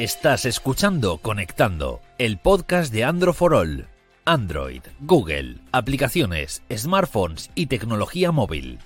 Estás 0.00 0.46
escuchando 0.46 1.18
Conectando, 1.18 2.00
el 2.16 2.38
podcast 2.38 2.90
de 2.90 3.04
Android 3.04 3.34
for 3.34 3.52
All. 3.52 3.86
Android, 4.24 4.80
Google, 5.00 5.58
aplicaciones, 5.72 6.62
smartphones 6.74 7.50
y 7.54 7.66
tecnología 7.66 8.32
móvil. 8.32 8.78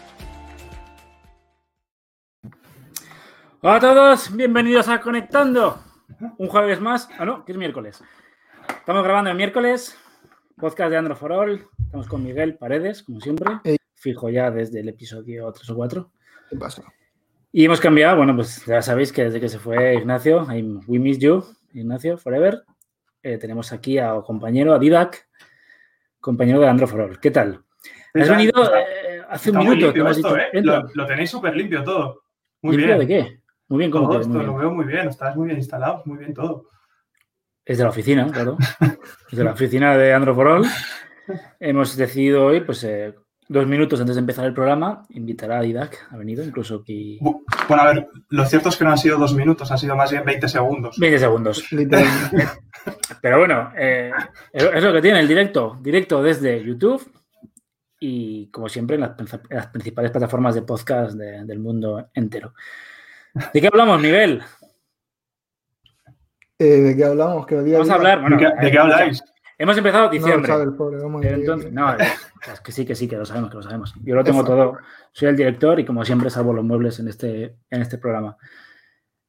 Hola 3.60 3.76
a 3.76 3.80
todos, 3.80 4.36
bienvenidos 4.36 4.88
a 4.88 5.00
Conectando. 5.00 5.78
Un 6.36 6.48
jueves 6.48 6.80
más. 6.80 7.08
Ah, 7.16 7.24
no, 7.24 7.44
que 7.44 7.52
es 7.52 7.58
miércoles. 7.58 8.02
Estamos 8.68 9.04
grabando 9.04 9.30
el 9.30 9.36
miércoles, 9.36 9.96
podcast 10.56 10.90
de 10.90 10.96
Android 10.96 11.16
for 11.16 11.30
All. 11.30 11.68
Estamos 11.80 12.08
con 12.08 12.24
Miguel 12.24 12.56
Paredes, 12.56 13.04
como 13.04 13.20
siempre. 13.20 13.60
Fijo 13.94 14.30
ya 14.30 14.50
desde 14.50 14.80
el 14.80 14.88
episodio 14.88 15.52
3 15.52 15.70
o 15.70 15.76
4. 15.76 16.10
¿Qué 16.50 16.56
pasa? 16.56 16.82
Y 17.56 17.66
hemos 17.66 17.80
cambiado, 17.80 18.16
bueno, 18.16 18.34
pues 18.34 18.66
ya 18.66 18.82
sabéis 18.82 19.12
que 19.12 19.22
desde 19.26 19.40
que 19.40 19.48
se 19.48 19.60
fue 19.60 19.94
Ignacio, 19.94 20.44
we 20.88 20.98
miss 20.98 21.20
you, 21.20 21.44
Ignacio, 21.72 22.18
forever. 22.18 22.64
Eh, 23.22 23.38
tenemos 23.38 23.72
aquí 23.72 23.96
a 23.96 24.12
compañero, 24.22 24.74
a 24.74 24.78
Didac, 24.80 25.28
compañero 26.18 26.58
de 26.58 26.66
Android 26.68 26.90
for 26.90 27.00
All. 27.02 27.20
¿Qué 27.20 27.30
tal? 27.30 27.62
Has 28.12 28.28
venido 28.28 28.60
eh, 28.74 29.22
hace 29.28 29.52
un 29.52 29.58
minuto. 29.58 29.86
Limpio 29.86 30.08
esto, 30.08 30.36
¿eh? 30.36 30.48
lo, 30.64 30.88
lo, 30.94 31.06
tenéis 31.06 31.30
súper 31.30 31.54
limpio 31.54 31.84
todo. 31.84 32.24
Muy 32.60 32.76
¿Limpio 32.76 32.96
bien. 32.96 32.98
de 32.98 33.14
qué? 33.14 33.40
Muy 33.68 33.78
bien, 33.78 33.90
¿cómo 33.92 34.08
todo 34.08 34.20
esto 34.20 34.32
bien? 34.32 34.46
lo 34.46 34.56
veo 34.56 34.72
muy 34.72 34.86
bien, 34.86 35.06
estás 35.06 35.36
muy 35.36 35.46
bien 35.46 35.58
instalado, 35.58 36.02
muy 36.06 36.18
bien 36.18 36.34
todo. 36.34 36.70
Es 37.64 37.78
de 37.78 37.84
la 37.84 37.90
oficina, 37.90 38.26
claro. 38.32 38.56
Es 39.30 39.38
de 39.38 39.44
la 39.44 39.52
oficina 39.52 39.96
de 39.96 40.12
Android 40.12 40.34
for 40.34 40.48
All. 40.48 40.66
Hemos 41.60 41.96
decidido 41.96 42.46
hoy, 42.46 42.62
pues, 42.62 42.82
eh, 42.82 43.14
dos 43.48 43.66
minutos 43.66 44.00
antes 44.00 44.16
de 44.16 44.20
empezar 44.20 44.44
el 44.46 44.54
programa, 44.54 45.04
invitar 45.10 45.52
a 45.52 45.60
Didac. 45.60 46.08
Ha 46.10 46.16
venido 46.16 46.42
incluso 46.44 46.76
aquí. 46.76 47.18
Bueno, 47.20 47.82
a 47.82 47.86
ver, 47.92 48.08
lo 48.30 48.44
cierto 48.46 48.68
es 48.70 48.76
que 48.76 48.84
no 48.84 48.90
han 48.90 48.98
sido 48.98 49.18
dos 49.18 49.34
minutos, 49.34 49.70
han 49.70 49.78
sido 49.78 49.94
más 49.96 50.10
bien 50.10 50.24
20 50.24 50.48
segundos. 50.48 50.96
20 50.98 51.18
segundos. 51.18 51.64
Pero 53.20 53.38
bueno, 53.38 53.72
eh, 53.76 54.10
es 54.52 54.82
lo 54.82 54.92
que 54.92 55.02
tiene 55.02 55.20
el 55.20 55.28
directo. 55.28 55.78
Directo 55.80 56.22
desde 56.22 56.62
YouTube 56.64 57.02
y, 58.00 58.48
como 58.50 58.68
siempre, 58.68 58.96
en 58.96 59.00
las, 59.02 59.12
en 59.18 59.26
las 59.56 59.66
principales 59.68 60.10
plataformas 60.10 60.54
de 60.54 60.62
podcast 60.62 61.14
de- 61.14 61.44
del 61.44 61.58
mundo 61.58 62.10
entero. 62.14 62.52
¿De 63.52 63.60
qué 63.60 63.66
hablamos, 63.68 64.00
Miguel? 64.00 64.42
Eh, 66.58 66.64
¿De 66.64 66.96
qué 66.96 67.04
hablamos? 67.04 67.46
Que 67.46 67.56
Vamos 67.56 67.90
a 67.90 67.94
hablar. 67.94 68.20
Bueno, 68.20 68.36
¿De 68.36 68.44
qué, 68.46 68.64
de 68.66 68.70
qué 68.70 68.78
habláis? 68.78 69.22
Hemos 69.58 69.76
empezado 69.78 70.04
No 70.06 70.12
lo 70.12 70.18
diciembre. 70.18 70.46
sabe 70.52 70.64
el 70.64 70.74
pobre, 70.74 70.96
vamos 71.02 71.20
a 71.20 71.22
Pero 71.22 71.32
ver. 71.32 71.40
entonces, 71.40 71.72
no, 71.72 71.92
es 71.94 72.60
que 72.60 72.72
sí, 72.72 72.84
que 72.84 72.94
sí, 72.94 73.06
que 73.08 73.16
lo 73.16 73.24
sabemos, 73.24 73.50
que 73.50 73.56
lo 73.56 73.62
sabemos. 73.62 73.94
Yo 74.02 74.14
lo 74.14 74.24
tengo 74.24 74.44
todo. 74.44 74.78
Soy 75.12 75.28
el 75.28 75.36
director 75.36 75.78
y 75.78 75.84
como 75.84 76.04
siempre 76.04 76.28
salvo 76.30 76.52
los 76.52 76.64
muebles 76.64 76.98
en 76.98 77.08
este, 77.08 77.56
en 77.70 77.82
este 77.82 77.98
programa. 77.98 78.36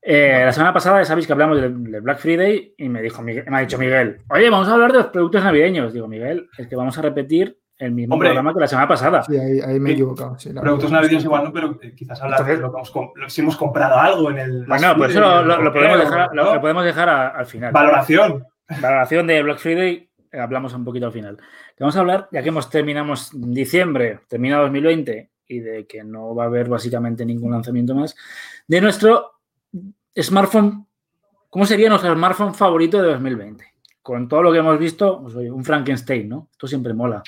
Eh, 0.07 0.41
la 0.45 0.51
semana 0.51 0.71
pasada 0.73 0.99
ya 0.99 1.05
sabéis 1.05 1.25
que 1.25 1.33
hablamos 1.33 1.59
del, 1.59 1.83
del 1.91 2.01
Black 2.01 2.19
Friday 2.19 2.75
y 2.77 2.89
me 2.89 3.01
dijo 3.01 3.21
Miguel- 3.23 3.45
me 3.49 3.57
ha 3.57 3.61
dicho 3.61 3.77
Miguel, 3.79 4.19
oye, 4.29 4.49
vamos 4.51 4.67
a 4.67 4.73
hablar 4.73 4.91
de 4.91 4.99
los 4.99 5.07
productos 5.07 5.43
navideños. 5.43 5.93
Digo, 5.93 6.07
Miguel, 6.07 6.47
es 6.57 6.67
que 6.67 6.75
vamos 6.75 6.95
a 6.97 7.01
repetir 7.01 7.57
el 7.77 7.91
mismo 7.91 8.13
Hombre. 8.13 8.29
programa 8.29 8.53
que 8.53 8.59
la 8.59 8.67
semana 8.67 8.87
pasada. 8.87 9.23
Sí, 9.23 9.35
ahí, 9.37 9.59
ahí 9.61 9.79
me 9.79 9.89
he 9.89 9.93
equivocado. 9.93 10.37
Sí, 10.37 10.51
Productos 10.53 10.91
navideños 10.91 11.23
igual 11.23 11.43
no, 11.45 11.51
pero 11.53 11.79
eh, 11.81 11.93
quizás 11.95 12.21
hablar 12.21 12.39
Entonces- 12.41 12.57
de 12.57 12.61
lo 12.61 12.71
que 12.71 12.77
hemos, 12.77 13.33
si 13.33 13.41
hemos 13.41 13.57
comprado 13.57 13.95
algo 13.99 14.29
en 14.29 14.37
el... 14.37 14.65
Bueno, 14.67 14.93
pues 14.95 15.11
eso 15.11 15.19
lo, 15.21 15.43
lo- 15.43 15.61
lo 15.61 15.73
podemos 15.73 15.99
dejar, 15.99 16.29
lo- 16.33 16.53
lo 16.55 16.61
podemos 16.61 16.85
dejar 16.85 17.09
a- 17.09 17.27
al 17.29 17.45
final. 17.47 17.71
Valoración. 17.73 18.43
Valoración 18.81 19.27
de 19.27 19.43
Black 19.43 19.57
Friday, 19.57 20.04
hablamos 20.39 20.73
un 20.73 20.83
poquito 20.85 21.05
al 21.07 21.11
final. 21.11 21.37
Vamos 21.79 21.95
a 21.95 21.99
hablar, 21.99 22.27
ya 22.31 22.41
que 22.43 22.49
hemos 22.49 22.69
terminamos 22.69 23.29
diciembre, 23.33 24.19
termina 24.27 24.57
2020 24.59 25.29
y 25.47 25.59
de 25.59 25.85
que 25.85 26.03
no 26.03 26.33
va 26.33 26.43
a 26.43 26.47
haber 26.47 26.67
básicamente 26.69 27.25
ningún 27.25 27.51
lanzamiento 27.51 27.93
más, 27.95 28.15
de 28.67 28.81
nuestro 28.81 29.33
smartphone, 30.19 30.87
¿cómo 31.49 31.65
sería 31.65 31.89
nuestro 31.89 32.13
smartphone 32.13 32.53
favorito 32.55 33.01
de 33.01 33.09
2020? 33.09 33.65
Con 34.01 34.27
todo 34.27 34.41
lo 34.43 34.51
que 34.51 34.59
hemos 34.59 34.77
visto, 34.79 35.21
pues, 35.21 35.35
oye, 35.35 35.51
un 35.51 35.63
Frankenstein, 35.63 36.29
¿no? 36.29 36.47
Esto 36.51 36.67
siempre 36.67 36.93
mola. 36.93 37.23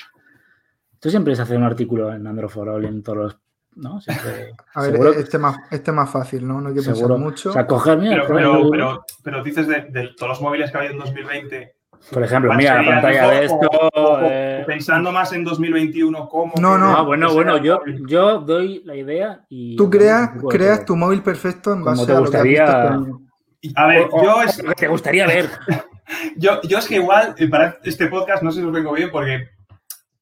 Esto 0.94 1.10
siempre 1.10 1.32
es 1.32 1.40
hacer 1.40 1.56
un 1.56 1.64
artículo 1.64 2.12
en 2.12 2.26
Android 2.26 2.48
for 2.50 2.68
All 2.68 2.84
y 2.84 2.88
en 2.88 3.02
todos 3.02 3.18
los... 3.18 3.38
¿no? 3.76 4.00
Siempre, 4.00 4.52
A 4.74 4.82
ver, 4.82 4.90
seguro- 4.92 5.12
este 5.12 5.38
más, 5.38 5.56
este 5.70 5.92
más 5.92 6.10
fácil, 6.10 6.46
¿no? 6.46 6.60
No 6.60 6.68
hay 6.70 6.74
que 6.74 6.82
seguro. 6.82 7.14
pensar 7.14 7.18
mucho. 7.18 7.50
O 7.50 7.52
sea, 7.52 7.66
coger, 7.66 7.98
mira, 7.98 8.24
Pero, 8.26 8.68
pero, 8.70 9.04
pero 9.22 9.42
dices 9.44 9.68
de, 9.68 9.82
de 9.90 10.08
todos 10.16 10.30
los 10.30 10.40
móviles 10.40 10.70
que 10.70 10.76
ha 10.76 10.80
habido 10.80 10.94
en 10.94 11.00
2020. 11.00 11.76
Por 12.10 12.22
ejemplo, 12.22 12.48
¿cuál 12.50 12.58
mira 12.58 12.82
la 12.82 12.90
pantalla 12.92 13.30
de 13.30 13.44
esto. 13.44 13.68
o- 13.70 14.00
o- 14.00 14.20
eh, 14.22 14.60
o 14.62 14.66
pensando 14.66 15.12
más 15.12 15.32
en 15.32 15.44
2021, 15.44 16.28
¿cómo? 16.28 16.54
No, 16.60 16.78
no. 16.78 16.96
Ah, 16.96 17.02
bueno, 17.02 17.32
bueno, 17.34 17.58
yo, 17.58 17.80
yo 18.06 18.38
doy 18.40 18.82
la 18.84 18.94
idea 18.96 19.40
y. 19.48 19.76
Tú 19.76 19.90
creas, 19.90 20.34
de 20.34 20.48
creas 20.48 20.84
tu 20.84 20.96
móvil 20.96 21.22
perfecto 21.22 21.72
en 21.72 21.84
base 21.84 22.06
te 22.06 22.12
a 22.12 22.20
lo 22.20 22.30
que 22.30 22.36
has 22.36 22.42
visto 22.42 22.64
gustaría. 22.64 23.72
A 23.74 23.86
ver, 23.86 24.08
O- 24.12 24.22
yo 24.24 24.42
es, 24.42 24.62
lo 24.62 24.68
que 24.70 24.74
te 24.76 24.88
gustaría 24.88 25.26
ver. 25.26 25.48
Yo, 26.36 26.62
yo 26.62 26.78
es 26.78 26.86
que 26.88 26.94
igual 26.94 27.34
eh, 27.36 27.48
para 27.48 27.76
este 27.84 28.06
podcast 28.06 28.42
no 28.42 28.50
sé 28.50 28.60
si 28.60 28.66
os 28.66 28.72
vengo 28.72 28.92
bien 28.94 29.10
porque 29.10 29.50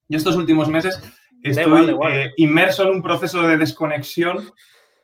yo 0.09 0.19
estos 0.19 0.35
últimos 0.35 0.69
meses 0.69 1.01
estoy 1.45 1.63
igual, 1.65 1.91
igual. 1.91 2.13
eh, 2.13 2.33
inmerso 2.39 2.83
en 2.83 2.89
un 2.91 3.03
proceso 3.03 3.43
de 3.43 3.57
desconexión 3.57 4.51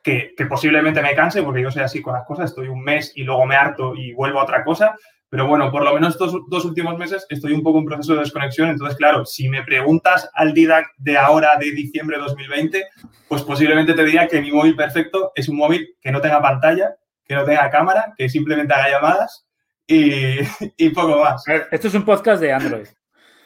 que, 0.03 0.33
que 0.35 0.45
posiblemente 0.45 1.01
me 1.01 1.15
canse 1.15 1.41
porque 1.41 1.61
yo 1.61 1.71
soy 1.71 1.83
así 1.83 2.01
con 2.01 2.13
las 2.15 2.25
cosas, 2.25 2.49
estoy 2.49 2.67
un 2.67 2.83
mes 2.83 3.13
y 3.15 3.23
luego 3.23 3.45
me 3.45 3.55
harto 3.55 3.95
y 3.95 4.11
vuelvo 4.11 4.41
a 4.41 4.43
otra 4.43 4.65
cosa, 4.65 4.93
pero 5.33 5.47
bueno, 5.47 5.71
por 5.71 5.83
lo 5.83 5.95
menos 5.95 6.13
estos 6.13 6.31
dos 6.47 6.63
últimos 6.63 6.95
meses 6.95 7.25
estoy 7.27 7.53
un 7.53 7.63
poco 7.63 7.79
en 7.79 7.85
proceso 7.85 8.13
de 8.13 8.19
desconexión, 8.19 8.69
entonces 8.69 8.95
claro, 8.95 9.25
si 9.25 9.49
me 9.49 9.63
preguntas 9.63 10.29
al 10.35 10.53
Didac 10.53 10.93
de 10.97 11.17
ahora, 11.17 11.57
de 11.59 11.71
diciembre 11.71 12.17
de 12.17 12.23
2020, 12.25 12.85
pues 13.27 13.41
posiblemente 13.41 13.95
te 13.95 14.05
diría 14.05 14.27
que 14.27 14.39
mi 14.39 14.51
móvil 14.51 14.75
perfecto 14.75 15.31
es 15.33 15.49
un 15.49 15.57
móvil 15.57 15.97
que 15.99 16.11
no 16.11 16.21
tenga 16.21 16.39
pantalla, 16.39 16.97
que 17.25 17.33
no 17.33 17.45
tenga 17.45 17.67
cámara, 17.71 18.13
que 18.15 18.29
simplemente 18.29 18.75
haga 18.75 18.91
llamadas 18.91 19.47
y, 19.87 20.35
y 20.77 20.89
poco 20.91 21.23
más. 21.23 21.43
Esto 21.71 21.87
es 21.87 21.95
un 21.95 22.05
podcast 22.05 22.39
de 22.39 22.53
Android. 22.53 22.85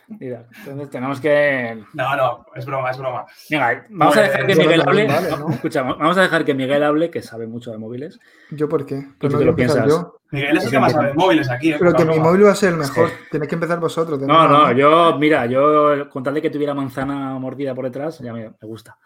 Mira, 0.09 0.45
entonces 0.59 0.90
tenemos 0.90 1.19
que. 1.19 1.84
No, 1.94 2.16
no, 2.16 2.45
es 2.56 2.66
broma, 2.66 2.91
es 2.91 2.97
broma. 2.97 3.25
Venga, 3.50 3.85
vamos 3.90 4.16
a 4.16 4.19
Pues, 4.22 4.31
dejar 4.31 4.47
que 4.47 4.56
bueno, 4.56 4.62
Miguel 4.69 4.81
hable. 4.88 5.06
también 5.07 5.29
vale, 5.31 5.44
¿no? 5.44 5.50
Escucha, 5.53 5.81
vamos 5.84 6.18
a 6.18 6.22
dejar 6.22 6.45
que 6.45 6.53
Miguel 6.53 6.84
hable, 6.84 7.09
que 7.12 7.22
sabe 7.22 7.45
mucho 7.47 7.72
de 7.72 7.78
móviles. 7.78 8.19
¿Yo 8.51 8.69
por 8.69 8.85
qué? 8.85 9.01
tú 9.19 9.28
Pues 9.28 9.34
te 9.34 9.38
no 9.40 9.44
a 9.44 9.46
lo 9.46 9.56
piensas. 9.56 9.85
yo. 9.88 10.19
Miguel 10.31 10.57
es 10.57 10.66
el 10.66 10.72
que 10.72 10.79
más 10.79 10.91
sabe 10.94 11.07
de 11.09 11.13
móviles 11.13 11.50
aquí. 11.50 11.72
¿eh? 11.73 11.75
Pero 11.78 11.94
que 11.94 12.06
mi 12.06 12.13
broma. 12.13 12.23
móvil 12.29 12.46
va 12.46 12.51
a 12.51 12.56
ser 12.56 12.69
el 12.72 12.78
mejor. 12.78 13.09
Tenéis 13.31 13.50
que 13.50 13.56
empezar 13.56 13.79
vosotros. 13.81 14.19
No, 14.22 14.47
no, 14.47 14.72
yo, 14.72 15.17
mira, 15.19 15.46
yo 15.46 16.09
con 16.09 16.23
tal 16.23 16.34
de 16.35 16.41
que 16.41 16.50
tuviera 16.50 16.73
manzana 16.73 17.38
mordida 17.38 17.75
por 17.75 17.84
detrás, 17.85 18.19
ya 18.19 18.31
me, 18.31 18.44
me 18.50 18.56
gusta. 18.62 18.97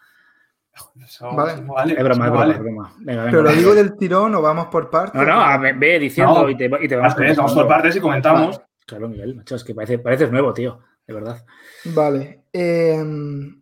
Eso- 1.04 1.36
Vale. 1.36 1.54
eso 1.54 1.66
vale, 1.74 1.94
Es 1.98 2.04
broma, 2.04 2.26
es 2.26 2.32
broma, 2.32 2.40
vale. 2.40 2.54
es 2.54 2.60
broma. 2.60 2.94
Venga, 3.00 3.24
venga, 3.24 3.32
Pero 3.32 3.44
lo 3.44 3.52
digo 3.52 3.76
del 3.76 3.98
tirón 3.98 4.34
o 4.36 4.42
vamos 4.42 4.68
por 4.68 4.90
partes. 4.90 5.16
No, 5.20 5.26
no, 5.28 5.42
a- 5.42 5.58
ve, 5.58 5.74
ve 5.74 6.00
diciendo 6.00 6.44
No. 6.44 6.50
y 6.50 6.56
te, 6.56 6.66
y 6.80 6.88
te 6.88 6.96
vamos 6.96 7.16
vamos 7.36 7.54
por 7.54 7.68
partes 7.68 7.96
y 7.96 8.00
comentamos. 8.00 8.62
Claro, 8.86 9.08
Miguel, 9.10 9.36
macho, 9.36 9.56
es 9.56 9.64
que 9.64 9.74
parece, 9.76 10.00
pareces 10.00 10.32
nuevo, 10.32 10.54
tío, 10.54 10.80
de 11.08 11.14
verdad. 11.14 11.46
Vale. 11.86 12.44
eh, 12.54 13.04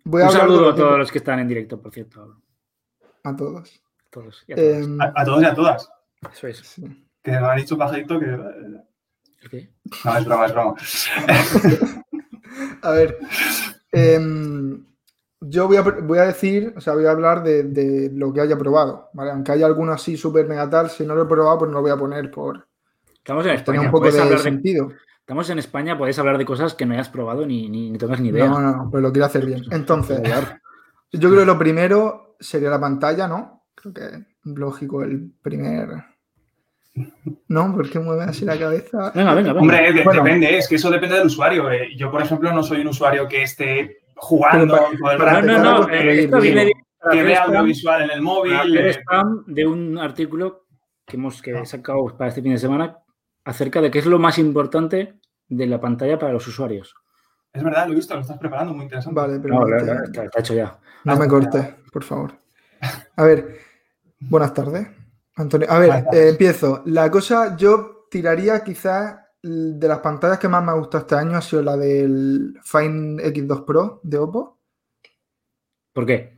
voy 0.05 0.21
a 0.21 0.25
Un 0.27 0.31
saludo 0.31 0.69
a 0.69 0.75
todos 0.75 0.97
los 0.97 1.11
que 1.11 1.17
están 1.19 1.39
en 1.39 1.47
directo, 1.47 1.81
por 1.81 1.91
cierto. 1.93 2.41
a 3.23 3.35
todos. 3.35 3.81
Todos 4.09 4.43
y 4.47 4.53
a 4.53 4.55
todas. 4.55 4.87
Eh, 4.87 4.97
A, 4.99 5.21
a 5.21 5.25
todos 5.25 5.41
y 5.41 5.45
a 5.45 5.53
todas. 5.55 5.89
Eso 6.33 6.47
es. 6.47 6.57
sí. 6.59 7.05
Que 7.23 7.31
me 7.31 7.37
han 7.37 7.57
dicho 7.57 7.77
pajarito 7.77 8.19
que. 8.19 8.25
No, 8.27 8.49
¿El 9.41 9.49
qué? 9.49 9.57
es 10.17 10.25
broma, 10.25 10.45
es 10.47 10.53
broma. 10.53 10.75
A 12.81 12.91
ver, 12.91 13.17
em, 13.91 14.83
yo 15.39 15.67
voy 15.67 15.77
a, 15.77 15.81
voy 15.81 16.17
a 16.17 16.23
decir, 16.23 16.73
o 16.75 16.81
sea, 16.81 16.93
voy 16.93 17.05
a 17.05 17.11
hablar 17.11 17.43
de, 17.43 17.63
de 17.63 18.09
lo 18.13 18.33
que 18.33 18.41
haya 18.41 18.57
probado, 18.57 19.09
¿vale? 19.13 19.31
Aunque 19.31 19.51
haya 19.51 19.65
alguno 19.65 19.93
así 19.93 20.17
súper 20.17 20.47
mega 20.47 20.69
tal, 20.69 20.89
si 20.89 21.05
no 21.05 21.15
lo 21.15 21.23
he 21.23 21.27
probado, 21.27 21.59
pues 21.59 21.69
no 21.71 21.75
lo 21.77 21.81
voy 21.81 21.91
a 21.91 21.97
poner 21.97 22.29
por 22.31 22.67
Estamos 23.13 23.45
en 23.45 23.51
España, 23.53 23.81
un 23.81 23.85
poco 23.87 23.99
puedes 23.99 24.15
de 24.15 24.21
hablar 24.21 24.37
de- 24.39 24.43
sentido. 24.43 24.89
Estamos 25.29 25.47
en 25.51 25.59
España, 25.59 25.95
podéis 25.95 26.17
hablar 26.17 26.39
de 26.39 26.45
cosas 26.45 26.73
que 26.73 26.87
no 26.87 26.95
hayas 26.95 27.07
probado 27.09 27.45
ni, 27.45 27.69
ni, 27.69 27.91
ni 27.91 27.99
tengas 27.99 28.19
ni 28.19 28.29
idea. 28.29 28.47
No, 28.47 28.59
no, 28.59 28.75
no, 28.75 28.89
pero 28.89 29.01
lo 29.03 29.11
quiero 29.11 29.27
hacer 29.27 29.45
bien. 29.45 29.61
Entonces, 29.71 30.19
yo 31.11 31.29
creo 31.29 31.41
que 31.41 31.45
lo 31.45 31.59
primero 31.59 32.35
sería 32.39 32.71
la 32.71 32.79
pantalla, 32.79 33.27
¿no? 33.27 33.65
Creo 33.75 33.93
que 33.93 34.01
es 34.05 34.23
lógico 34.43 35.03
el 35.03 35.31
primer... 35.43 35.87
¿No? 37.47 37.75
¿Por 37.75 37.91
qué 37.91 37.99
mueve 37.99 38.23
así 38.23 38.43
la 38.43 38.57
cabeza? 38.57 39.11
Venga, 39.13 39.35
venga, 39.35 39.53
venga. 39.53 39.61
Hombre, 39.61 39.93
de- 39.93 40.03
Bueno. 40.03 40.23
depende, 40.23 40.57
es 40.57 40.67
que 40.67 40.75
eso 40.75 40.89
depende 40.89 41.15
del 41.17 41.27
usuario. 41.27 41.69
eh. 41.71 41.89
Yo, 41.95 42.09
por 42.09 42.23
ejemplo, 42.23 42.51
no 42.51 42.63
soy 42.63 42.81
un 42.81 42.87
usuario 42.87 43.27
que 43.27 43.43
esté 43.43 43.99
jugando 44.15 44.75
todo 44.75 45.11
el 45.11 45.17
para 45.19 45.41
no, 45.43 45.57
no, 45.59 45.63
no, 45.63 45.77
empezar, 45.83 45.95
eh, 45.95 46.03
pues, 46.05 46.19
esto 46.25 46.41
viene 46.41 46.71
que 47.11 47.23
vea 47.23 47.43
audiovisual 47.43 47.97
en 48.01 48.09
el 48.09 48.09
para 48.09 48.21
móvil. 48.23 48.55
hacer 48.55 48.87
eh, 48.87 48.89
spam 48.89 49.43
de 49.45 49.67
un 49.67 49.99
artículo 49.99 50.65
que 51.05 51.17
hemos 51.17 51.37
Ah. 51.37 51.41
que 51.43 51.51
he 51.59 51.65
sacado 51.67 52.17
para 52.17 52.29
este 52.29 52.41
fin 52.41 52.53
de 52.53 52.57
semana 52.57 52.97
acerca 53.49 53.81
de 53.81 53.89
qué 53.89 53.99
es 53.99 54.05
lo 54.05 54.19
más 54.19 54.37
importante 54.37 55.19
de 55.47 55.65
la 55.67 55.81
pantalla 55.81 56.19
para 56.19 56.33
los 56.33 56.47
usuarios. 56.47 56.93
Es 57.51 57.63
verdad, 57.63 57.87
lo 57.87 57.93
he 57.93 57.95
visto, 57.95 58.13
lo 58.13 58.21
estás 58.21 58.37
preparando, 58.37 58.73
muy 58.75 58.83
interesante. 58.83 59.19
Vale, 59.19 59.39
pero 59.39 59.65
No, 59.65 59.75
está, 60.03 60.23
está 60.25 60.39
hecho 60.39 60.53
ya. 60.53 60.79
no 61.03 61.17
me 61.17 61.27
cortes, 61.27 61.65
por 61.91 62.03
favor. 62.03 62.33
A 63.15 63.23
ver, 63.23 63.57
buenas 64.19 64.53
tardes, 64.53 64.87
Antonio. 65.35 65.67
A 65.69 65.79
ver, 65.79 66.05
eh, 66.13 66.29
empiezo. 66.29 66.83
La 66.85 67.09
cosa, 67.09 67.57
yo 67.57 68.05
tiraría 68.11 68.63
quizás 68.63 69.17
de 69.41 69.87
las 69.87 69.99
pantallas 69.99 70.37
que 70.37 70.47
más 70.47 70.63
me 70.63 70.71
ha 70.71 70.75
gustado 70.75 71.01
este 71.03 71.15
año 71.15 71.37
ha 71.37 71.41
sido 71.41 71.63
la 71.63 71.75
del 71.75 72.59
Find 72.63 73.19
X2 73.19 73.65
Pro 73.65 73.99
de 74.03 74.17
Oppo. 74.19 74.59
¿Por 75.91 76.05
qué? 76.05 76.37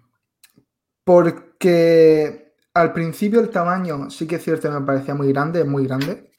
Porque 1.04 2.54
al 2.74 2.94
principio 2.94 3.42
el 3.42 3.50
tamaño 3.50 4.10
sí 4.10 4.26
que 4.26 4.36
es 4.36 4.44
cierto, 4.44 4.72
me 4.72 4.86
parecía 4.86 5.14
muy 5.14 5.28
grande, 5.34 5.60
es 5.60 5.68
muy 5.68 5.86
grande. 5.86 6.31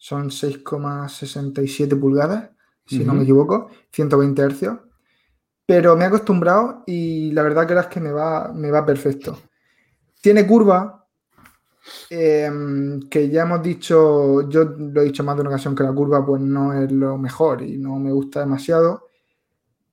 Son 0.00 0.30
6,67 0.30 2.00
pulgadas, 2.00 2.50
si 2.86 3.04
no 3.04 3.12
me 3.12 3.22
equivoco, 3.22 3.68
120 3.92 4.42
hercios. 4.42 4.78
Pero 5.66 5.94
me 5.94 6.04
he 6.04 6.06
acostumbrado 6.06 6.82
y 6.86 7.30
la 7.32 7.42
verdad 7.42 7.66
que 7.66 7.78
es 7.78 7.86
que 7.86 8.00
me 8.00 8.10
va, 8.10 8.50
me 8.52 8.70
va 8.70 8.84
perfecto. 8.86 9.38
Tiene 10.22 10.46
curva, 10.46 11.06
em, 12.08 12.98
que 13.10 13.28
ya 13.28 13.42
hemos 13.42 13.62
dicho, 13.62 14.48
yo 14.48 14.64
lo 14.64 15.02
he 15.02 15.04
dicho 15.04 15.22
más 15.22 15.36
de 15.36 15.42
una 15.42 15.50
ocasión 15.50 15.76
que 15.76 15.82
la 15.82 15.92
curva 15.92 16.24
pues 16.24 16.40
no 16.40 16.72
es 16.72 16.90
lo 16.90 17.18
mejor 17.18 17.60
y 17.60 17.76
no 17.76 17.98
me 17.98 18.10
gusta 18.10 18.40
demasiado. 18.40 19.08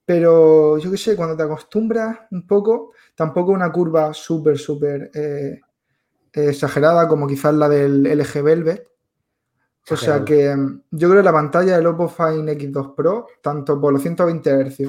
Pero 0.05 0.77
yo 0.77 0.89
qué 0.89 0.97
sé, 0.97 1.17
cuando 1.17 1.35
te 1.35 1.43
acostumbras 1.43 2.17
un 2.31 2.47
poco, 2.47 2.93
tampoco 3.13 3.51
una 3.51 3.69
curva 3.73 4.13
súper, 4.13 4.57
súper 4.57 5.11
eh, 5.13 5.59
exagerada 6.31 7.09
como 7.09 7.27
quizás 7.27 7.53
la 7.53 7.67
del 7.67 8.07
LG 8.07 8.41
Velvet. 8.41 8.96
O 9.89 9.95
sea 9.95 10.23
que 10.25 10.55
mm, 10.55 10.81
yo 10.91 11.09
creo 11.09 11.21
que 11.21 11.25
la 11.25 11.33
pantalla 11.33 11.77
del 11.77 11.87
Oppo 11.87 12.07
Find 12.07 12.49
X2 12.49 12.95
Pro, 12.95 13.27
tanto 13.41 13.79
por 13.79 13.93
los 13.93 14.01
120 14.01 14.69
Hz, 14.69 14.81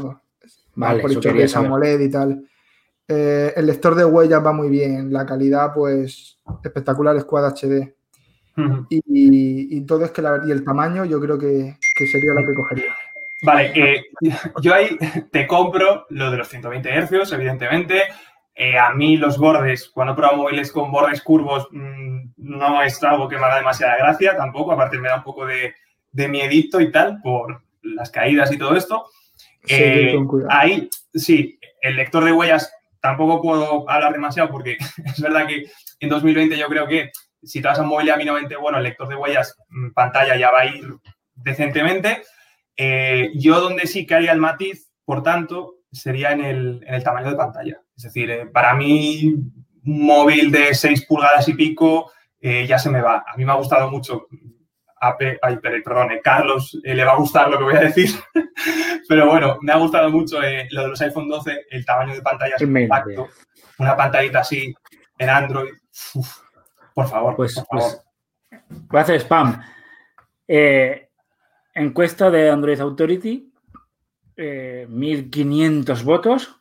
vale, 0.75 1.01
por 1.01 1.13
hecho 1.13 1.33
que 1.33 1.45
es 1.45 1.57
AMOLED 1.57 2.01
y 2.01 2.11
tal, 2.11 2.45
eh, 3.07 3.53
el 3.57 3.67
lector 3.67 3.95
de 3.95 4.05
huellas 4.05 4.45
va 4.45 4.53
muy 4.53 4.69
bien, 4.69 5.13
la 5.13 5.25
calidad 5.25 5.73
pues 5.73 6.39
espectacular 6.63 7.17
es 7.17 7.25
Quad 7.25 7.55
HD. 7.55 7.95
y, 8.89 9.81
todo 9.83 10.05
es 10.05 10.11
que 10.11 10.21
la, 10.21 10.43
y 10.45 10.51
el 10.51 10.65
tamaño 10.65 11.05
yo 11.05 11.21
creo 11.21 11.39
que, 11.39 11.77
sería 11.97 12.35
lo 12.35 12.47
que 12.47 12.55
cogería. 12.55 12.95
Vale, 13.43 13.73
eh, 13.75 14.05
yo 14.61 14.75
ahí 14.75 14.99
te 15.31 15.47
compro 15.47 16.07
lo 16.11 16.31
de 16.31 16.37
los 16.39 16.49
120 16.49 17.07
Hz, 17.07 17.33
evidentemente. 17.33 18.03
Eh, 18.61 18.77
a 18.77 18.91
mí 18.91 19.17
los 19.17 19.39
bordes, 19.39 19.89
cuando 19.89 20.17
pruebo 20.17 20.39
móviles 20.39 20.73
con 20.73 20.91
bordes 20.91 21.23
curvos, 21.23 21.69
mm, 21.71 22.31
no 22.39 22.83
es 22.83 23.01
algo 23.05 23.29
que 23.29 23.37
me 23.37 23.45
haga 23.45 23.59
demasiada 23.59 23.97
gracia 23.97 24.37
tampoco. 24.37 24.73
Aparte 24.73 24.99
me 24.99 25.09
da 25.09 25.19
un 25.19 25.23
poco 25.23 25.47
de, 25.47 25.77
de 26.11 26.29
miedito 26.29 26.81
y 26.81 26.91
tal 26.91 27.21
por 27.23 27.63
las 27.83 28.11
caídas 28.11 28.53
y 28.53 28.59
todo 28.59 28.75
esto. 28.75 29.07
Eh, 29.69 30.19
ahí, 30.49 30.91
sí, 31.15 31.57
el 31.81 31.95
lector 31.95 32.25
de 32.25 32.33
huellas 32.33 32.73
tampoco 33.01 33.41
puedo 33.41 33.89
hablar 33.89 34.13
demasiado 34.13 34.51
porque 34.51 34.77
es 35.05 35.21
verdad 35.21 35.47
que 35.47 35.67
en 36.01 36.09
2020 36.09 36.59
yo 36.59 36.67
creo 36.67 36.89
que 36.89 37.13
si 37.41 37.63
te 37.63 37.69
vas 37.69 37.79
a 37.79 37.83
un 37.83 37.89
móvil 37.89 38.11
a 38.11 38.17
90, 38.17 38.59
bueno, 38.59 38.79
el 38.79 38.85
lector 38.85 39.07
de 39.07 39.15
huellas 39.15 39.57
mm, 39.69 39.91
pantalla 39.91 40.37
ya 40.37 40.51
va 40.51 40.63
a 40.63 40.67
ir 40.67 40.85
decentemente. 41.37 42.23
Eh, 42.77 43.31
yo 43.35 43.61
donde 43.61 43.87
sí 43.87 44.05
que 44.05 44.17
haría 44.17 44.33
el 44.33 44.41
matiz, 44.41 44.91
por 45.05 45.23
tanto, 45.23 45.78
sería 45.91 46.33
en 46.33 46.45
el, 46.45 46.85
en 46.87 46.95
el 46.95 47.03
tamaño 47.03 47.31
de 47.31 47.37
pantalla. 47.37 47.81
Es 47.97 48.05
decir, 48.05 48.31
eh, 48.31 48.47
para 48.47 48.75
mí 48.75 49.35
un 49.85 50.07
móvil 50.07 50.51
de 50.51 50.75
6 50.75 51.07
pulgadas 51.07 51.49
y 51.49 51.55
pico 51.55 52.13
eh, 52.41 52.67
ya 52.67 52.79
se 52.79 52.91
me 52.91 53.01
va. 53.01 53.25
A 53.27 53.37
mí 53.37 53.45
me 53.45 53.53
ha 53.53 53.57
gustado 53.57 53.91
mucho. 53.91 54.27
Ape, 55.01 55.39
ay, 55.43 55.59
perdón, 55.59 56.11
eh, 56.11 56.21
Carlos 56.23 56.77
le 56.83 57.05
va 57.05 57.13
a 57.13 57.19
gustar 57.19 57.49
lo 57.49 57.59
que 57.59 57.65
voy 57.65 57.77
a 57.77 57.81
decir. 57.81 58.11
Pero 59.09 59.27
bueno, 59.27 59.59
me 59.63 59.73
ha 59.73 59.77
gustado 59.77 60.11
mucho 60.11 60.41
lo 60.41 60.83
de 60.83 60.89
los 60.89 61.01
iPhone 61.01 61.29
12, 61.29 61.67
el 61.71 61.85
tamaño 61.85 62.15
de 62.15 62.23
pantalla 62.23 62.55
es 62.57 62.63
compacto. 62.63 63.29
Una 63.79 63.97
pantallita 63.97 64.41
así 64.41 64.75
en 65.19 65.31
Android. 65.31 65.73
por 66.95 67.09
favor, 67.09 67.37
pues, 67.37 67.55
por 67.55 67.67
pues, 67.69 67.85
favor. 67.85 68.71
voy 68.89 68.99
a 68.99 69.03
hacer 69.03 69.21
spam. 69.21 69.63
encuesta 71.75 72.29
de 72.31 72.51
Android 72.51 72.81
Authority. 72.81 73.48
1500 74.39 76.05
votos 76.05 76.59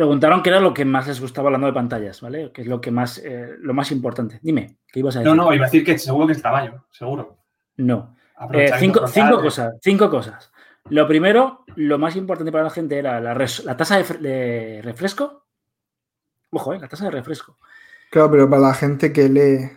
preguntaron 0.00 0.42
qué 0.42 0.48
era 0.48 0.60
lo 0.60 0.72
que 0.72 0.86
más 0.86 1.06
les 1.08 1.20
gustaba 1.20 1.48
hablando 1.48 1.66
de 1.66 1.74
pantallas, 1.74 2.22
¿vale? 2.22 2.52
Que 2.52 2.62
es 2.62 2.66
lo 2.66 2.80
que 2.80 2.90
más, 2.90 3.18
eh, 3.18 3.50
lo 3.58 3.74
más 3.74 3.92
importante. 3.92 4.38
Dime, 4.40 4.78
¿qué 4.90 5.00
ibas 5.00 5.16
a 5.16 5.18
decir? 5.18 5.36
No, 5.36 5.44
no, 5.44 5.52
iba 5.52 5.66
a 5.66 5.68
decir 5.68 5.84
que 5.84 5.98
seguro 5.98 6.26
que 6.26 6.32
es 6.32 6.40
tamaño, 6.40 6.86
seguro. 6.90 7.36
No. 7.76 8.16
Eh, 8.54 8.70
cinco, 8.78 9.00
cosas, 9.42 9.74
cinco 9.82 10.08
cosas. 10.08 10.50
Lo 10.88 11.06
primero, 11.06 11.64
lo 11.76 11.98
más 11.98 12.16
importante 12.16 12.50
para 12.50 12.64
la 12.64 12.70
gente 12.70 12.96
era 12.96 13.20
la, 13.20 13.36
tasa 13.76 13.98
de, 13.98 14.80
refresco. 14.82 15.44
Ojo, 16.50 16.72
¿eh? 16.72 16.78
La 16.80 16.88
tasa 16.88 17.04
de 17.04 17.10
refresco. 17.10 17.58
Claro, 18.10 18.30
pero 18.30 18.48
para 18.48 18.62
la 18.62 18.74
gente 18.74 19.12
que 19.12 19.28
lee. 19.28 19.70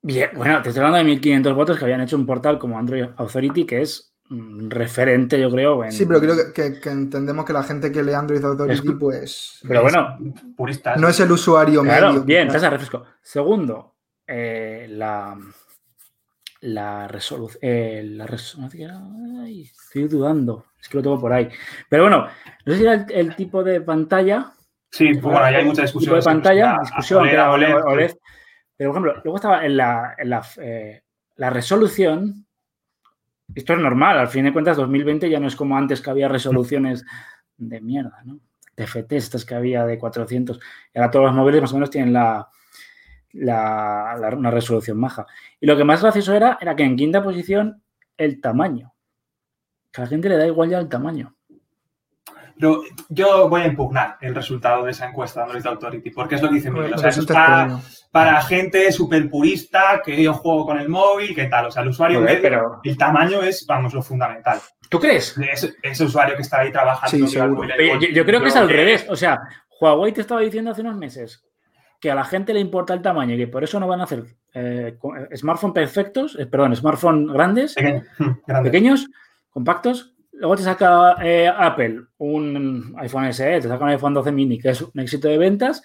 Bien, 0.00 0.30
bueno, 0.34 0.62
te 0.62 0.70
estoy 0.70 0.80
hablando 0.80 0.98
de 0.98 1.04
1500 1.04 1.54
votos 1.54 1.78
que 1.78 1.84
habían 1.84 2.00
hecho 2.00 2.16
un 2.16 2.24
portal 2.24 2.58
como 2.58 2.78
Android 2.78 3.08
Authority, 3.18 3.66
que 3.66 3.82
es 3.82 4.13
referente, 4.30 5.38
yo 5.40 5.50
creo. 5.50 5.90
Sí, 5.90 6.06
pero 6.06 6.20
creo 6.20 6.52
que, 6.52 6.80
entendemos 6.88 7.44
que 7.44 7.52
la 7.52 7.62
gente 7.62 7.92
que 7.92 8.02
lee 8.02 8.14
Android 8.14 8.44
Authority, 8.44 8.92
pues. 8.92 9.60
Pero 9.66 9.82
bueno, 9.82 10.18
puristas. 10.56 10.98
No 10.98 11.08
es 11.08 11.20
el 11.20 11.30
usuario 11.30 11.82
claro, 11.82 12.22
Bien, 12.22 12.48
tasa 12.48 12.70
refresco. 12.70 13.04
Segundo, 13.22 13.94
eh, 14.26 14.86
la. 14.90 15.36
La 16.60 17.06
resolución. 17.06 17.58
Eh, 17.60 18.02
la 18.06 18.26
resolución. 18.26 19.46
Estoy 19.46 20.08
dudando. 20.08 20.64
Es 20.80 20.88
que 20.88 20.96
lo 20.96 21.02
tengo 21.02 21.20
por 21.20 21.30
ahí. 21.30 21.50
Pero 21.90 22.04
bueno, 22.04 22.26
no 22.64 22.72
sé 22.72 22.78
si 22.78 22.84
era 22.84 23.06
el, 23.10 23.36
tipo 23.36 23.62
de 23.62 23.82
pantalla. 23.82 24.50
Sí, 24.90 25.10
pues 25.12 25.22
bueno, 25.22 25.40
ahí 25.40 25.56
hay 25.56 25.64
mucha 25.66 25.82
discusión. 25.82 26.14
Tipo 26.14 26.16
de 26.16 26.34
pantalla, 26.34 26.78
discusión, 26.80 27.28
Pero 27.28 27.50
por 27.50 28.00
ejemplo, 28.78 29.14
luego 29.22 29.36
estaba 29.36 29.66
en 29.66 29.76
la, 29.76 30.14
en 30.16 30.30
la, 30.30 30.42
eh, 30.56 31.02
la 31.36 31.50
resolución 31.50 32.43
esto 33.54 33.72
es 33.72 33.78
normal, 33.78 34.18
al 34.18 34.28
fin 34.28 34.44
de 34.44 34.52
cuentas 34.52 34.76
2020 34.76 35.28
ya 35.28 35.40
no 35.40 35.48
es 35.48 35.56
como 35.56 35.76
antes 35.76 36.00
que 36.00 36.10
había 36.10 36.28
resoluciones 36.28 37.04
de 37.56 37.80
mierda, 37.80 38.22
¿no? 38.24 38.40
TFT, 38.74 39.12
estas 39.12 39.44
que 39.44 39.54
había 39.54 39.86
de 39.86 39.98
400. 39.98 40.58
Y 40.92 40.98
ahora 40.98 41.10
todos 41.10 41.26
los 41.26 41.34
móviles 41.34 41.62
más 41.62 41.72
o 41.72 41.74
menos 41.74 41.90
tienen 41.90 42.12
la, 42.12 42.48
una 43.32 44.50
resolución 44.50 44.98
maja. 44.98 45.26
Y 45.60 45.66
lo 45.66 45.76
que 45.76 45.84
más 45.84 46.02
gracioso 46.02 46.34
era, 46.34 46.58
era 46.60 46.74
que 46.74 46.82
en 46.82 46.96
quinta 46.96 47.22
posición 47.22 47.82
el 48.16 48.40
tamaño. 48.40 48.92
Que 49.92 50.00
a 50.00 50.04
la 50.04 50.10
gente 50.10 50.28
le 50.28 50.36
da 50.36 50.46
igual 50.46 50.70
ya 50.70 50.78
el 50.78 50.88
tamaño. 50.88 51.33
Pero 52.58 52.82
yo 53.08 53.48
voy 53.48 53.62
a 53.62 53.66
impugnar 53.66 54.16
el 54.20 54.34
resultado 54.34 54.84
de 54.84 54.92
esa 54.92 55.08
encuesta 55.08 55.40
de 55.40 55.46
Android 55.46 55.66
Authority, 55.66 56.10
porque 56.10 56.36
es 56.36 56.42
lo 56.42 56.48
que 56.48 56.54
dice 56.54 56.70
Miguel. 56.70 56.94
O 56.94 56.98
sea, 56.98 57.10
es 57.10 57.26
para, 58.10 58.40
gente 58.42 58.92
súper 58.92 59.28
purista, 59.28 60.00
que 60.04 60.22
yo 60.22 60.34
juego 60.34 60.66
con 60.66 60.78
el 60.78 60.88
móvil, 60.88 61.34
que 61.34 61.46
tal. 61.46 61.66
O 61.66 61.70
sea, 61.70 61.82
el 61.82 61.88
usuario, 61.88 62.24
pero... 62.40 62.80
el 62.84 62.96
tamaño 62.96 63.42
es, 63.42 63.66
vamos, 63.66 63.92
lo 63.92 64.02
fundamental. 64.02 64.60
¿Tú 64.88 65.00
crees? 65.00 65.36
Ese, 65.82 66.04
usuario 66.04 66.36
que 66.36 66.42
está 66.42 66.60
ahí 66.60 66.70
trabajando. 66.70 67.26
Sí, 67.26 67.36
yo, 68.12 68.24
creo 68.24 68.40
que 68.40 68.48
es 68.48 68.56
al 68.56 68.68
revés. 68.68 69.06
O 69.08 69.16
sea, 69.16 69.40
Huawei 69.80 70.12
te 70.12 70.20
estaba 70.20 70.40
diciendo 70.40 70.70
hace 70.70 70.82
unos 70.82 70.96
meses 70.96 71.44
que 72.00 72.10
a 72.10 72.14
la 72.14 72.24
gente 72.24 72.52
le 72.52 72.60
importa 72.60 72.94
el 72.94 73.02
tamaño 73.02 73.34
y 73.34 73.38
que 73.38 73.48
por 73.48 73.64
eso 73.64 73.80
no 73.80 73.88
van 73.88 74.00
a 74.00 74.04
hacer 74.04 74.24
eh, 74.52 74.98
eh 75.30 75.36
smartphones 75.36 75.74
perfectos, 75.74 76.36
eh, 76.38 76.46
perdón, 76.46 76.76
smartphones 76.76 77.32
grandes, 77.32 77.74
pequeños, 78.62 79.08
compactos, 79.50 80.13
Luego 80.36 80.56
te 80.56 80.62
saca 80.62 81.16
eh, 81.22 81.48
Apple 81.48 82.02
un 82.18 82.94
iPhone 82.98 83.32
SE, 83.32 83.60
te 83.60 83.68
saca 83.68 83.84
un 83.84 83.90
iPhone 83.90 84.14
12 84.14 84.32
mini, 84.32 84.58
que 84.58 84.70
es 84.70 84.82
un 84.82 84.98
éxito 85.00 85.28
de 85.28 85.38
ventas, 85.38 85.82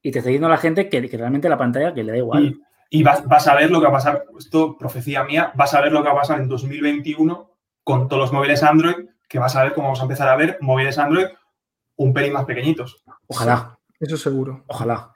y 0.00 0.10
te 0.10 0.18
está 0.18 0.28
diciendo 0.28 0.48
la 0.48 0.56
gente 0.56 0.88
que, 0.88 1.00
realmente 1.00 1.48
la 1.48 1.58
pantalla 1.58 1.92
que 1.92 2.04
le 2.04 2.12
da 2.12 2.18
igual. 2.18 2.60
Y, 2.90 3.02
vas, 3.02 3.48
a 3.48 3.54
ver 3.54 3.70
lo 3.70 3.80
que 3.80 3.86
va 3.86 3.90
a 3.90 3.94
pasar, 3.94 4.24
esto 4.38 4.76
profecía 4.76 5.24
mía, 5.24 5.52
vas 5.54 5.74
a 5.74 5.80
ver 5.80 5.92
lo 5.92 6.02
que 6.02 6.08
va 6.08 6.14
a 6.14 6.18
pasar 6.18 6.40
en 6.40 6.48
2021 6.48 7.50
con 7.82 8.08
todos 8.08 8.20
los 8.20 8.32
móviles 8.32 8.62
Android, 8.62 9.06
que 9.28 9.38
vas 9.38 9.56
a 9.56 9.64
ver 9.64 9.72
cómo 9.72 9.86
vamos 9.86 10.00
a 10.00 10.04
empezar 10.04 10.28
a 10.28 10.36
ver 10.36 10.58
móviles 10.60 10.98
Android 10.98 11.26
un 11.96 12.12
pelín 12.12 12.32
más 12.32 12.44
pequeñitos. 12.44 13.02
Ojalá. 13.26 13.78
Eso 13.98 14.16
seguro. 14.16 14.64
Ojalá. 14.66 15.12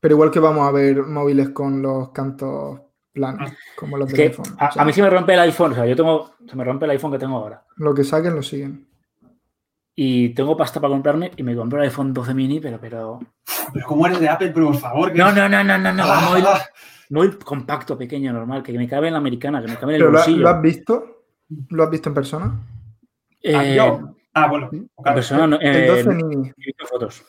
Pero 0.00 0.14
igual 0.14 0.30
que 0.30 0.40
vamos 0.40 0.66
a 0.66 0.70
ver 0.70 1.02
móviles 1.02 1.50
con 1.50 1.82
los 1.82 2.10
cantos 2.10 2.80
Ah. 3.24 3.52
como 3.76 3.96
los 3.96 4.10
teléfonos. 4.10 4.54
A, 4.58 4.84
mí 4.84 4.92
sí 4.92 5.02
me 5.02 5.10
rompe 5.10 5.34
el 5.34 5.40
iPhone, 5.40 5.72
o 5.72 5.74
sea, 5.74 5.86
yo 5.86 5.96
tengo, 5.96 6.34
se 6.48 6.56
me 6.56 6.64
rompe 6.64 6.84
el 6.84 6.92
iPhone 6.92 7.12
que 7.12 7.18
tengo 7.18 7.36
ahora. 7.36 7.64
Lo 7.76 7.94
que 7.94 8.04
saquen 8.04 8.34
lo 8.34 8.42
siguen. 8.42 8.88
Y 9.94 10.28
tengo 10.30 10.56
pasta 10.56 10.80
para 10.80 10.92
comprarme 10.92 11.32
y 11.36 11.42
me 11.42 11.56
compré 11.56 11.80
el 11.80 11.86
iPhone 11.86 12.14
12 12.14 12.34
mini, 12.34 12.60
pero, 12.60 12.78
pero. 12.80 13.18
Pero 13.72 13.86
¿cómo 13.86 14.06
eres 14.06 14.20
de 14.20 14.28
Apple, 14.28 14.50
por 14.50 14.76
favor? 14.76 15.14
No, 15.16 15.32
no, 15.32 15.48
no, 15.48 15.64
no, 15.64 15.76
no, 15.76 15.92
no. 15.92 16.02
Ah, 16.06 16.62
muy, 17.10 17.32
compacto, 17.38 17.98
pequeño, 17.98 18.32
normal, 18.32 18.62
que 18.62 18.72
me 18.72 18.86
cabe 18.86 19.08
en 19.08 19.14
la 19.14 19.18
americana, 19.18 19.60
que 19.60 19.68
me 19.68 19.76
cabe 19.76 19.96
en 19.96 20.02
el 20.02 20.08
bolsillo. 20.08 20.38
¿Lo 20.38 20.48
has 20.50 20.62
visto? 20.62 21.24
¿Lo 21.70 21.82
has 21.82 21.90
visto 21.90 22.10
en 22.10 22.14
persona? 22.14 22.60
Eh, 23.42 23.78
ah, 24.34 24.46
bueno. 24.46 24.70
En 24.72 25.14
persona 25.14 25.46
no. 25.46 25.58
el 25.58 25.86
12 25.86 26.00
eh, 26.00 26.14
mini. 26.14 26.52
fotos. 26.88 27.24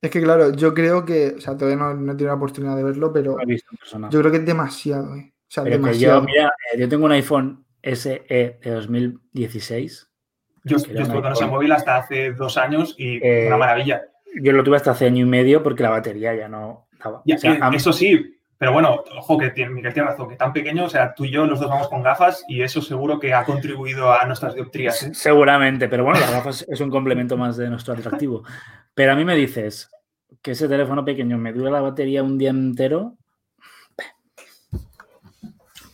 Es 0.00 0.10
que 0.10 0.22
claro, 0.22 0.52
yo 0.52 0.74
creo 0.74 1.04
que, 1.04 1.34
o 1.36 1.40
sea, 1.40 1.56
todavía 1.56 1.76
no, 1.76 1.94
no 1.94 2.12
he 2.12 2.14
tenido 2.14 2.28
la 2.28 2.34
oportunidad 2.34 2.76
de 2.76 2.84
verlo, 2.84 3.12
pero 3.12 3.36
yo 4.10 4.20
creo 4.20 4.30
que 4.30 4.38
es 4.38 4.46
demasiado, 4.46 5.16
¿eh? 5.16 5.32
O 5.34 5.50
sea, 5.50 5.64
demasiado. 5.64 6.20
Yo, 6.20 6.26
mira, 6.26 6.52
eh, 6.72 6.78
yo 6.78 6.88
tengo 6.88 7.06
un 7.06 7.12
iPhone 7.12 7.64
SE 7.82 8.24
de 8.28 8.70
2016. 8.70 10.10
Yo, 10.64 10.76
yo 10.76 11.02
estuve 11.02 11.22
con 11.22 11.32
ese 11.32 11.46
móvil 11.46 11.72
hasta 11.72 11.96
hace 11.96 12.32
dos 12.32 12.58
años 12.58 12.94
y 12.98 13.18
eh, 13.26 13.46
una 13.46 13.56
maravilla. 13.56 14.02
Yo 14.40 14.52
lo 14.52 14.62
tuve 14.62 14.76
hasta 14.76 14.90
hace 14.90 15.06
año 15.06 15.24
y 15.24 15.28
medio 15.28 15.62
porque 15.62 15.82
la 15.82 15.90
batería 15.90 16.34
ya 16.34 16.48
no 16.48 16.88
estaba. 16.92 17.22
Eso 17.72 17.92
sí, 17.92 18.38
pero 18.58 18.72
bueno, 18.72 19.04
ojo 19.16 19.38
que 19.38 19.50
tiene, 19.50 19.70
Miguel 19.70 19.94
tiene 19.94 20.08
razón, 20.08 20.28
que 20.28 20.34
tan 20.34 20.52
pequeño, 20.52 20.84
o 20.84 20.88
sea, 20.88 21.14
tú 21.14 21.24
y 21.24 21.30
yo 21.30 21.46
los 21.46 21.60
dos 21.60 21.70
vamos 21.70 21.88
con 21.88 22.02
gafas 22.02 22.44
y 22.48 22.62
eso 22.62 22.82
seguro 22.82 23.20
que 23.20 23.32
ha 23.32 23.44
contribuido 23.44 24.12
a 24.12 24.24
nuestras 24.26 24.54
dioptrías. 24.54 25.00
¿eh? 25.04 25.14
Seguramente, 25.14 25.88
pero 25.88 26.02
bueno, 26.02 26.18
las 26.18 26.32
gafas 26.32 26.66
es 26.68 26.80
un 26.80 26.90
complemento 26.90 27.36
más 27.36 27.56
de 27.56 27.70
nuestro 27.70 27.94
atractivo. 27.94 28.42
Pero 28.98 29.12
a 29.12 29.14
mí 29.14 29.24
me 29.24 29.36
dices 29.36 29.92
que 30.42 30.50
ese 30.50 30.66
teléfono 30.66 31.04
pequeño 31.04 31.38
me 31.38 31.52
dura 31.52 31.70
la 31.70 31.80
batería 31.80 32.24
un 32.24 32.36
día 32.36 32.50
entero. 32.50 33.16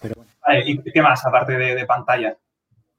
Pero 0.01 0.15
bueno, 0.17 0.31
Vale, 0.41 0.63
¿y 0.65 0.83
qué 0.83 1.03
más 1.03 1.23
aparte 1.27 1.53
de, 1.53 1.75
de 1.75 1.85
pantalla? 1.85 2.35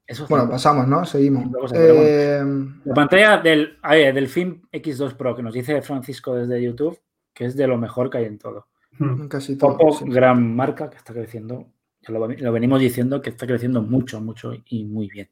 Eso 0.06 0.28
Bueno, 0.28 0.48
pasamos, 0.48 0.86
¿no? 0.86 1.04
Seguimos. 1.04 1.50
Bueno. 1.50 1.68
Eh, 1.74 2.40
La 2.84 2.94
pantalla 2.94 3.38
del, 3.38 3.80
a 3.82 3.94
ver, 3.94 4.14
del 4.14 4.28
Film 4.28 4.62
X2 4.70 5.16
Pro 5.16 5.34
que 5.34 5.42
nos 5.42 5.52
dice 5.52 5.82
Francisco 5.82 6.36
desde 6.36 6.62
YouTube, 6.62 7.00
que 7.34 7.46
es 7.46 7.56
de 7.56 7.66
lo 7.66 7.76
mejor 7.76 8.08
que 8.08 8.18
hay 8.18 8.26
en 8.26 8.38
todo. 8.38 8.68
Hmm. 9.00 9.26
casi 9.26 9.58
todo. 9.58 9.76
Sí. 9.90 10.04
gran 10.06 10.54
marca 10.54 10.88
que 10.88 10.98
está 10.98 11.12
creciendo. 11.14 11.66
Ya 12.02 12.14
lo, 12.14 12.28
lo 12.28 12.52
venimos 12.52 12.78
diciendo 12.78 13.20
que 13.20 13.30
está 13.30 13.44
creciendo 13.44 13.82
mucho, 13.82 14.20
mucho 14.20 14.52
y 14.66 14.84
muy 14.84 15.08
bien. 15.08 15.28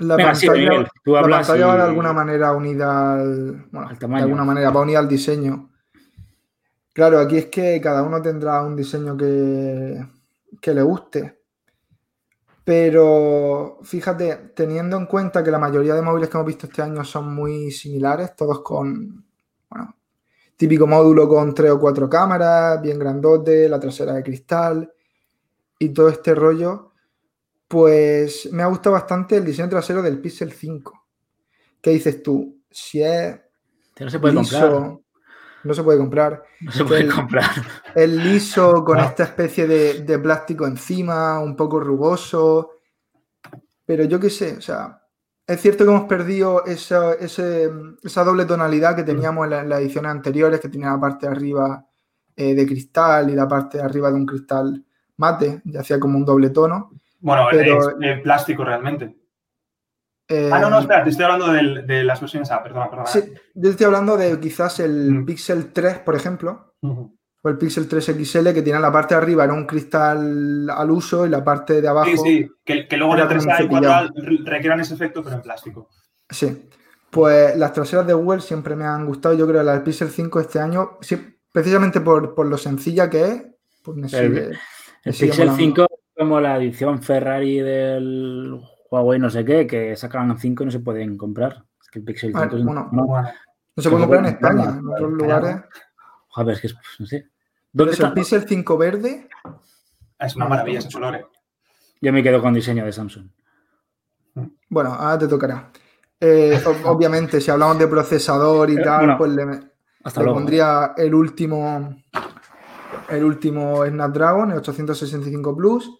La 0.00 0.16
Venga, 0.16 0.32
pantalla, 0.32 0.90
tú 1.04 1.12
la 1.12 1.22
pantalla 1.22 1.66
va 1.66 1.76
de 1.76 1.82
alguna 1.82 2.12
manera 2.12 2.52
unida 2.52 3.14
al. 3.14 3.66
Bueno, 3.70 3.88
Al 3.88 3.94
de 3.94 4.00
tamaño. 4.00 4.24
alguna 4.24 4.44
manera 4.44 4.70
va 4.70 4.80
unida 4.80 4.98
al 4.98 5.08
diseño. 5.08 5.70
Claro, 6.92 7.18
aquí 7.18 7.36
es 7.38 7.46
que 7.46 7.80
cada 7.80 8.02
uno 8.02 8.20
tendrá 8.20 8.62
un 8.62 8.74
diseño 8.76 9.16
que, 9.16 10.04
que 10.60 10.74
le 10.74 10.82
guste. 10.82 11.40
Pero 12.64 13.78
fíjate, 13.82 14.52
teniendo 14.54 14.96
en 14.96 15.06
cuenta 15.06 15.42
que 15.42 15.50
la 15.50 15.58
mayoría 15.58 15.94
de 15.94 16.02
móviles 16.02 16.28
que 16.28 16.36
hemos 16.36 16.46
visto 16.46 16.66
este 16.66 16.82
año 16.82 17.04
son 17.04 17.34
muy 17.34 17.70
similares, 17.70 18.36
todos 18.36 18.60
con, 18.60 19.24
bueno, 19.68 19.96
típico 20.56 20.86
módulo 20.86 21.28
con 21.28 21.52
tres 21.54 21.70
o 21.72 21.80
cuatro 21.80 22.08
cámaras, 22.08 22.80
bien 22.80 22.98
grandote, 22.98 23.68
la 23.68 23.80
trasera 23.80 24.12
de 24.14 24.22
cristal 24.22 24.92
y 25.78 25.88
todo 25.88 26.08
este 26.10 26.34
rollo, 26.34 26.89
pues 27.70 28.48
me 28.50 28.64
ha 28.64 28.66
gustado 28.66 28.94
bastante 28.94 29.36
el 29.36 29.44
diseño 29.44 29.68
trasero 29.68 30.02
del 30.02 30.18
Pixel 30.20 30.50
5. 30.50 31.06
¿Qué 31.80 31.90
dices 31.90 32.20
tú? 32.20 32.62
Si 32.68 33.00
es 33.00 33.38
Que 33.94 34.02
no 34.04 34.10
se 34.10 34.18
puede 34.18 34.34
liso, 34.34 34.58
comprar. 34.60 34.98
no 35.62 35.74
se 35.74 35.82
puede 35.84 35.98
comprar. 35.98 36.42
No 36.62 36.72
se 36.72 36.84
puede 36.84 37.02
el- 37.02 37.14
comprar. 37.14 37.44
Es 37.94 38.10
liso, 38.10 38.84
con 38.84 38.98
No. 38.98 39.04
esta 39.04 39.22
especie 39.22 39.68
de, 39.68 40.02
de 40.02 40.18
plástico 40.18 40.66
encima, 40.66 41.38
un 41.38 41.54
poco 41.54 41.78
rugoso. 41.78 42.72
Pero 43.86 44.02
yo 44.02 44.18
qué 44.18 44.30
sé, 44.30 44.56
o 44.56 44.60
sea, 44.60 45.00
es 45.46 45.60
cierto 45.60 45.84
que 45.84 45.90
hemos 45.92 46.08
perdido 46.08 46.64
esa, 46.66 47.12
ese- 47.14 47.70
esa 48.02 48.24
doble 48.24 48.46
tonalidad 48.46 48.96
que 48.96 49.04
teníamos 49.04 49.44
en, 49.44 49.50
la- 49.50 49.60
en 49.60 49.68
las 49.68 49.80
ediciones 49.80 50.10
anteriores, 50.10 50.58
que 50.58 50.68
tenía 50.70 50.88
la 50.90 50.98
parte 51.00 51.26
de 51.26 51.32
arriba 51.32 51.86
eh, 52.34 52.52
de 52.56 52.66
cristal 52.66 53.30
y 53.30 53.36
la 53.36 53.46
parte 53.46 53.78
de 53.78 53.84
arriba 53.84 54.08
de 54.10 54.16
un 54.16 54.26
cristal 54.26 54.84
mate, 55.18 55.62
ya 55.66 55.80
hacía 55.82 56.00
como 56.00 56.18
un 56.18 56.24
doble 56.24 56.50
tono. 56.50 56.90
Bueno, 57.20 57.46
Pero- 57.50 57.90
es 57.90 57.98
de 57.98 58.16
plástico 58.18 58.64
realmente. 58.64 59.14
Eh, 60.28 60.48
Ah, 60.52 60.60
no, 60.60 60.70
no, 60.70 60.78
espera, 60.78 61.02
te 61.02 61.10
estoy 61.10 61.24
hablando 61.24 61.52
del- 61.52 61.86
de 61.86 62.04
las 62.04 62.20
versiones 62.20 62.50
A, 62.52 62.62
perdona, 62.62 62.88
perdona. 62.88 63.08
sí, 63.08 63.20
yo 63.54 63.70
estoy 63.70 63.86
hablando 63.86 64.16
de 64.16 64.38
quizás 64.38 64.78
el 64.80 65.12
Mm. 65.12 65.24
Pixel 65.26 65.72
3, 65.72 65.98
por 65.98 66.14
ejemplo, 66.14 66.74
o 66.82 67.48
el 67.48 67.58
Pixel 67.58 67.88
3 67.88 68.08
XL, 68.08 68.54
que 68.54 68.62
tiene 68.62 68.78
la 68.78 68.92
parte 68.92 69.14
de 69.14 69.20
arriba 69.20 69.42
era 69.44 69.52
un 69.54 69.66
cristal 69.66 70.70
al 70.70 70.90
uso 70.90 71.26
y 71.26 71.30
la 71.30 71.42
parte 71.42 71.80
de 71.82 71.88
abajo. 71.88 72.10
Sí, 72.10 72.16
sí, 72.18 72.50
que, 72.64 72.86
que 72.86 72.96
luego 72.96 73.16
la 73.16 73.26
como 73.26 73.40
un 73.40 73.40
3A 73.40 73.54
y 73.54 73.62
cepillado. 73.64 74.08
4A 74.14 74.44
requieran 74.44 74.80
ese 74.80 74.94
efecto, 74.94 75.22
pero 75.24 75.34
en 75.36 75.42
plástico. 75.42 75.88
Sí. 76.28 76.68
Pues 77.10 77.56
las 77.56 77.72
traseras 77.72 78.06
de 78.06 78.12
Google 78.14 78.40
siempre 78.40 78.76
me 78.76 78.84
han 78.84 79.04
gustado. 79.06 79.34
Yo 79.34 79.48
creo 79.48 79.60
que 79.62 79.64
la 79.66 79.72
del 79.72 79.82
Pixel 79.82 80.10
5 80.10 80.38
este 80.38 80.60
año, 80.60 80.98
sí, 81.00 81.18
precisamente 81.52 82.00
por, 82.00 82.36
por 82.36 82.46
lo 82.46 82.56
sencilla 82.56 83.10
que 83.10 83.24
es, 83.24 83.42
pues 83.82 83.96
me 83.96 84.04
El- 84.06 84.10
sigue. 84.10 84.44
El 84.44 84.58
me 85.06 85.12
sigue 85.12 85.26
Pixel 85.32 85.46
molando. 85.48 85.56
5 85.64 85.82
es 85.89 85.89
como 86.20 86.38
la 86.38 86.58
edición 86.58 87.02
Ferrari 87.02 87.60
del 87.60 88.60
Huawei 88.90 89.18
no 89.18 89.30
sé 89.30 89.42
qué, 89.42 89.66
que 89.66 89.96
sacan 89.96 90.38
5 90.38 90.62
y 90.62 90.66
no 90.66 90.72
se 90.72 90.80
pueden 90.80 91.16
comprar. 91.16 91.64
Es 91.80 91.88
que 91.88 92.00
el 92.00 92.04
Pixel 92.04 92.30
5 92.32 92.38
Ah, 92.42 92.46
es 92.46 92.52
un- 92.52 92.66
bueno. 92.66 92.88
no, 92.92 93.06
Bueno, 93.06 93.28
No 93.76 93.82
se 93.82 93.88
puede 93.88 94.02
comprar 94.02 94.26
en 94.26 94.34
España, 94.34 94.64
en 94.78 94.86
otros 94.88 95.12
lugares. 95.12 95.56
Joder, 96.28 96.54
es 96.54 96.60
que 96.60 96.66
es, 96.66 96.74
pues, 96.74 96.86
no 97.00 97.06
sé. 97.06 97.26
¿Dónde 97.72 97.94
es 97.94 98.00
el 98.00 98.04
está? 98.06 98.14
Pixel 98.14 98.44
5 98.46 98.76
verde. 98.76 99.28
es 100.18 100.36
una 100.36 100.46
maravilla 100.46 100.80
ese 100.80 100.92
color. 100.92 101.14
eh. 101.14 101.24
Yo 102.02 102.12
me 102.12 102.22
quedo 102.22 102.42
con 102.42 102.52
diseño 102.52 102.84
de 102.84 102.92
Samsung. 102.92 103.28
Bueno, 104.68 104.92
ahora 104.92 105.18
te 105.18 105.28
tocará. 105.28 105.70
Eh, 106.20 106.60
ob- 106.64 106.84
obviamente, 106.84 107.40
si 107.40 107.50
hablamos 107.50 107.78
de 107.78 107.86
procesador 107.88 108.68
y 108.68 108.76
tal, 108.82 108.98
bueno, 109.06 109.18
pues 109.18 109.30
le, 109.32 109.42
Hasta 110.04 110.20
le 110.20 110.24
luego. 110.24 110.34
pondría 110.40 110.92
el 110.96 111.14
último, 111.14 111.96
el 113.08 113.24
último 113.24 113.86
Snapdragon, 113.86 114.50
el 114.52 114.58
865 114.58 115.56
Plus. 115.56 115.99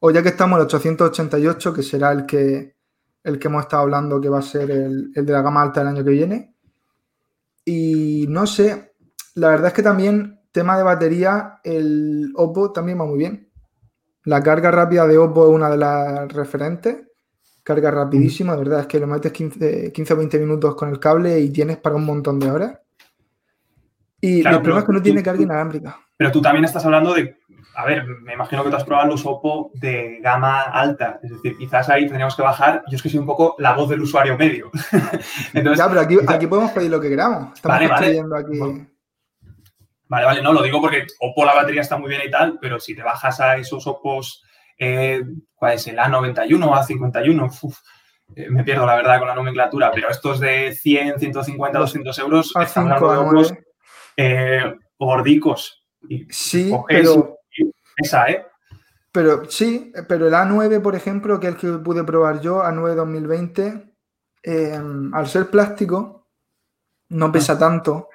O 0.00 0.10
ya 0.10 0.22
que 0.22 0.28
estamos 0.28 0.56
en 0.56 0.60
el 0.60 0.66
888, 0.66 1.74
que 1.74 1.82
será 1.82 2.12
el 2.12 2.24
que, 2.26 2.76
el 3.24 3.38
que 3.38 3.48
hemos 3.48 3.62
estado 3.62 3.82
hablando 3.82 4.20
que 4.20 4.28
va 4.28 4.38
a 4.38 4.42
ser 4.42 4.70
el, 4.70 5.10
el 5.14 5.26
de 5.26 5.32
la 5.32 5.42
gama 5.42 5.62
alta 5.62 5.80
del 5.80 5.88
año 5.88 6.04
que 6.04 6.10
viene. 6.10 6.54
Y 7.64 8.26
no 8.28 8.46
sé, 8.46 8.94
la 9.34 9.50
verdad 9.50 9.68
es 9.68 9.72
que 9.74 9.82
también, 9.82 10.40
tema 10.52 10.76
de 10.76 10.82
batería, 10.84 11.60
el 11.64 12.32
Oppo 12.36 12.72
también 12.72 13.00
va 13.00 13.04
muy 13.06 13.18
bien. 13.18 13.50
La 14.24 14.42
carga 14.42 14.70
rápida 14.70 15.06
de 15.06 15.18
Oppo 15.18 15.48
es 15.48 15.54
una 15.54 15.70
de 15.70 15.76
las 15.76 16.32
referentes. 16.32 16.96
Carga 17.62 17.90
rapidísimo, 17.90 18.52
de 18.52 18.58
verdad 18.58 18.80
es 18.80 18.86
que 18.86 18.98
lo 18.98 19.06
metes 19.06 19.30
15, 19.32 19.92
15 19.92 20.14
o 20.14 20.16
20 20.16 20.38
minutos 20.38 20.74
con 20.74 20.88
el 20.88 20.98
cable 20.98 21.38
y 21.40 21.50
tienes 21.50 21.76
para 21.76 21.96
un 21.96 22.04
montón 22.06 22.38
de 22.38 22.50
horas. 22.50 22.78
Y 24.20 24.40
Claro, 24.40 24.56
el 24.56 24.62
problema 24.62 24.80
es 24.80 24.86
que 24.86 24.92
no 24.92 25.02
tiene 25.02 25.20
tú- 25.20 25.24
carga 25.26 25.42
inalámbrica. 25.42 26.00
Pero 26.16 26.32
tú 26.32 26.40
también 26.40 26.64
estás 26.64 26.84
hablando 26.84 27.12
de. 27.14 27.37
A 27.78 27.84
ver, 27.84 28.04
me 28.08 28.32
imagino 28.32 28.64
que 28.64 28.70
tú 28.70 28.76
has 28.76 28.82
probado 28.82 29.06
los 29.06 29.24
Oppo 29.24 29.70
de 29.74 30.18
gama 30.20 30.62
alta. 30.62 31.20
Es 31.22 31.30
decir, 31.30 31.56
quizás 31.56 31.88
ahí 31.88 32.06
tendríamos 32.06 32.34
que 32.34 32.42
bajar. 32.42 32.82
Yo 32.90 32.96
es 32.96 33.02
que 33.02 33.08
soy 33.08 33.20
un 33.20 33.26
poco 33.26 33.54
la 33.58 33.72
voz 33.74 33.88
del 33.88 34.00
usuario 34.00 34.36
medio. 34.36 34.68
Entonces, 35.54 35.78
Ya, 35.78 35.88
pero 35.88 36.00
aquí, 36.28 36.46
podemos 36.48 36.72
pedir 36.72 36.90
lo 36.90 37.00
que 37.00 37.08
queramos. 37.08 37.54
Estamos 37.54 37.78
Vale, 37.78 38.20
vale. 38.20 38.36
aquí. 38.36 38.58
Bueno. 38.58 38.88
Vale, 40.08 40.26
vale, 40.26 40.42
no, 40.42 40.52
lo 40.52 40.62
digo 40.64 40.80
porque 40.80 41.06
Oppo 41.20 41.44
la 41.44 41.54
batería 41.54 41.82
está 41.82 41.96
muy 41.96 42.08
bien 42.08 42.22
y 42.26 42.30
tal, 42.32 42.58
pero 42.60 42.80
si 42.80 42.96
te 42.96 43.02
bajas 43.04 43.38
a 43.38 43.56
esos 43.58 43.86
Oppos, 43.86 44.42
eh, 44.76 45.22
¿cuál 45.54 45.74
es? 45.74 45.86
El 45.86 45.98
A91 45.98 46.64
o 46.64 46.74
A51, 46.74 47.58
uf, 47.62 47.78
eh, 48.34 48.50
me 48.50 48.64
pierdo 48.64 48.86
la 48.86 48.96
verdad 48.96 49.20
con 49.20 49.28
la 49.28 49.36
nomenclatura, 49.36 49.92
pero 49.92 50.10
estos 50.10 50.40
de 50.40 50.74
100, 50.74 51.20
150, 51.20 51.78
200 51.78 52.18
euros, 52.18 52.52
A5, 52.56 52.64
estamos 52.64 52.90
hablando 52.90 53.12
de 53.12 53.18
A9. 53.18 53.28
Oppos 53.28 53.54
eh, 54.16 54.74
gordicos. 54.98 55.84
Y 56.08 56.26
Sí, 56.28 56.72
pero, 56.88 57.37
esa, 57.98 58.26
¿eh? 58.28 58.46
pero 59.12 59.48
sí, 59.50 59.92
pero 60.08 60.28
el 60.28 60.34
A9, 60.34 60.80
por 60.80 60.94
ejemplo, 60.94 61.40
que 61.40 61.48
es 61.48 61.54
el 61.54 61.60
que 61.60 61.78
pude 61.78 62.04
probar 62.04 62.40
yo, 62.40 62.62
A9 62.62 62.94
2020, 62.94 63.94
eh, 64.42 64.80
al 65.12 65.26
ser 65.26 65.50
plástico, 65.50 66.28
no 67.10 67.32
pesa 67.32 67.54
Ah. 67.54 67.58
tanto 67.58 68.08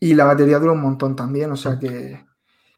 y 0.00 0.14
la 0.14 0.24
batería 0.24 0.58
dura 0.58 0.72
un 0.72 0.82
montón 0.82 1.16
también. 1.16 1.50
O 1.50 1.56
sea 1.56 1.78
que 1.78 2.24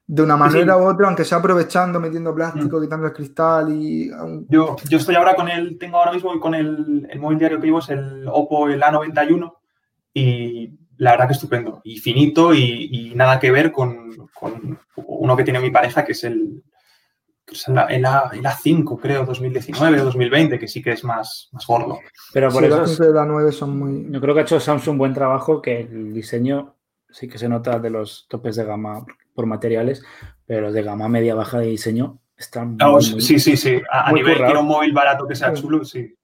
de 0.07 0.23
una 0.23 0.37
manera 0.37 0.75
sí. 0.75 0.81
u 0.81 0.85
otra, 0.85 1.09
aunque 1.09 1.25
sea 1.25 1.39
aprovechando, 1.39 1.99
metiendo 1.99 2.35
plástico, 2.35 2.81
quitando 2.81 3.07
el 3.07 3.13
cristal 3.13 3.73
y. 3.73 4.11
Yo, 4.49 4.77
yo 4.89 4.99
estoy 4.99 5.17
ahora 5.17 5.35
con 5.35 5.49
el, 5.49 5.79
tengo 5.79 5.99
ahora 5.99 6.13
mismo 6.13 6.39
con 6.39 6.55
el, 6.55 7.07
el 7.11 7.19
móvil 7.19 7.39
diario 7.39 7.61
que 7.61 7.67
llevo 7.67 7.81
es 7.81 7.89
el 7.89 8.27
Oppo, 8.29 8.69
el 8.69 8.81
A91, 8.81 9.53
y 10.15 10.79
la 10.99 11.13
verdad 11.13 11.27
que 11.29 11.35
estupendo. 11.35 11.81
Y 11.85 11.99
finito 11.99 12.55
y, 12.55 12.89
y 12.91 13.15
nada 13.15 13.39
que 13.39 13.51
ver 13.51 13.71
con, 13.73 14.29
con 14.35 14.79
uno 14.97 15.37
que 15.37 15.45
tiene 15.45 15.61
mi 15.61 15.71
pareja, 15.71 16.05
que 16.05 16.13
es 16.13 16.25
el, 16.25 16.63
que 17.45 17.55
es 17.55 17.69
el, 17.69 17.79
A- 17.79 17.87
el 17.87 18.05
A- 18.05 18.31
el 18.33 18.43
A5, 18.45 18.99
creo, 19.01 19.25
2019 19.25 20.01
o 20.01 20.05
2020, 20.07 20.59
que 20.59 20.69
sí 20.69 20.83
que 20.83 20.93
es 20.93 21.05
más, 21.05 21.49
más 21.53 21.67
gordo. 21.67 22.01
Pero 22.33 22.51
por 22.51 22.63
Sí, 22.63 22.93
eso 22.93 23.05
de 23.05 23.13
la 23.13 23.25
9 23.25 23.53
son 23.53 23.79
muy. 23.79 24.07
yo 24.11 24.21
creo 24.21 24.35
que 24.35 24.41
ha 24.41 24.45
hecho 24.45 24.59
Samsung 24.61 24.93
un 24.93 24.99
buen 24.99 25.15
trabajo, 25.15 25.61
que 25.63 25.81
el 25.81 26.13
diseño 26.13 26.75
sí 27.11 27.29
que 27.29 27.39
se 27.39 27.49
nota 27.49 27.79
de 27.79 27.91
los 27.91 28.27
topes 28.29 28.57
de 28.57 28.65
gama 28.65 29.05
por 29.35 29.47
materiales, 29.47 30.03
pero 30.47 30.63
los 30.63 30.75
de 30.75 30.83
gama 30.83 31.09
media 31.09 31.35
baja 31.35 31.59
de 31.61 31.67
diseño 31.67 32.19
están 32.37 32.77
muy, 32.77 32.91
muy- 32.93 33.03
sí, 33.23 33.39
sí, 33.39 33.57
sí. 33.57 33.81
A, 33.91 34.13
nivel 34.13 34.35
currado. 34.35 34.45
quiero 34.53 34.61
un 34.61 34.67
móvil 34.69 34.93
barato 34.93 35.27
que 35.27 35.35
sea 35.35 35.55
Sí. 35.55 35.63
chulo, 35.63 35.85
sí. 35.85 36.15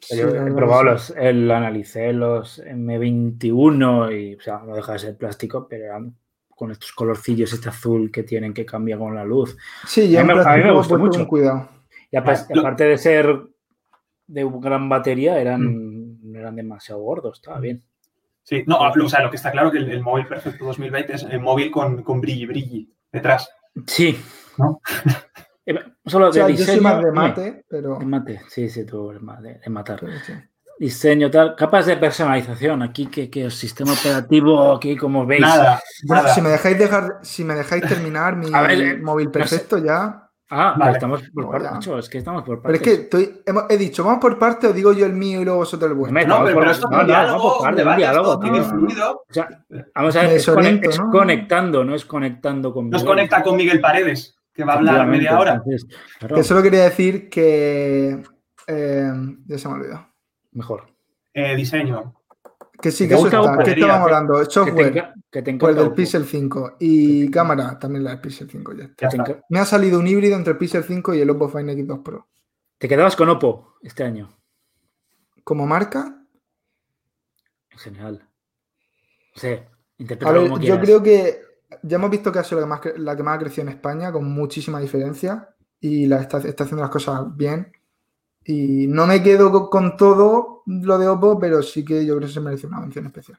Sí, 0.00 0.18
he 0.20 0.52
probado 0.52 0.84
que 0.84 0.90
los, 0.90 1.10
el, 1.16 1.50
analicé 1.50 2.12
los 2.12 2.62
M21 2.64 4.10
y, 4.18 4.34
o 4.36 4.40
sea, 4.40 4.58
no 4.66 4.74
deja 4.74 4.94
de 4.94 4.98
ser 4.98 5.16
plástico, 5.16 5.66
pero 5.68 5.84
eran 5.84 6.16
con 6.48 6.70
estos 6.70 6.92
colorcillos, 6.92 7.52
este 7.52 7.68
azul 7.68 8.10
que 8.10 8.22
tienen 8.22 8.52
que 8.54 8.64
cambiar 8.66 8.98
con 8.98 9.14
la 9.14 9.24
luz. 9.24 9.56
Sí, 9.86 10.10
ya 10.10 10.20
A 10.20 10.24
mí 10.24 10.34
me- 10.34 10.40
a 10.42 10.56
mí 10.56 10.64
me 10.64 10.72
gustó 10.72 10.98
mucho. 10.98 11.26
cuidado. 11.28 11.68
Y 12.10 12.16
aparte, 12.16 12.54
lo- 12.54 12.60
aparte 12.62 12.84
de 12.84 12.98
ser 12.98 13.40
de 14.26 14.50
gran 14.60 14.88
batería, 14.88 15.38
eran, 15.40 15.62
Mm. 15.62 16.18
no 16.32 16.38
eran 16.38 16.56
demasiado 16.56 17.00
gordos, 17.02 17.38
estaba 17.38 17.60
bien. 17.60 17.82
Sí, 18.42 18.64
no, 18.66 18.78
o 18.78 19.08
sea, 19.08 19.22
lo 19.22 19.30
que 19.30 19.36
está 19.36 19.50
claro 19.52 19.70
que 19.70 19.78
el, 19.78 19.90
el 19.90 20.02
móvil 20.02 20.26
perfecto 20.26 20.64
2020 20.64 21.14
es 21.14 21.22
el 21.24 21.40
móvil 21.40 21.70
con, 21.70 22.02
con 22.02 22.20
brilli 22.20 22.46
brilli 22.46 22.92
detrás. 23.12 23.48
Sí. 23.86 24.18
¿No? 24.58 24.80
Solo 26.10 26.28
O 26.28 26.32
sea, 26.32 26.46
de 26.46 26.52
yo 26.52 26.58
soy 26.58 26.66
diseño. 26.66 26.82
más 26.82 27.02
de 27.02 27.12
mate, 27.12 27.64
pero. 27.68 27.98
de 27.98 28.04
mate, 28.06 28.40
sí, 28.48 28.68
sí, 28.68 28.84
tú 28.84 29.10
eres 29.10 29.22
más 29.22 29.42
de, 29.42 29.54
de 29.58 29.70
matar. 29.70 29.98
pero 30.00 30.12
sí. 30.26 30.32
Diseño, 30.78 31.30
tal. 31.30 31.54
Capas 31.56 31.84
de 31.86 31.96
personalización. 31.98 32.82
Aquí, 32.82 33.06
que, 33.06 33.28
que 33.28 33.44
el 33.44 33.50
sistema 33.50 33.92
operativo, 33.92 34.72
aquí, 34.72 34.96
como 34.96 35.26
veis. 35.26 35.42
Nada, 35.42 35.80
Bueno, 36.06 36.22
nada. 36.22 36.34
si 36.34 36.40
me 36.40 36.48
dejáis 36.48 36.78
dejar, 36.78 37.18
si 37.22 37.44
me 37.44 37.54
dejáis 37.54 37.82
terminar 37.86 38.34
mi 38.36 38.50
ver, 38.50 38.80
eh, 38.80 38.96
móvil 38.98 39.30
perfecto 39.30 39.76
ya. 39.78 40.26
Ah, 40.52 40.74
Vale. 40.76 40.92
estamos 40.94 41.22
por 41.32 41.44
No, 41.44 41.50
partes, 41.52 41.86
es 41.86 42.08
que 42.08 42.18
estamos 42.18 42.42
por 42.42 42.60
Pero 42.60 42.72
partes. 42.74 42.80
es 42.80 42.82
que 42.96 43.02
estoy, 43.04 43.42
hemos- 43.46 43.66
he 43.68 43.76
dicho, 43.76 44.02
vamos 44.02 44.20
por 44.20 44.36
parte, 44.36 44.66
os 44.66 44.74
digo 44.74 44.92
yo 44.92 45.06
el 45.06 45.12
mío 45.12 45.40
y 45.40 45.44
luego 45.44 45.60
vosotros 45.60 45.88
el 45.92 45.96
vuestro. 45.96 46.20
No, 46.26 46.34
Vamos 46.34 46.46
pero, 46.48 46.54
por- 46.54 46.62
pero 46.64 46.72
esto 46.72 46.86
es 46.86 46.90
no, 46.90 46.96
un 46.96 47.02
no, 47.02 47.06
diálogo, 47.06 47.38
vamos 47.38 47.52
por 47.52 47.56
un 47.58 47.62
parte, 47.62 47.70
un 47.70 47.76
debate, 47.76 47.98
diálogo, 48.00 48.40
tiene 48.40 48.62
fluido. 48.62 49.12
O 49.12 49.32
sea, 49.32 49.48
vamos 49.94 50.16
a 50.16 50.22
ver, 50.22 50.32
es, 50.32 50.98
¿no? 50.98 51.10
conectando, 51.12 51.84
no 51.84 51.94
es 51.94 52.04
conectando 52.04 52.72
con 52.74 52.90
Nos 52.90 53.02
Miguel. 53.02 53.06
conecta 53.16 53.42
con 53.44 53.56
Miguel 53.56 53.80
Paredes. 53.80 54.36
Que 54.52 54.64
va 54.64 54.74
a 54.74 54.76
hablar 54.76 55.06
media 55.06 55.38
hora. 55.38 55.62
Que 56.34 56.44
solo 56.44 56.62
quería 56.62 56.84
decir 56.84 57.28
que. 57.28 58.22
Eh, 58.66 59.12
ya 59.46 59.58
se 59.58 59.68
me 59.68 59.74
olvidó. 59.74 60.06
Mejor. 60.52 60.86
Eh, 61.32 61.56
diseño. 61.56 62.14
Que 62.80 62.90
sí, 62.90 63.06
que 63.06 63.14
eso 63.14 63.26
está. 63.26 63.58
¿Qué 63.64 63.72
estábamos 63.72 64.06
hablando? 64.06 64.44
Software. 64.44 65.12
Que 65.30 65.42
te, 65.42 65.54
pues 65.54 65.76
del 65.76 65.92
Pixel 65.92 66.24
5. 66.24 66.76
Y 66.80 67.30
cámara, 67.30 67.78
también 67.78 68.04
la 68.04 68.10
del 68.10 68.20
Pixel 68.20 68.50
5. 68.50 68.72
Ya 68.74 69.08
está. 69.08 69.42
Me 69.48 69.58
ha 69.58 69.64
salido 69.64 69.98
un 69.98 70.06
híbrido 70.06 70.36
entre 70.36 70.52
el 70.52 70.58
Pixel 70.58 70.84
5 70.84 71.14
y 71.14 71.20
el 71.20 71.30
Oppo 71.30 71.48
Find 71.48 71.70
X2 71.70 72.02
Pro. 72.02 72.28
¿Te 72.78 72.88
quedabas 72.88 73.16
con 73.16 73.28
Oppo 73.28 73.74
este 73.82 74.04
año? 74.04 74.30
¿Como 75.44 75.66
marca? 75.66 76.24
En 77.70 77.78
general. 77.78 78.28
Sí, 79.34 79.58
a 80.24 80.32
ver, 80.32 80.60
yo 80.60 80.80
creo 80.80 81.02
que 81.02 81.40
ya 81.82 81.96
hemos 81.96 82.10
visto 82.10 82.32
que 82.32 82.38
ha 82.38 82.44
sido 82.44 82.60
la 82.60 82.66
que, 82.66 82.68
más, 82.68 82.98
la 82.98 83.16
que 83.16 83.22
más 83.22 83.36
ha 83.36 83.40
crecido 83.40 83.62
en 83.62 83.74
España, 83.74 84.12
con 84.12 84.30
muchísima 84.30 84.80
diferencia, 84.80 85.50
y 85.80 86.06
la 86.06 86.20
está, 86.20 86.38
haciendo 86.38 86.82
las 86.82 86.90
cosas 86.90 87.36
bien. 87.36 87.72
Y 88.44 88.86
no 88.86 89.06
me 89.06 89.22
quedo 89.22 89.70
con, 89.70 89.96
todo 89.96 90.62
lo 90.66 90.98
de 90.98 91.08
Oppo, 91.08 91.38
pero 91.38 91.62
sí 91.62 91.84
que 91.84 92.04
yo 92.04 92.16
creo 92.16 92.28
que 92.28 92.34
se 92.34 92.40
merece 92.40 92.66
una 92.66 92.80
mención 92.80 93.06
especial. 93.06 93.38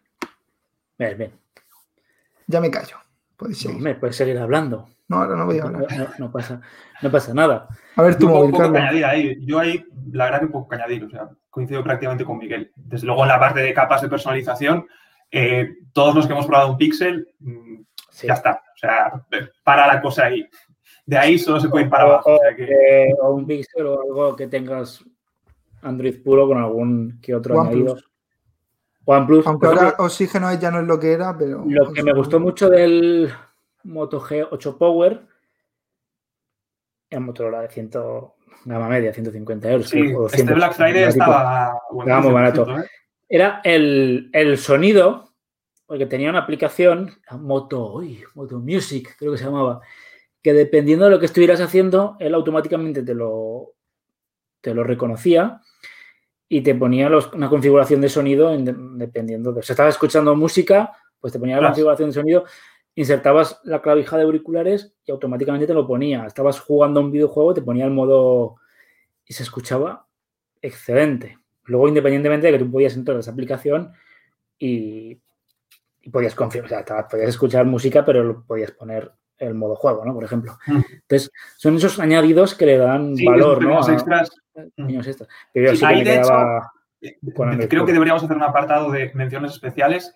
Bien, 0.98 1.18
bien. 1.18 1.32
Ya 2.48 2.62
me 2.62 2.70
callo. 2.70 2.98
Puedes 3.36 3.58
seguir. 3.58 3.82
me 3.82 3.96
puedes 3.96 4.16
seguir 4.16 4.38
hablando. 4.38 4.88
No, 5.08 5.18
ahora 5.18 5.36
no 5.36 5.46
voy 5.46 5.60
a 5.60 5.64
hablar. 5.64 5.88
No, 6.20 6.32
pasa, 6.32 6.62
no 7.02 7.12
pasa 7.12 7.34
nada. 7.34 7.68
A 7.96 8.02
ver, 8.04 8.18
tú, 8.18 8.30
móvil, 8.30 9.04
ahí. 9.04 9.38
Yo 9.46 9.60
ahí, 9.60 9.84
la 10.12 10.26
verdad 10.26 10.40
que 10.40 10.46
un 10.46 10.52
poco 10.52 10.70
que 10.70 10.76
añadir. 10.76 11.04
O 11.04 11.10
sea, 11.10 11.30
coincido 11.50 11.84
prácticamente 11.84 12.24
con 12.24 12.38
Miguel. 12.38 12.72
Desde 12.76 13.06
luego, 13.06 13.24
en 13.24 13.30
la 13.30 13.40
parte 13.40 13.60
de 13.62 13.74
capas 13.74 14.02
de 14.02 14.10
personalización, 14.10 14.88
eh, 15.32 15.70
todos 15.94 16.16
los 16.16 16.28
que 16.28 16.34
hemos 16.34 16.46
probado 16.46 16.72
un 16.72 16.78
Pixel, 16.78 17.28
ya 18.28 18.34
está. 18.34 18.62
O 18.74 18.78
sea, 18.78 19.26
para 19.64 19.88
la 19.88 20.02
cosa 20.02 20.26
ahí. 20.26 20.48
De 21.06 21.18
ahí 21.18 21.38
solo 21.38 21.60
se 21.60 21.70
puede 21.70 21.86
ir 21.86 21.90
para 21.90 22.04
abajo. 22.04 22.38
O, 23.22 23.32
un 23.34 23.46
Pixel 23.46 23.86
o 23.86 24.02
algo 24.02 24.36
que 24.36 24.48
tengas 24.48 25.04
Android 25.82 26.22
puro 26.24 26.48
con 26.48 26.58
algún 26.58 27.20
que 27.22 27.36
otro 27.36 27.60
añadido. 27.60 27.98
OnePlus. 29.06 29.48
Aunque 29.48 29.68
ahora 29.68 29.96
oxígeno 29.98 30.54
ya 30.54 30.70
no 30.72 30.80
es 30.80 30.88
lo 30.88 31.00
que 31.00 31.12
era, 31.12 31.36
pero. 31.38 31.64
Lo 31.68 31.92
que 31.92 32.04
me 32.04 32.14
gustó 32.14 32.40
mucho 32.40 32.70
del 32.70 33.32
Moto 33.84 34.22
G8 34.22 34.78
Power 34.78 35.32
el 37.12 37.20
Motorola 37.20 37.62
de 37.62 37.68
100, 37.68 37.90
gama 38.66 38.88
media, 38.88 39.14
150 39.14 39.70
euros. 39.70 39.90
Sí, 39.90 40.14
este 40.32 40.54
Black 40.54 40.74
Friday 40.74 41.04
estaba, 41.04 41.80
muy 41.92 42.34
barato. 42.34 42.80
¿eh? 42.80 42.86
Era 43.28 43.62
el, 43.64 44.30
el 44.34 44.58
sonido 44.58 45.31
porque 45.92 46.06
tenía 46.06 46.30
una 46.30 46.40
aplicación, 46.40 47.12
Moto, 47.32 47.96
uy, 47.96 48.24
Moto 48.36 48.60
Music, 48.60 49.14
creo 49.20 49.34
que 49.34 49.38
se 49.38 49.44
llamaba, 49.44 49.82
que 50.42 50.54
dependiendo 50.54 51.04
de 51.04 51.12
lo 51.12 51.20
que 51.20 51.26
estuvieras 51.26 51.60
haciendo, 51.60 52.16
él 52.22 52.34
automáticamente 52.34 53.04
te 53.04 53.14
lo, 53.14 53.74
te 54.62 54.74
lo 54.74 54.86
reconocía 54.86 55.60
y 56.48 56.62
te 56.62 56.76
ponía 56.76 57.12
una 57.34 57.50
configuración 57.50 58.00
de 58.00 58.08
sonido 58.08 58.58
dependiendo 58.58 59.52
de... 59.52 59.64
Si 59.64 59.74
estabas 59.74 59.96
escuchando 59.96 60.34
música, 60.34 60.94
pues 61.20 61.34
te 61.34 61.40
ponía 61.40 61.60
la 61.60 61.68
configuración 61.68 62.08
de 62.08 62.14
sonido, 62.14 62.46
insertabas 62.96 63.60
la 63.66 63.82
clavija 63.82 64.16
de 64.16 64.24
auriculares 64.24 64.96
y 65.04 65.12
automáticamente 65.12 65.68
te 65.68 65.74
lo 65.74 65.86
ponía. 65.86 66.26
Estabas 66.26 66.62
jugando 66.62 67.02
un 67.02 67.12
videojuego, 67.12 67.54
te 67.54 67.64
ponía 67.64 67.84
el 67.84 67.92
modo 67.92 68.56
y 69.26 69.34
se 69.34 69.44
escuchaba 69.44 70.08
excelente. 70.62 71.38
Luego, 71.66 71.90
independientemente 71.90 72.48
de 72.48 72.54
que 72.54 72.64
tú 72.64 72.72
podías 72.72 72.96
entrar 72.96 73.18
a 73.18 73.20
esa 73.20 73.32
aplicación 73.32 73.92
y 74.58 75.20
y 76.02 76.10
podías 76.10 76.36
configurar, 76.36 76.86
podías 77.10 77.30
escuchar 77.30 77.66
música, 77.66 78.04
pero 78.04 78.44
podías 78.46 78.72
poner 78.72 79.12
el 79.38 79.54
modo 79.56 79.76
juego, 79.76 80.06
¿no? 80.06 80.14
Por 80.14 80.24
ejemplo. 80.24 80.58
Mm. 80.68 80.82
Entonces, 80.94 81.32
son 81.58 81.76
esos 81.76 82.00
añadidos 82.00 82.56
que 82.56 82.66
le 82.66 82.78
dan 82.78 83.16
valor, 83.26 83.64
¿no? 83.64 83.80
extras. 83.90 84.32
extras. 84.78 85.30
Pero 85.54 85.76
sí, 85.76 85.86
ahí, 85.86 86.04
de 86.04 86.18
hecho, 86.18 86.30
creo 87.68 87.86
que 87.86 87.94
deberíamos 87.94 88.24
hacer 88.24 88.38
un 88.38 88.44
apartado 88.44 88.92
de 88.92 89.12
menciones 89.16 89.52
especiales. 89.52 90.16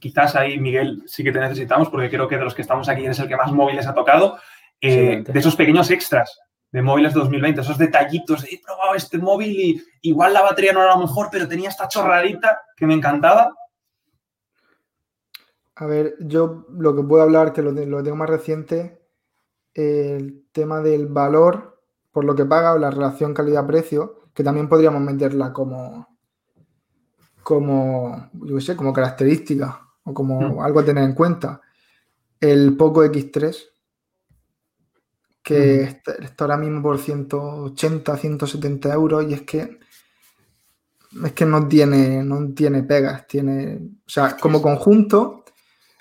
quizás 0.00 0.34
ahí, 0.34 0.58
Miguel, 0.58 1.02
sí 1.06 1.22
que 1.22 1.32
te 1.32 1.40
necesitamos, 1.40 1.88
porque 1.88 2.10
creo 2.10 2.28
que 2.28 2.36
de 2.36 2.44
los 2.44 2.54
que 2.54 2.62
estamos 2.62 2.88
aquí 2.88 3.04
eres 3.04 3.18
el 3.20 3.28
que 3.28 3.36
más 3.36 3.52
móviles 3.52 3.86
ha 3.86 3.94
tocado. 3.94 4.38
Eh, 4.80 5.24
de 5.26 5.38
esos 5.38 5.56
pequeños 5.56 5.90
extras 5.90 6.38
de 6.70 6.82
móviles 6.82 7.14
2020, 7.14 7.60
esos 7.60 7.78
detallitos, 7.78 8.44
he 8.44 8.60
probado 8.62 8.94
este 8.94 9.18
móvil 9.18 9.50
y 9.50 9.82
igual 10.02 10.34
la 10.34 10.42
batería 10.42 10.72
no 10.72 10.82
era 10.82 10.94
lo 10.94 11.00
mejor, 11.00 11.28
pero 11.30 11.48
tenía 11.48 11.68
esta 11.68 11.88
chorradita 11.88 12.60
que 12.76 12.86
me 12.86 12.94
encantaba 12.94 13.54
a 15.76 15.86
ver, 15.86 16.16
yo 16.20 16.66
lo 16.70 16.96
que 16.96 17.02
puedo 17.02 17.22
hablar, 17.22 17.52
que 17.52 17.62
lo, 17.62 17.74
tengo 17.74 18.16
más 18.16 18.30
reciente, 18.30 19.02
el 19.74 20.46
tema 20.50 20.80
del 20.80 21.06
valor 21.06 21.82
por 22.10 22.24
lo 22.24 22.34
que 22.34 22.46
paga 22.46 22.72
o 22.72 22.78
la 22.78 22.90
relación 22.90 23.34
calidad-precio, 23.34 24.20
que 24.32 24.42
también 24.42 24.70
podríamos 24.70 25.02
meterla 25.02 25.52
como, 25.52 26.08
como, 27.42 28.30
yo 28.32 28.58
sé, 28.58 28.74
como 28.74 28.94
característica 28.94 29.86
o 30.04 30.14
como 30.14 30.40
mm. 30.40 30.60
algo 30.60 30.80
a 30.80 30.84
tener 30.84 31.04
en 31.04 31.12
cuenta. 31.12 31.60
El 32.40 32.74
Poco 32.78 33.04
X3, 33.04 33.54
que 35.42 35.82
está, 35.82 36.12
está, 36.14 36.44
ahora 36.44 36.56
mismo 36.56 36.80
por 36.80 36.98
180, 36.98 38.16
170 38.16 38.94
euros 38.94 39.26
y 39.28 39.34
es 39.34 39.42
que 39.42 39.78
es 41.24 41.32
que 41.32 41.46
no 41.46 41.68
tiene, 41.68 42.22
no 42.24 42.52
tiene 42.54 42.82
pegas, 42.82 43.26
tiene, 43.26 43.80
o 44.06 44.10
sea, 44.10 44.36
como 44.38 44.60
conjunto 44.60 45.44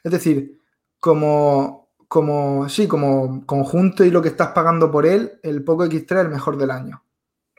es 0.05 0.11
decir, 0.11 0.61
como, 0.99 1.89
como, 2.07 2.69
sí, 2.69 2.87
como 2.87 3.43
conjunto 3.47 4.05
y 4.05 4.11
lo 4.11 4.21
que 4.21 4.29
estás 4.29 4.49
pagando 4.49 4.91
por 4.91 5.07
él, 5.07 5.39
el 5.41 5.63
Poco 5.63 5.83
X3 5.83 6.03
es 6.03 6.25
el 6.25 6.29
mejor 6.29 6.57
del 6.57 6.69
año. 6.69 7.03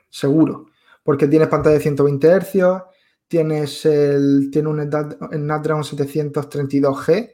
Seguro. 0.09 0.67
Porque 1.03 1.27
tienes 1.27 1.49
pantalla 1.49 1.75
de 1.75 1.81
120 1.81 2.39
Hz, 2.39 2.83
tienes 3.27 3.85
el, 3.85 4.49
tiene 4.49 4.69
un 4.69 4.81
Snapdragon 4.81 5.83
732G, 5.83 7.33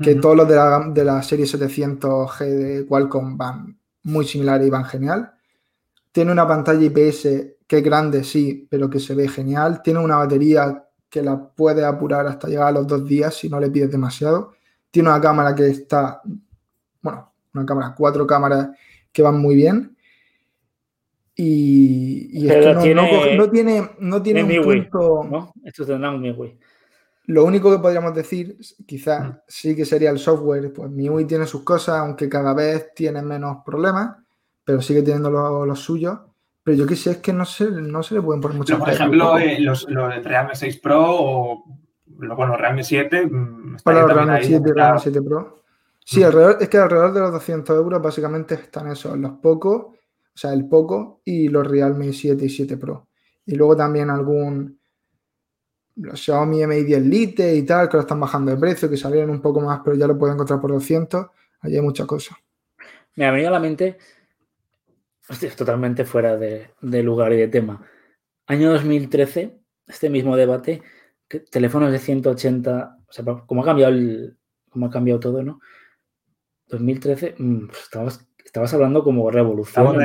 que 0.00 0.14
todos 0.14 0.36
los 0.36 0.48
de 0.48 0.54
la, 0.54 0.90
de 0.94 1.04
la 1.04 1.22
serie 1.24 1.44
700G 1.44 2.44
de 2.44 2.86
Qualcomm 2.86 3.36
van 3.36 3.80
muy 4.04 4.24
similares 4.24 4.68
y 4.68 4.70
van 4.70 4.84
genial. 4.84 5.32
Tiene 6.12 6.30
una 6.30 6.46
pantalla 6.46 6.84
IPS 6.84 7.22
que 7.66 7.78
es 7.78 7.82
grande, 7.82 8.22
sí, 8.22 8.68
pero 8.70 8.88
que 8.88 9.00
se 9.00 9.16
ve 9.16 9.26
genial. 9.26 9.82
Tiene 9.82 9.98
una 9.98 10.18
batería 10.18 10.84
que 11.10 11.22
la 11.22 11.38
puede 11.38 11.84
apurar 11.84 12.26
hasta 12.26 12.48
llegar 12.48 12.68
a 12.68 12.72
los 12.72 12.86
dos 12.86 13.06
días 13.06 13.34
si 13.34 13.48
no 13.48 13.58
le 13.58 13.68
pides 13.68 13.90
demasiado. 13.90 14.54
Tiene 14.90 15.08
una 15.08 15.20
cámara 15.20 15.54
que 15.54 15.66
está, 15.66 16.22
bueno, 17.02 17.32
una 17.52 17.66
cámara, 17.66 17.94
cuatro 17.96 18.26
cámaras 18.26 18.70
que 19.12 19.22
van 19.22 19.38
muy 19.38 19.56
bien. 19.56 19.96
Y, 21.34 22.46
es 22.46 22.52
que 22.52 22.74
no, 22.74 22.82
tiene, 22.82 23.90
no, 23.98 24.22
tiene, 24.22 24.44
un 24.44 24.62
punto. 24.62 25.24
¿no? 25.24 25.52
Esto 25.64 25.86
tendrá 25.86 26.10
un 26.10 26.20
MIUI. 26.20 26.58
Lo 27.26 27.44
único 27.44 27.70
que 27.70 27.78
podríamos 27.78 28.14
decir, 28.14 28.58
quizás 28.86 29.28
mm. 29.28 29.32
sí 29.48 29.74
que 29.74 29.84
sería 29.84 30.10
el 30.10 30.18
software. 30.18 30.72
Pues 30.72 30.90
MIUI 30.90 31.24
tiene 31.24 31.46
sus 31.46 31.64
cosas, 31.64 31.98
aunque 32.00 32.28
cada 32.28 32.52
vez 32.54 32.92
tiene 32.94 33.22
menos 33.22 33.58
problemas, 33.64 34.16
pero 34.64 34.82
sigue 34.82 35.02
teniendo 35.02 35.30
los 35.30 35.66
lo 35.66 35.76
suyos. 35.76 36.18
Pero 36.62 36.76
yo 36.76 36.86
qué 36.86 36.96
sé, 36.96 37.12
es 37.12 37.16
que 37.18 37.32
no 37.32 37.44
se, 37.44 37.70
no 37.70 38.02
se 38.02 38.14
le 38.14 38.22
pueden 38.22 38.40
poner 38.40 38.58
muchas 38.58 38.78
Por 38.78 38.90
ejemplo, 38.90 39.38
eh, 39.38 39.58
los, 39.60 39.88
los 39.88 40.22
Realme 40.22 40.54
6 40.54 40.78
Pro 40.78 41.04
o 41.08 41.64
bueno, 42.06 42.56
Realme 42.56 42.84
7. 42.84 43.26
Mm, 43.26 43.76
Para 43.82 44.02
los 44.02 44.12
Realme 44.12 44.42
7 44.42 44.72
Realme 44.74 45.00
7 45.00 45.22
Pro. 45.22 45.62
Sí, 46.04 46.22
alrededor, 46.22 46.56
es 46.60 46.68
que 46.68 46.78
alrededor 46.78 47.12
de 47.12 47.20
los 47.20 47.32
200 47.32 47.76
euros 47.76 48.02
básicamente 48.02 48.54
están 48.54 48.90
esos, 48.90 49.16
los 49.16 49.32
Poco, 49.38 49.70
o 49.72 50.36
sea, 50.38 50.52
el 50.52 50.68
Poco 50.68 51.20
y 51.24 51.48
los 51.48 51.66
Realme 51.66 52.12
7 52.12 52.44
y 52.44 52.48
7 52.48 52.76
Pro. 52.76 53.08
Y 53.46 53.54
luego 53.54 53.76
también 53.76 54.10
algún, 54.10 54.80
los 55.96 56.20
Xiaomi 56.20 56.66
Mi 56.66 56.82
10 56.82 57.02
Lite 57.02 57.54
y 57.54 57.62
tal, 57.62 57.88
que 57.88 57.96
lo 57.96 58.00
están 58.02 58.20
bajando 58.20 58.50
de 58.50 58.56
precio, 58.56 58.90
que 58.90 58.96
salieron 58.96 59.30
un 59.30 59.40
poco 59.40 59.60
más, 59.60 59.80
pero 59.84 59.96
ya 59.96 60.06
lo 60.06 60.18
pueden 60.18 60.34
encontrar 60.34 60.60
por 60.60 60.72
200. 60.72 61.26
Allí 61.60 61.76
hay 61.76 61.82
muchas 61.82 62.06
cosas. 62.06 62.36
Me 63.16 63.26
ha 63.26 63.30
venido 63.30 63.48
a 63.48 63.52
la 63.52 63.60
mente 63.60 63.98
Hostia, 65.30 65.50
totalmente 65.54 66.04
fuera 66.04 66.36
de, 66.36 66.72
lugar 67.04 67.32
y 67.32 67.36
de 67.36 67.46
tema. 67.46 67.86
Año 68.48 68.72
2013, 68.72 69.60
este 69.86 70.10
mismo 70.10 70.36
debate, 70.36 70.82
teléfonos 71.52 71.92
de 71.92 72.00
180, 72.00 72.98
o 73.08 73.12
sea, 73.12 73.24
cómo 73.46 73.62
ha 73.62 73.64
cambiado 73.64 73.92
el, 73.92 74.36
cómo 74.68 74.86
ha 74.86 74.90
cambiado 74.90 75.20
todo, 75.20 75.44
¿no? 75.44 75.60
2013, 76.66 77.36
mm, 77.38 77.66
pues 77.68 77.80
estabas, 77.80 78.28
estabas 78.44 78.74
hablando 78.74 79.04
como 79.04 79.30
revolución 79.30 80.00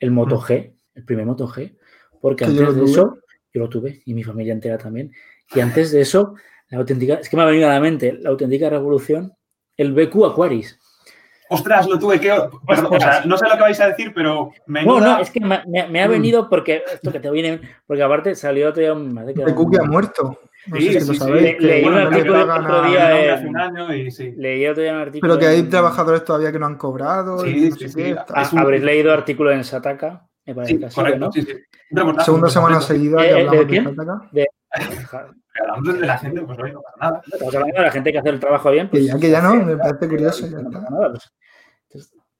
el, 0.00 0.10
Moto, 0.10 0.40
G, 0.40 0.74
el 0.94 1.04
primer 1.04 1.24
Moto 1.24 1.46
G, 1.46 1.78
porque 2.20 2.46
antes 2.46 2.74
de 2.74 2.84
eso, 2.84 3.18
yo 3.54 3.60
lo 3.60 3.68
tuve 3.68 4.02
y 4.04 4.14
mi 4.14 4.24
familia 4.24 4.52
entera 4.52 4.76
también, 4.76 5.12
y 5.54 5.60
antes 5.60 5.92
de 5.92 6.00
eso, 6.00 6.34
la 6.68 6.78
auténtica, 6.78 7.14
es 7.14 7.28
que 7.28 7.36
me 7.36 7.44
ha 7.44 7.46
venido 7.46 7.68
a 7.68 7.74
la 7.74 7.80
mente, 7.80 8.18
la 8.20 8.30
auténtica 8.30 8.68
revolución, 8.70 9.34
el 9.76 9.92
BQ 9.92 10.24
Aquaris. 10.24 10.80
Ostras, 11.48 11.86
lo 11.86 11.98
tuve 11.98 12.18
que. 12.20 12.28
no 12.28 13.36
sé 13.38 13.44
lo 13.48 13.54
que 13.56 13.60
vais 13.62 13.80
a 13.80 13.88
decir, 13.88 14.12
pero. 14.14 14.50
No, 14.66 15.00
no, 15.00 15.18
es 15.18 15.30
que 15.30 15.40
me, 15.40 15.54
ha 15.54 16.08
mm. 16.08 16.10
venido 16.10 16.48
porque. 16.48 16.82
Esto 16.92 17.12
que 17.12 17.20
te 17.20 17.30
viene. 17.30 17.60
Porque 17.86 18.02
aparte 18.02 18.34
salió 18.34 18.68
otro 18.70 18.82
día. 18.82 19.22
De 19.44 19.54
Cookie 19.54 19.78
ha 19.78 19.84
muerto. 19.84 20.38
No 20.66 20.76
Sí, 20.78 20.92
sé 20.94 21.00
si 21.00 21.06
lo 21.06 21.12
sí, 21.12 21.18
sabéis. 21.20 21.60
Leí 21.60 21.84
un 21.84 21.92
bueno, 21.92 22.08
artículo 22.08 22.42
el 22.42 22.50
otro 22.50 22.82
día, 22.88 23.08
No, 23.28 23.34
hace 23.34 23.46
un 23.46 23.56
año 23.56 23.94
y 23.94 24.10
sí. 24.10 24.32
Leí 24.36 24.66
otro 24.66 24.82
día 24.82 24.94
un 24.94 24.98
artículo. 25.00 25.20
Pero 25.34 25.38
que 25.40 25.46
hay 25.46 25.60
en- 25.60 25.70
trabajadores 25.70 26.24
todavía 26.24 26.50
que 26.50 26.58
no 26.58 26.66
han 26.66 26.74
cobrado. 26.76 27.46
y 27.46 27.52
Sí, 27.52 27.70
no 27.70 27.76
sí, 27.76 27.88
sé 27.88 27.96
qué, 27.96 28.12
sí. 28.14 28.20
Ah, 28.34 28.48
un- 28.52 28.58
Habréis 28.58 28.82
leído 28.82 29.12
artículo 29.12 29.52
en 29.52 29.62
Sataka, 29.62 30.26
me 30.44 30.54
parece 30.56 30.72
Sí, 30.74 30.80
que 30.80 30.88
correcto, 30.92 31.18
¿no? 31.20 31.30
sí. 31.32 31.46
Un 31.92 32.20
Segunda 32.20 32.46
un 32.46 32.50
semana 32.50 32.80
seguida 32.80 33.24
Eh, 33.24 33.28
que 33.28 33.34
¿de 33.34 33.40
hablamos 33.40 33.60
de 33.60 33.66
quién? 33.68 33.84
Sataka. 33.84 34.30
Hablamos 35.60 36.00
de 36.00 36.06
la 36.06 36.18
gente, 36.18 36.40
pues 36.42 36.58
no 36.58 36.82
pasa 36.82 36.96
nada. 37.00 37.22
Estamos 37.32 37.54
hablando 37.54 37.76
de 37.76 37.82
la 37.84 37.90
gente 37.92 38.12
que 38.12 38.18
hace 38.18 38.28
el 38.28 38.40
trabajo 38.40 38.70
bien. 38.72 38.86
Que 38.88 38.98
pues, 38.98 39.06
ya, 39.06 39.18
que 39.20 39.30
ya 39.30 39.40
no, 39.40 39.54
me 39.54 39.76
parece 39.76 40.08
curioso, 40.08 40.46
ya 40.48 40.58
nada, 40.58 41.10
pues. 41.12 41.32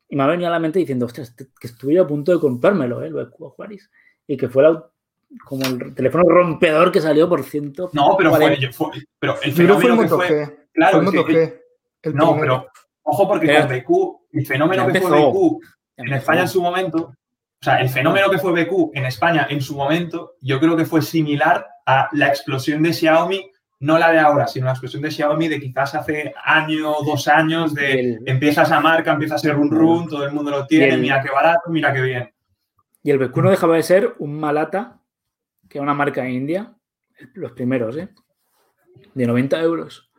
Y 0.08 0.16
me 0.16 0.22
ha 0.22 0.26
venido 0.26 0.48
a 0.48 0.52
la 0.52 0.58
mente 0.58 0.78
diciendo, 0.78 1.06
ostras, 1.06 1.34
que 1.34 1.66
estuve 1.66 1.98
a 1.98 2.06
punto 2.06 2.32
de 2.32 2.38
comprármelo, 2.38 3.02
¿eh? 3.02 3.10
Lo 3.10 3.18
de 3.24 3.30
Juárez. 3.30 3.90
Y 4.26 4.36
que 4.36 4.48
fue 4.48 4.62
la- 4.62 4.84
como 5.44 5.64
el 5.66 5.94
teléfono 5.94 6.24
rompedor 6.28 6.92
que 6.92 7.00
salió 7.00 7.28
por 7.28 7.42
ciento. 7.42 7.90
No, 7.92 8.14
pero 8.16 8.30
fue, 8.30 8.38
40. 8.40 8.72
fue- 8.72 8.90
pero 9.18 9.34
el 9.42 9.52
fenómeno 9.52 10.00
que 10.02 10.08
fue. 10.08 10.28
G. 10.28 10.56
Claro, 10.72 10.92
fue 10.92 11.00
el 11.00 11.06
es 11.06 11.10
que- 11.12 11.18
Moto 11.18 11.28
G. 11.32 11.60
El 12.02 12.14
No, 12.14 12.36
pero 12.38 12.66
ojo 13.02 13.28
porque 13.28 13.46
con 13.58 13.68
BQ, 13.68 14.20
el 14.32 14.46
fenómeno 14.46 14.86
que 14.86 15.00
fue. 15.00 15.10
BQ 15.10 15.60
en. 15.96 16.12
España 16.12 16.42
en 16.42 16.48
su 16.48 16.62
momento, 16.62 16.98
o 16.98 17.64
sea, 17.64 17.80
el 17.80 17.88
fenómeno 17.88 18.30
que 18.30 18.38
fue 18.38 18.52
BQ 18.52 18.90
en 18.94 19.06
España 19.06 19.46
en 19.50 19.60
su 19.60 19.74
momento, 19.76 20.34
yo 20.40 20.60
creo 20.60 20.76
que 20.76 20.84
fue 20.84 21.02
similar 21.02 21.66
a 21.86 22.08
la 22.12 22.28
explosión 22.28 22.82
de 22.82 22.92
Xiaomi, 22.92 23.50
no 23.80 23.98
la 23.98 24.10
de 24.10 24.18
ahora, 24.18 24.46
sino 24.46 24.66
la 24.66 24.72
explosión 24.72 25.02
de 25.02 25.10
Xiaomi 25.10 25.48
de 25.48 25.60
quizás 25.60 25.94
hace 25.94 26.32
año, 26.44 26.94
dos 27.04 27.28
años, 27.28 27.74
de 27.74 27.92
El- 28.00 28.18
empieza 28.26 28.62
esa 28.62 28.80
marca, 28.80 29.12
empieza 29.12 29.34
a 29.34 29.38
ser 29.38 29.54
run 29.54 29.70
run, 29.70 30.08
todo 30.08 30.24
el 30.24 30.32
mundo 30.32 30.50
lo 30.50 30.66
tiene, 30.66 30.94
el- 30.94 31.00
mira 31.00 31.22
qué 31.22 31.30
barato, 31.30 31.68
mira 31.70 31.92
qué 31.92 32.00
bien. 32.00 32.32
Y 33.02 33.10
el 33.10 33.18
BQ 33.18 33.36
no 33.42 33.50
dejaba 33.50 33.76
de 33.76 33.82
ser 33.82 34.14
un 34.18 34.38
Malata, 34.40 35.00
que 35.68 35.78
era 35.78 35.82
una 35.82 35.94
marca 35.94 36.26
india, 36.28 36.74
los 37.34 37.52
primeros, 37.52 37.96
¿eh? 37.96 38.08
De 39.14 39.26
90 39.26 39.60
euros. 39.60 40.10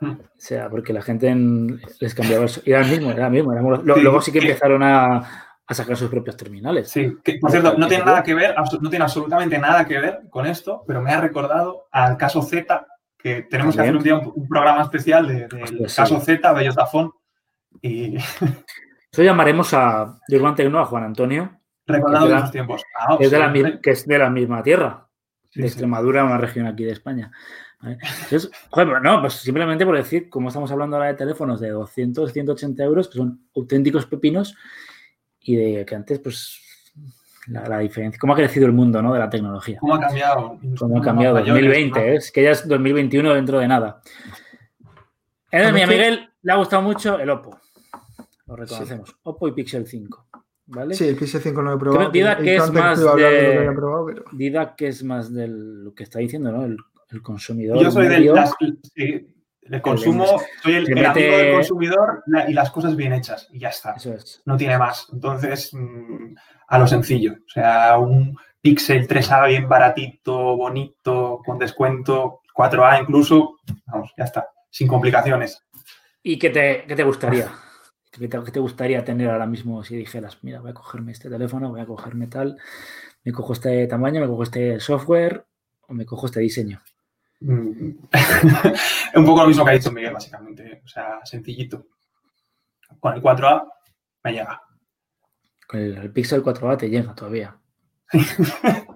Hmm. 0.00 0.12
O 0.20 0.30
sea, 0.36 0.68
porque 0.68 0.92
la 0.92 1.02
gente 1.02 1.28
en- 1.28 1.80
les 2.00 2.14
cambiaba 2.14 2.44
eso. 2.46 2.60
Era 2.64 2.80
el 2.80 2.90
mismo, 2.90 3.12
era 3.12 3.26
el 3.26 3.32
mismo. 3.32 3.52
era 3.52 3.62
Sí, 3.94 4.00
luego 4.02 4.20
sí 4.20 4.32
que- 4.32 4.40
empezaron 4.40 4.82
a, 4.82 5.51
a 5.72 5.74
sacar 5.74 5.96
sus 5.96 6.08
propios 6.10 6.36
terminales. 6.36 6.88
Sí, 6.90 7.16
que, 7.24 7.38
por 7.38 7.50
cierto, 7.50 7.76
no 7.76 7.88
tiene 7.88 8.04
nada 8.04 8.22
que 8.22 8.34
ver, 8.34 8.54
no 8.80 8.90
tiene 8.90 9.04
absolutamente 9.04 9.58
nada 9.58 9.84
que 9.84 9.98
ver 9.98 10.20
con 10.30 10.46
esto, 10.46 10.84
pero 10.86 11.02
me 11.02 11.10
ha 11.10 11.20
recordado 11.20 11.86
al 11.90 12.16
caso 12.16 12.40
Z, 12.42 12.86
que 13.18 13.42
tenemos 13.42 13.74
que 13.74 13.82
hacer 13.82 13.96
un 13.96 14.02
día 14.02 14.16
un, 14.16 14.32
un 14.34 14.48
programa 14.48 14.82
especial 14.82 15.26
de- 15.28 15.48
del 15.48 15.88
sí. 15.88 15.96
caso 15.96 16.20
Z, 16.20 16.52
Bellotafón, 16.52 17.12
y 17.80 18.16
Eso 19.12 19.22
llamaremos 19.22 19.74
a 19.74 20.18
de 20.26 20.36
Urban 20.38 20.54
Tecno, 20.54 20.78
a 20.80 20.86
Juan 20.86 21.04
Antonio, 21.04 21.60
recordando 21.86 22.28
Es 22.28 22.32
de 22.32 22.38
esos 22.38 22.50
tiempos. 22.52 22.82
Ah, 22.98 23.16
es, 23.20 23.30
de 23.30 23.38
la, 23.38 23.52
sí, 23.52 23.78
que 23.82 23.90
es 23.90 24.06
de 24.06 24.18
la 24.18 24.30
misma 24.30 24.62
tierra, 24.62 25.06
sí, 25.50 25.60
de 25.60 25.68
sí. 25.68 25.72
Extremadura, 25.72 26.24
una 26.24 26.38
región 26.38 26.66
aquí 26.66 26.84
de 26.84 26.92
España. 26.92 27.30
Entonces, 27.82 28.50
joder, 28.70 28.88
pero 28.88 29.00
no, 29.00 29.20
pues 29.20 29.34
simplemente 29.34 29.84
por 29.84 29.96
decir, 29.96 30.30
como 30.30 30.48
estamos 30.48 30.70
hablando 30.72 30.96
ahora 30.96 31.08
de 31.08 31.14
teléfonos 31.14 31.60
de 31.60 31.70
200, 31.70 32.32
180 32.32 32.82
euros, 32.84 33.08
que 33.08 33.18
son 33.18 33.46
auténticos 33.54 34.06
pepinos, 34.06 34.56
y 35.44 35.56
de 35.56 35.84
que 35.84 35.94
antes, 35.94 36.18
pues, 36.20 36.58
la, 37.48 37.66
la 37.68 37.78
diferencia, 37.80 38.18
cómo 38.20 38.32
ha 38.32 38.36
crecido 38.36 38.66
el 38.66 38.72
mundo, 38.72 39.02
¿no? 39.02 39.12
De 39.12 39.18
la 39.18 39.28
tecnología. 39.30 39.78
¿Cómo 39.80 39.94
ha 39.94 40.00
cambiado? 40.00 40.58
Cómo 40.78 40.98
ha 40.98 41.02
cambiado. 41.02 41.34
Mayores, 41.34 41.54
2020, 41.64 41.98
más- 42.00 42.08
¿eh? 42.08 42.14
es 42.16 42.32
que 42.32 42.42
ya 42.44 42.50
es 42.50 42.68
2021 42.68 43.34
dentro 43.34 43.58
de 43.58 43.68
nada. 43.68 44.00
Bueno, 45.50 45.72
mi 45.72 45.86
Miguel 45.86 46.30
le 46.42 46.52
ha 46.52 46.56
gustado 46.56 46.82
mucho 46.82 47.18
el 47.18 47.28
Oppo. 47.30 47.58
Lo 48.46 48.56
reconocemos. 48.56 49.14
Oppo 49.22 49.48
y 49.48 49.52
Pixel 49.52 49.86
5. 49.86 50.26
¿Vale? 50.66 50.94
Sí, 50.94 51.06
el 51.08 51.18
PS5 51.18 51.52
no 51.56 51.62
lo 51.62 51.74
he 51.74 51.78
probado. 51.78 51.98
Creo- 51.98 52.10
Dida 52.10 52.32
He 52.38 52.42
que 52.44 52.56
es 52.56 52.72
más 52.72 52.98
de 52.98 53.04
lo 53.04 53.16
de- 53.16 53.66
que 53.68 53.72
probado, 53.74 54.06
pero- 54.06 54.24
Dida 54.32 54.74
que 54.76 54.86
es 54.88 55.02
más 55.04 55.32
de 55.34 55.48
lo 55.48 55.92
que 55.94 56.04
está 56.04 56.18
diciendo, 56.20 56.50
¿no? 56.52 56.64
El, 56.64 56.76
el 57.10 57.22
consumidor. 57.22 57.78
Yo 57.82 57.90
soy 57.90 58.08
del 58.08 58.26
las- 58.32 58.54
sí, 58.94 59.31
el 59.70 59.80
consumo, 59.80 60.40
soy 60.62 60.74
el, 60.74 61.06
amigo 61.06 61.36
del 61.36 61.54
consumidor 61.54 62.24
y 62.48 62.52
las 62.52 62.70
cosas 62.70 62.96
bien 62.96 63.12
hechas, 63.12 63.48
y 63.52 63.60
ya 63.60 63.68
está. 63.68 63.94
Eso 63.94 64.12
es. 64.12 64.42
no 64.44 64.56
tiene 64.56 64.76
más. 64.76 65.06
Entonces, 65.12 65.72
mm, 65.72 66.34
a 66.68 66.78
lo 66.78 66.86
sencillo. 66.86 67.34
O 67.34 67.50
sea, 67.50 67.96
un 67.98 68.36
Pixel 68.60 69.06
3A 69.06 69.48
bien 69.48 69.68
baratito, 69.68 70.56
bonito, 70.56 71.40
con 71.44 71.58
descuento, 71.58 72.40
4A 72.54 73.02
incluso, 73.02 73.56
vamos, 73.86 74.12
ya 74.16 74.24
está, 74.24 74.48
sin 74.70 74.88
complicaciones. 74.88 75.62
¿Y 76.22 76.38
qué 76.38 76.50
te, 76.50 76.84
qué 76.86 76.94
te 76.94 77.04
gustaría? 77.04 77.48
¿Qué 78.10 78.28
te, 78.28 78.44
qué 78.44 78.50
te 78.50 78.60
gustaría 78.60 79.04
tener 79.04 79.30
ahora 79.30 79.46
mismo 79.46 79.82
si 79.84 79.96
dijeras, 79.96 80.38
mira, 80.42 80.60
voy 80.60 80.70
a 80.70 80.74
cogerme 80.74 81.12
este 81.12 81.30
teléfono, 81.30 81.70
voy 81.70 81.80
a 81.80 81.86
cogerme 81.86 82.26
tal, 82.26 82.58
me 83.24 83.32
cojo 83.32 83.52
este 83.54 83.86
tamaño, 83.86 84.20
me 84.20 84.26
cojo 84.26 84.42
este 84.42 84.78
software 84.80 85.44
o 85.88 85.94
me 85.94 86.04
cojo 86.04 86.26
este 86.26 86.40
diseño? 86.40 86.82
Mm. 87.44 87.98
Un 89.16 89.24
poco 89.26 89.42
lo 89.42 89.48
mismo 89.48 89.64
que 89.64 89.70
ha 89.70 89.74
dicho 89.74 89.90
Miguel, 89.92 90.14
básicamente. 90.14 90.82
O 90.84 90.88
sea, 90.88 91.20
sencillito. 91.24 91.86
Con 93.00 93.14
el 93.14 93.22
4A 93.22 93.66
me 94.24 94.32
llega. 94.32 94.62
Con 95.66 95.80
el, 95.80 95.96
el 95.98 96.12
Pixel 96.12 96.42
4A 96.42 96.76
te 96.76 96.88
llega 96.90 97.14
todavía. 97.14 97.56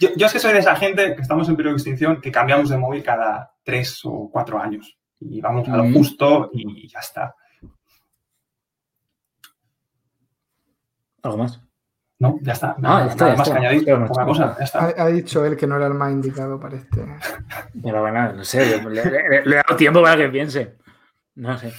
Yo, 0.00 0.08
yo 0.16 0.26
es 0.26 0.32
que 0.32 0.40
soy 0.40 0.52
de 0.52 0.58
esa 0.58 0.74
gente 0.74 1.14
que 1.14 1.22
estamos 1.22 1.48
en 1.48 1.54
periodo 1.56 1.74
de 1.74 1.78
extinción 1.78 2.20
que 2.20 2.32
cambiamos 2.32 2.68
de 2.68 2.76
móvil 2.76 3.02
cada 3.02 3.54
tres 3.62 4.00
o 4.04 4.28
cuatro 4.30 4.60
años. 4.60 4.98
Y 5.20 5.40
vamos 5.40 5.68
a 5.68 5.76
lo 5.76 5.84
Mm. 5.84 5.94
justo 5.94 6.50
y 6.52 6.88
ya 6.88 6.98
está. 6.98 7.34
¿Algo 11.22 11.38
más? 11.38 11.60
¿No? 12.24 12.38
Ya 12.42 12.52
está. 12.52 12.70
Ah, 12.70 12.76
Nada, 12.78 13.04
ya 13.06 13.10
está, 13.12 13.24
nada 13.24 13.34
ya 13.34 13.38
más 13.38 13.48
está. 13.48 13.60
que 13.60 13.66
añadir. 13.66 13.78
Hostia, 13.80 13.96
macho. 13.96 14.12
Poca 14.12 14.24
cosa, 14.26 14.56
ya 14.58 14.64
está. 14.64 14.78
Ha, 14.80 15.02
ha 15.04 15.06
dicho 15.08 15.44
él 15.46 15.56
que 15.56 15.66
no 15.66 15.76
era 15.76 15.86
el 15.86 15.94
más 15.94 16.10
indicado 16.12 16.58
para 16.60 16.76
este. 16.76 17.04
Pero 17.82 18.00
bueno, 18.00 18.32
no 18.32 18.44
sé, 18.44 18.78
le, 18.82 18.90
le- 18.90 19.42
le 19.44 19.52
he 19.52 19.56
dado 19.56 19.76
tiempo 19.76 20.02
para 20.02 20.16
que 20.16 20.28
piense. 20.28 20.76
No 21.36 21.56
sé. 21.58 21.72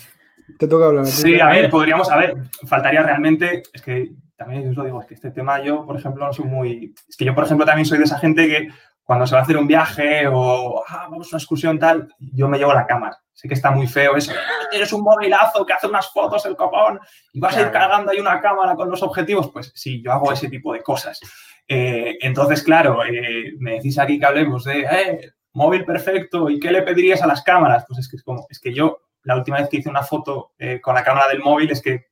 Te 0.59 0.67
toca 0.67 0.85
hablar. 0.85 1.05
Sí, 1.07 1.39
a 1.39 1.47
ver, 1.47 1.69
podríamos, 1.69 2.09
a 2.11 2.17
ver, 2.17 2.35
faltaría 2.67 3.01
realmente, 3.03 3.63
es 3.73 3.81
que 3.81 4.11
también 4.37 4.63
yo 4.63 4.69
os 4.71 4.75
lo 4.77 4.83
digo, 4.83 5.01
es 5.01 5.07
que 5.07 5.13
este 5.15 5.31
tema 5.31 5.61
yo, 5.61 5.85
por 5.85 5.97
ejemplo, 5.97 6.25
no 6.25 6.31
soy 6.33 6.45
muy, 6.45 6.93
es 7.09 7.17
que 7.17 7.25
yo, 7.25 7.33
por 7.33 7.45
ejemplo, 7.45 7.65
también 7.65 7.85
soy 7.85 7.97
de 7.97 8.03
esa 8.03 8.19
gente 8.19 8.47
que 8.47 8.67
cuando 9.03 9.25
se 9.25 9.33
va 9.33 9.39
a 9.41 9.43
hacer 9.43 9.57
un 9.57 9.65
viaje 9.67 10.27
o 10.31 10.83
ah, 10.87 11.07
vamos 11.09 11.27
a 11.27 11.35
una 11.35 11.39
excursión 11.41 11.79
tal, 11.79 12.07
yo 12.19 12.47
me 12.47 12.57
llevo 12.57 12.73
la 12.73 12.85
cámara. 12.85 13.17
Sé 13.35 13.49
que 13.49 13.53
está 13.53 13.69
muy 13.69 13.85
feo 13.85 14.15
eso. 14.15 14.31
"Ah, 14.33 14.65
Tienes 14.71 14.91
un 14.93 15.01
movilazo 15.03 15.65
que 15.65 15.73
hace 15.73 15.87
unas 15.87 16.09
fotos 16.11 16.45
el 16.45 16.55
copón 16.55 16.99
y 17.33 17.39
vas 17.39 17.55
a 17.57 17.61
ir 17.61 17.71
cargando 17.71 18.11
ahí 18.11 18.19
una 18.19 18.39
cámara 18.41 18.75
con 18.75 18.89
los 18.89 19.03
objetivos. 19.03 19.51
Pues 19.51 19.71
sí, 19.75 20.01
yo 20.01 20.11
hago 20.13 20.31
ese 20.31 20.47
tipo 20.49 20.71
de 20.73 20.81
cosas. 20.81 21.19
Eh, 21.67 22.17
entonces, 22.21 22.63
claro, 22.63 23.03
eh, 23.05 23.53
me 23.59 23.73
decís 23.73 23.99
aquí 23.99 24.17
que 24.19 24.25
hablemos 24.25 24.63
de 24.63 24.81
eh, 24.89 25.31
móvil 25.53 25.83
perfecto 25.83 26.49
y 26.49 26.59
qué 26.61 26.71
le 26.71 26.81
pedirías 26.81 27.21
a 27.21 27.27
las 27.27 27.41
cámaras. 27.43 27.83
Pues 27.87 27.99
es 27.99 28.09
que 28.09 28.15
es 28.15 28.23
como, 28.23 28.47
es 28.49 28.59
que 28.59 28.73
yo 28.73 28.99
la 29.23 29.35
última 29.35 29.57
vez 29.57 29.67
que 29.69 29.77
hice 29.77 29.89
una 29.89 30.03
foto 30.03 30.53
con 30.81 30.95
la 30.95 31.03
cámara 31.03 31.27
del 31.27 31.39
móvil 31.41 31.71
es 31.71 31.81
que 31.81 32.05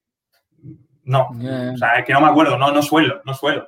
no, 1.05 1.29
o 1.73 1.77
sea, 1.77 2.03
que 2.03 2.11
no 2.13 2.19
me 2.21 2.27
acuerdo, 2.27 2.57
no, 2.57 2.71
no 2.71 2.81
suelo, 2.81 3.21
no 3.25 3.33
suelo. 3.33 3.67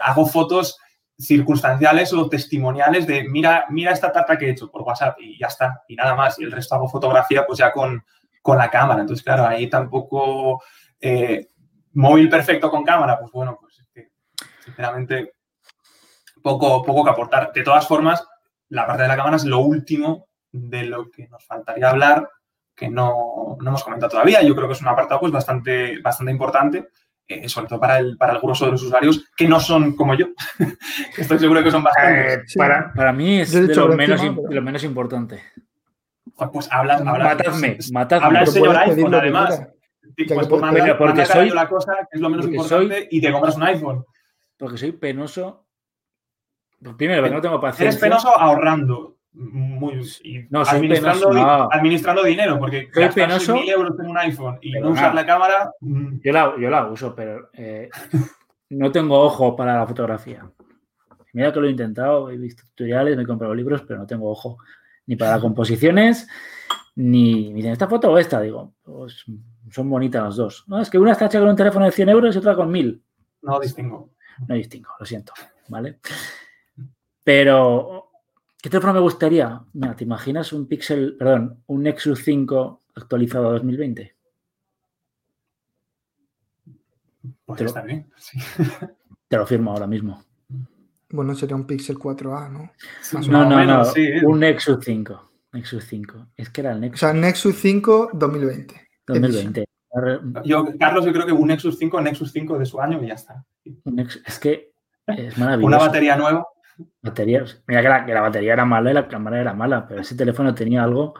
Hago 0.00 0.26
fotos 0.26 0.78
circunstanciales 1.18 2.12
o 2.12 2.28
testimoniales 2.28 3.06
de 3.06 3.24
mira, 3.28 3.66
mira 3.70 3.92
esta 3.92 4.12
tarta 4.12 4.36
que 4.36 4.46
he 4.46 4.50
hecho 4.50 4.70
por 4.70 4.82
WhatsApp 4.82 5.16
y 5.20 5.38
ya 5.38 5.46
está, 5.46 5.82
y 5.88 5.96
nada 5.96 6.14
más. 6.14 6.38
Y 6.38 6.44
el 6.44 6.52
resto 6.52 6.74
hago 6.74 6.88
fotografía 6.88 7.46
pues 7.46 7.58
ya 7.58 7.72
con, 7.72 8.04
con 8.42 8.58
la 8.58 8.70
cámara. 8.70 9.00
Entonces, 9.00 9.24
claro, 9.24 9.46
ahí 9.46 9.68
tampoco 9.68 10.62
eh, 11.00 11.48
móvil 11.94 12.28
perfecto 12.28 12.70
con 12.70 12.84
cámara, 12.84 13.18
pues 13.18 13.32
bueno, 13.32 13.58
pues 13.60 13.78
es 13.78 13.88
que 13.88 14.10
sinceramente 14.64 15.34
poco, 16.42 16.82
poco 16.82 17.04
que 17.04 17.10
aportar. 17.10 17.52
De 17.52 17.62
todas 17.62 17.86
formas, 17.88 18.26
la 18.68 18.86
parte 18.86 19.02
de 19.02 19.08
la 19.08 19.16
cámara 19.16 19.36
es 19.36 19.44
lo 19.44 19.60
último 19.60 20.28
de 20.52 20.84
lo 20.84 21.10
que 21.10 21.28
nos 21.28 21.44
faltaría 21.44 21.90
hablar, 21.90 22.28
que 22.74 22.88
no, 22.88 23.56
no 23.60 23.68
hemos 23.70 23.82
comentado 23.82 24.10
todavía. 24.10 24.42
Yo 24.42 24.54
creo 24.54 24.68
que 24.68 24.74
es 24.74 24.80
un 24.80 24.88
apartado 24.88 25.20
pues, 25.20 25.32
bastante, 25.32 26.00
bastante 26.00 26.30
importante, 26.32 26.88
eh, 27.28 27.48
sobre 27.48 27.68
todo 27.68 27.80
para 27.80 27.98
el, 27.98 28.16
para 28.16 28.32
el 28.34 28.38
grueso 28.40 28.66
de 28.66 28.72
los 28.72 28.82
usuarios 28.82 29.24
que 29.36 29.48
no 29.48 29.58
son 29.60 29.96
como 29.96 30.14
yo. 30.14 30.26
Estoy 31.16 31.38
seguro 31.38 31.62
que 31.62 31.70
son 31.70 31.82
bastantes. 31.82 32.38
Eh, 32.54 32.58
para, 32.58 32.92
para 32.94 33.12
mí 33.12 33.40
es 33.40 33.52
de 33.52 33.74
lo 33.74 33.88
menos, 33.88 34.20
encima, 34.20 34.32
im- 34.32 34.36
pero- 34.36 34.48
de 34.48 34.54
lo 34.54 34.62
menos 34.62 34.84
importante. 34.84 35.42
Pues 36.52 36.68
hablas, 36.70 37.00
hablas, 37.00 37.36
Matadme, 37.36 37.78
matadme. 37.92 38.26
habla 38.26 38.40
el 38.40 38.46
señor 38.48 38.76
iPhone, 38.76 39.14
además. 39.14 39.62
Pues 40.16 40.48
pedir. 40.48 40.96
Porque 40.98 41.24
soy- 41.26 41.48
yo 41.48 41.54
la 41.54 41.68
cosa, 41.68 41.92
que 42.10 42.16
es 42.16 42.20
lo 42.20 42.28
menos 42.30 42.46
porque 42.46 42.56
importante, 42.56 43.08
y 43.10 43.20
te 43.20 43.32
compras 43.32 43.56
un 43.56 43.62
iPhone. 43.64 44.04
Porque 44.58 44.76
soy 44.78 44.92
penoso. 44.92 45.66
Pues 46.82 46.94
primero, 46.96 47.22
porque 47.22 47.34
no 47.34 47.40
tengo 47.40 47.60
paciencia. 47.60 47.88
Eres 47.88 48.00
penoso 48.00 48.28
ahorrando. 48.38 49.15
Muy, 49.38 50.00
No, 50.48 50.62
administrando, 50.62 51.30
no. 51.30 51.68
administrando 51.70 52.24
dinero, 52.24 52.58
porque 52.58 52.86
gastarse 52.86 53.20
penoso. 53.20 53.54
mil 53.54 53.68
euros 53.68 53.98
en 54.00 54.06
un 54.06 54.16
iPhone 54.16 54.58
y 54.62 54.72
no 54.72 54.90
usar 54.90 55.08
nada. 55.08 55.14
la 55.14 55.26
cámara, 55.26 55.70
mm, 55.80 56.20
Yo 56.24 56.32
la, 56.32 56.54
yo 56.58 56.70
la 56.70 56.86
uso, 56.86 57.14
pero 57.14 57.50
eh, 57.52 57.90
no 58.70 58.90
tengo 58.90 59.20
ojo 59.20 59.54
para 59.54 59.76
la 59.78 59.86
fotografía. 59.86 60.50
Mira 61.34 61.52
que 61.52 61.60
lo 61.60 61.66
he 61.66 61.70
intentado, 61.70 62.30
he 62.30 62.38
visto 62.38 62.62
tutoriales, 62.64 63.14
me 63.14 63.24
he 63.24 63.26
comprado 63.26 63.54
libros, 63.54 63.82
pero 63.86 64.00
no 64.00 64.06
tengo 64.06 64.30
ojo 64.30 64.56
ni 65.04 65.16
para 65.16 65.32
las 65.32 65.40
composiciones, 65.42 66.26
ni 66.94 67.50
me 67.50 67.56
dicen, 67.56 67.72
¿esta 67.72 67.88
foto 67.88 68.10
o 68.10 68.16
esta? 68.18 68.40
Digo, 68.40 68.72
pues 68.82 69.22
son 69.70 69.90
bonitas 69.90 70.22
las 70.24 70.36
dos. 70.36 70.64
No, 70.66 70.80
es 70.80 70.88
que 70.88 70.98
una 70.98 71.12
está 71.12 71.26
hecha 71.26 71.40
con 71.40 71.48
un 71.50 71.56
teléfono 71.56 71.84
de 71.84 71.92
100 71.92 72.08
euros 72.08 72.34
y 72.34 72.38
otra 72.38 72.56
con 72.56 72.70
1000. 72.70 73.02
no 73.42 73.60
distingo. 73.60 74.10
No 74.48 74.54
distingo, 74.54 74.88
lo 74.98 75.04
siento, 75.04 75.34
¿vale? 75.68 75.98
Pero, 77.22 77.95
¿qué 78.66 78.70
teléfono 78.70 78.94
me 78.94 79.00
gustaría? 79.00 79.62
Mira, 79.74 79.94
¿te 79.94 80.02
imaginas 80.02 80.52
un 80.52 80.66
Pixel, 80.66 81.14
perdón, 81.16 81.62
un 81.68 81.84
Nexus 81.84 82.24
5 82.24 82.82
actualizado 82.96 83.50
a 83.50 83.52
2020? 83.52 84.16
Pues 87.44 87.58
Te 87.58 87.62
lo- 87.62 87.68
está 87.68 87.82
bien. 87.82 88.10
sí. 88.16 88.38
Te 89.28 89.36
lo 89.36 89.46
firmo 89.46 89.70
ahora 89.70 89.86
mismo. 89.86 90.20
Bueno, 91.10 91.32
sería 91.36 91.54
un 91.54 91.64
Pixel 91.64 91.96
4A, 91.96 92.50
¿no? 92.50 92.72
Más 93.12 93.28
o 93.28 93.30
No, 93.30 93.40
o 93.40 93.44
no, 93.44 93.50
no, 93.50 93.56
menos, 93.56 93.92
sí, 93.92 94.02
¿eh? 94.02 94.22
un 94.26 94.40
Nexus 94.40 94.84
5. 94.84 95.30
Nexus 95.52 95.84
5. 95.84 96.26
Es 96.36 96.50
que 96.50 96.60
era 96.62 96.72
el 96.72 96.78
O 96.78 96.80
Nexus 96.80 97.00
sea, 97.00 97.12
Nexus 97.12 97.54
5 97.60 98.10
2020. 98.14 98.88
2020. 99.06 99.64
Yo, 100.44 100.66
Carlos, 100.76 101.04
yo 101.06 101.12
creo 101.12 101.24
que 101.24 101.32
un 101.32 101.46
Nexus 101.46 101.78
5, 101.78 102.00
Nexus 102.00 102.32
5 102.32 102.58
de 102.58 102.66
su 102.66 102.80
año 102.80 103.00
y 103.02 103.06
ya 103.06 103.14
está. 103.14 103.44
Es 104.26 104.38
que 104.40 104.72
es 105.06 105.38
maravilloso. 105.38 105.66
Una 105.68 105.78
batería 105.78 106.16
nueva. 106.16 106.44
Baterías. 107.02 107.62
Mira 107.66 107.82
que 107.82 107.88
la, 107.88 108.04
que 108.06 108.14
la 108.14 108.20
batería 108.20 108.52
era 108.52 108.64
mala 108.64 108.90
y 108.90 108.94
la 108.94 109.08
cámara 109.08 109.40
era 109.40 109.54
mala, 109.54 109.86
pero 109.88 110.00
ese 110.02 110.14
teléfono 110.14 110.54
tenía 110.54 110.82
algo 110.82 111.14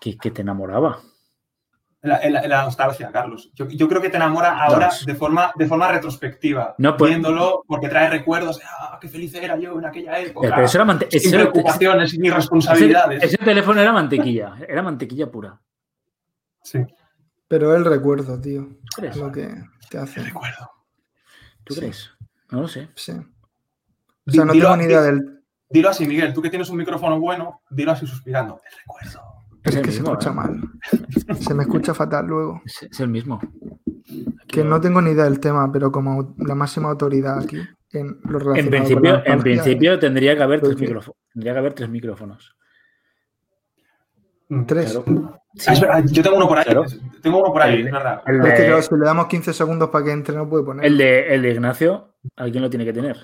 que, 0.00 0.16
que 0.16 0.30
te 0.30 0.42
enamoraba. 0.42 1.00
La, 2.02 2.20
la- 2.30 2.46
la 2.46 2.62
nostalgia, 2.64 3.10
Carlos. 3.10 3.50
Yo, 3.54 3.66
yo 3.68 3.88
creo 3.88 4.00
que 4.00 4.10
te 4.10 4.16
enamora 4.16 4.62
ahora 4.62 4.90
de 5.04 5.14
forma, 5.16 5.52
de 5.56 5.66
forma 5.66 5.90
retrospectiva. 5.90 6.74
No, 6.78 6.96
pues- 6.96 7.10
viéndolo 7.10 7.64
porque 7.66 7.88
trae 7.88 8.08
recuerdos. 8.08 8.60
Ah, 8.64 8.98
qué 9.00 9.08
feliz 9.08 9.34
era 9.34 9.56
yo 9.58 9.76
en 9.78 9.86
aquella 9.86 10.18
época. 10.20 10.48
Pero 10.54 10.64
eso 10.66 10.80
era 10.80 10.98
sin 10.98 11.08
ese- 11.10 11.30
preocupaciones, 11.36 12.10
sin 12.10 12.24
ese- 12.24 12.34
responsabilidades. 12.36 13.22
ese 13.24 13.38
teléfono 13.38 13.80
era 13.80 13.92
mantequilla, 13.92 14.54
era 14.68 14.82
mantequilla 14.82 15.30
pura. 15.30 15.60
Sí, 16.62 16.78
Pero 17.48 17.74
el 17.76 17.84
recuerdo, 17.84 18.40
tío. 18.40 18.62
¿Tú 18.62 18.86
crees? 18.96 19.16
Es 19.16 19.22
lo 19.22 19.30
que 19.32 19.48
te 19.90 19.98
hace. 19.98 20.20
te 20.20 20.26
recuerdo. 20.26 20.70
¿Tú 21.64 21.74
Sí. 21.74 21.80
crees? 21.80 22.10
No 22.50 22.60
lo 22.62 22.68
sé. 22.68 22.88
Sí. 22.94 23.12
O 24.26 24.30
sea, 24.30 24.44
no 24.44 24.52
Dilo- 24.52 24.62
tengo 24.64 24.76
ni 24.78 24.84
idea 24.84 25.02
del. 25.02 25.40
Dilo 25.68 25.88
así, 25.90 26.06
Miguel. 26.06 26.32
Tú 26.32 26.42
que 26.42 26.50
tienes 26.50 26.68
un 26.70 26.76
micrófono 26.76 27.18
bueno, 27.20 27.62
dilo 27.70 27.92
así 27.92 28.06
suspirando. 28.06 28.56
Te 28.62 28.68
recuerdo. 28.78 29.20
Es 29.64 29.72
Es 29.72 29.76
el 29.76 29.82
que 29.84 29.90
se 29.92 30.00
mismo, 30.00 30.12
escucha 30.12 30.30
¿eh? 30.30 30.34
mal. 30.34 30.60
Se 31.40 31.54
me 31.54 31.62
escucha 31.64 31.92
fatal 31.94 32.26
luego. 32.26 32.62
Es, 32.64 32.82
es 32.84 33.00
el 33.00 33.08
mismo. 33.08 33.40
Aquí 33.40 34.26
Que 34.46 34.62
lo- 34.64 34.70
no 34.70 34.80
tengo 34.80 35.02
ni 35.02 35.10
idea 35.10 35.24
del 35.24 35.40
tema, 35.40 35.70
pero 35.72 35.90
como 35.90 36.34
la 36.38 36.54
máxima 36.54 36.88
autoridad 36.90 37.40
aquí 37.40 37.60
en 37.92 38.18
lo 38.24 38.38
relacionado 38.38 38.56
en 38.58 38.64
con 38.64 38.70
principio, 38.70 39.12
la 39.12 39.22
en 39.24 39.40
principio 39.40 39.98
tendría 39.98 40.36
que 40.36 40.42
haber 40.42 40.60
tres 40.60 40.78
micrófonos. 40.78 41.16
Tendría 41.32 41.52
que 41.52 41.58
haber 41.58 41.72
tres 41.74 41.88
micrófonos. 41.88 42.56
Tres. 44.66 44.92
Claro. 45.04 45.40
Ah, 45.66 45.74
verdad, 45.80 46.04
yo 46.12 46.22
tengo 46.22 46.36
uno 46.36 46.46
por 46.46 46.58
ahí. 46.58 46.64
Claro. 46.64 46.84
Tengo 47.20 47.38
uno 47.40 47.52
por 47.52 47.62
ahí, 47.62 47.80
El- 47.80 47.86
es 47.86 47.92
verdad. 47.92 48.22
El 48.26 48.36
Es 48.46 48.54
que 48.54 48.66
claro, 48.66 48.82
si 48.82 48.94
le 48.94 49.04
damos 49.04 49.26
15 49.26 49.52
segundos 49.52 49.88
para 49.90 50.04
que 50.04 50.12
entre, 50.12 50.36
no 50.36 50.48
puede 50.48 50.62
poner. 50.64 50.86
el 50.86 50.96
de, 50.96 51.34
el 51.34 51.42
de 51.42 51.50
Ignacio, 51.50 52.14
alguien 52.36 52.62
lo 52.62 52.70
tiene 52.70 52.84
que 52.84 52.92
tener. 52.92 53.16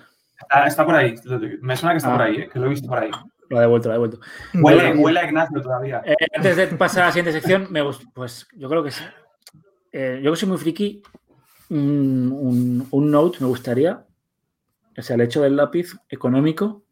Está, 0.42 0.66
está 0.66 0.84
por 0.84 0.94
ahí. 0.94 1.14
Me 1.60 1.76
suena 1.76 1.92
que 1.94 1.98
está 1.98 2.10
Ah. 2.10 2.16
por 2.18 2.22
ahí, 2.26 2.36
eh, 2.36 2.48
que 2.52 2.58
lo 2.58 2.66
he 2.66 2.70
visto 2.70 2.88
por 2.88 2.98
ahí. 2.98 3.10
Lo 3.48 3.58
ha 3.58 3.60
devuelto, 3.62 3.88
lo 3.88 3.92
ha 3.92 3.94
devuelto. 3.96 4.20
Huele, 4.54 4.94
huele 4.96 5.20
a 5.20 5.24
Ignacio 5.24 5.60
todavía. 5.60 6.02
Eh, 6.04 6.14
antes 6.36 6.56
de 6.56 6.66
pasar 6.68 7.02
a 7.02 7.06
la 7.06 7.12
siguiente 7.12 7.32
sección, 7.32 7.66
me 7.70 7.82
gust- 7.82 8.08
pues 8.14 8.46
yo 8.56 8.68
creo 8.68 8.82
que 8.82 8.90
sí. 8.90 9.04
Eh, 9.92 10.20
yo 10.22 10.32
que 10.32 10.36
soy 10.36 10.48
muy 10.48 10.58
friki, 10.58 11.02
un, 11.70 12.30
un- 12.32 12.88
un 12.90 13.10
Note 13.10 13.38
me 13.40 13.46
gustaría. 13.46 14.04
O 14.96 15.02
sea, 15.02 15.14
el 15.16 15.22
hecho 15.22 15.42
del 15.42 15.56
lápiz 15.56 15.94
económico 16.08 16.82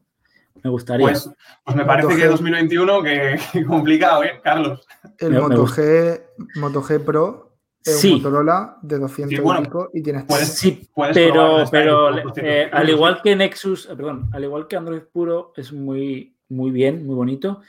me 0.62 0.70
gustaría. 0.70 1.06
Pues, 1.06 1.30
pues 1.64 1.76
me 1.76 1.84
parece 1.84 2.08
Moto 2.08 2.18
que 2.18 2.26
G. 2.26 2.30
2021 2.30 3.02
que, 3.02 3.40
que 3.52 3.64
complicado, 3.64 4.24
¿eh, 4.24 4.40
Carlos? 4.42 4.86
el 5.18 5.32
Moto 5.32 5.60
gusta. 5.62 5.82
G, 5.82 6.20
Moto 6.56 6.82
G 6.82 7.04
Pro 7.04 7.49
es 7.84 8.00
Sí. 8.00 8.12
un 8.12 8.18
Motorola 8.18 8.76
de 8.82 8.98
200 8.98 9.36
Sí, 9.36 9.42
bueno, 9.42 9.60
y 9.60 9.64
pico 9.64 9.90
y 9.94 10.02
tienes 10.02 10.24
puedes- 10.24 10.54
sí, 10.58 10.88
Puedes 10.94 11.14
pero, 11.16 11.64
pero 11.70 12.16
eh, 12.18 12.22
200 12.22 12.80
al 12.80 12.88
igual 12.90 13.20
que 13.22 13.36
Nexus, 13.36 13.86
eh, 13.88 13.96
perdón, 13.96 14.28
al 14.32 14.44
igual 14.44 14.66
que 14.66 14.76
Android 14.76 15.02
puro 15.12 15.52
es 15.56 15.72
muy, 15.72 16.36
muy 16.48 16.70
bien, 16.70 17.06
muy 17.06 17.14
bonito. 17.16 17.60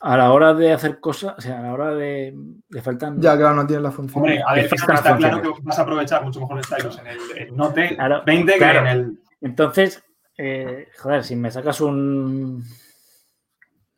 A 0.00 0.16
la 0.16 0.30
hora 0.32 0.54
de 0.54 0.72
hacer 0.72 1.00
cosas, 1.00 1.34
o 1.38 1.40
sea, 1.40 1.58
a 1.58 1.62
la 1.62 1.72
hora 1.72 1.92
de. 1.94 2.32
Le 2.68 2.82
faltan. 2.82 3.20
Ya, 3.20 3.36
claro, 3.36 3.56
no 3.56 3.66
tiene 3.66 3.82
la 3.82 3.90
función. 3.90 4.22
Hombre, 4.22 4.40
a 4.46 4.54
ver, 4.54 4.66
está 4.66 4.76
claro 4.86 5.02
funciones. 5.02 5.40
que 5.42 5.64
vas 5.64 5.78
a 5.78 5.82
aprovechar 5.82 6.24
mucho 6.24 6.40
mejor 6.40 6.58
el 6.58 6.64
Stylus 6.64 6.98
en 7.00 7.06
el, 7.08 7.18
el 7.48 7.56
Note 7.56 7.96
Claro, 7.96 8.22
20 8.24 8.52
que 8.52 8.58
claro. 8.58 8.78
en 8.80 8.86
el... 8.86 9.18
Entonces, 9.40 10.04
eh, 10.36 10.86
joder, 11.02 11.24
si 11.24 11.34
me 11.34 11.50
sacas 11.50 11.80
un. 11.80 12.62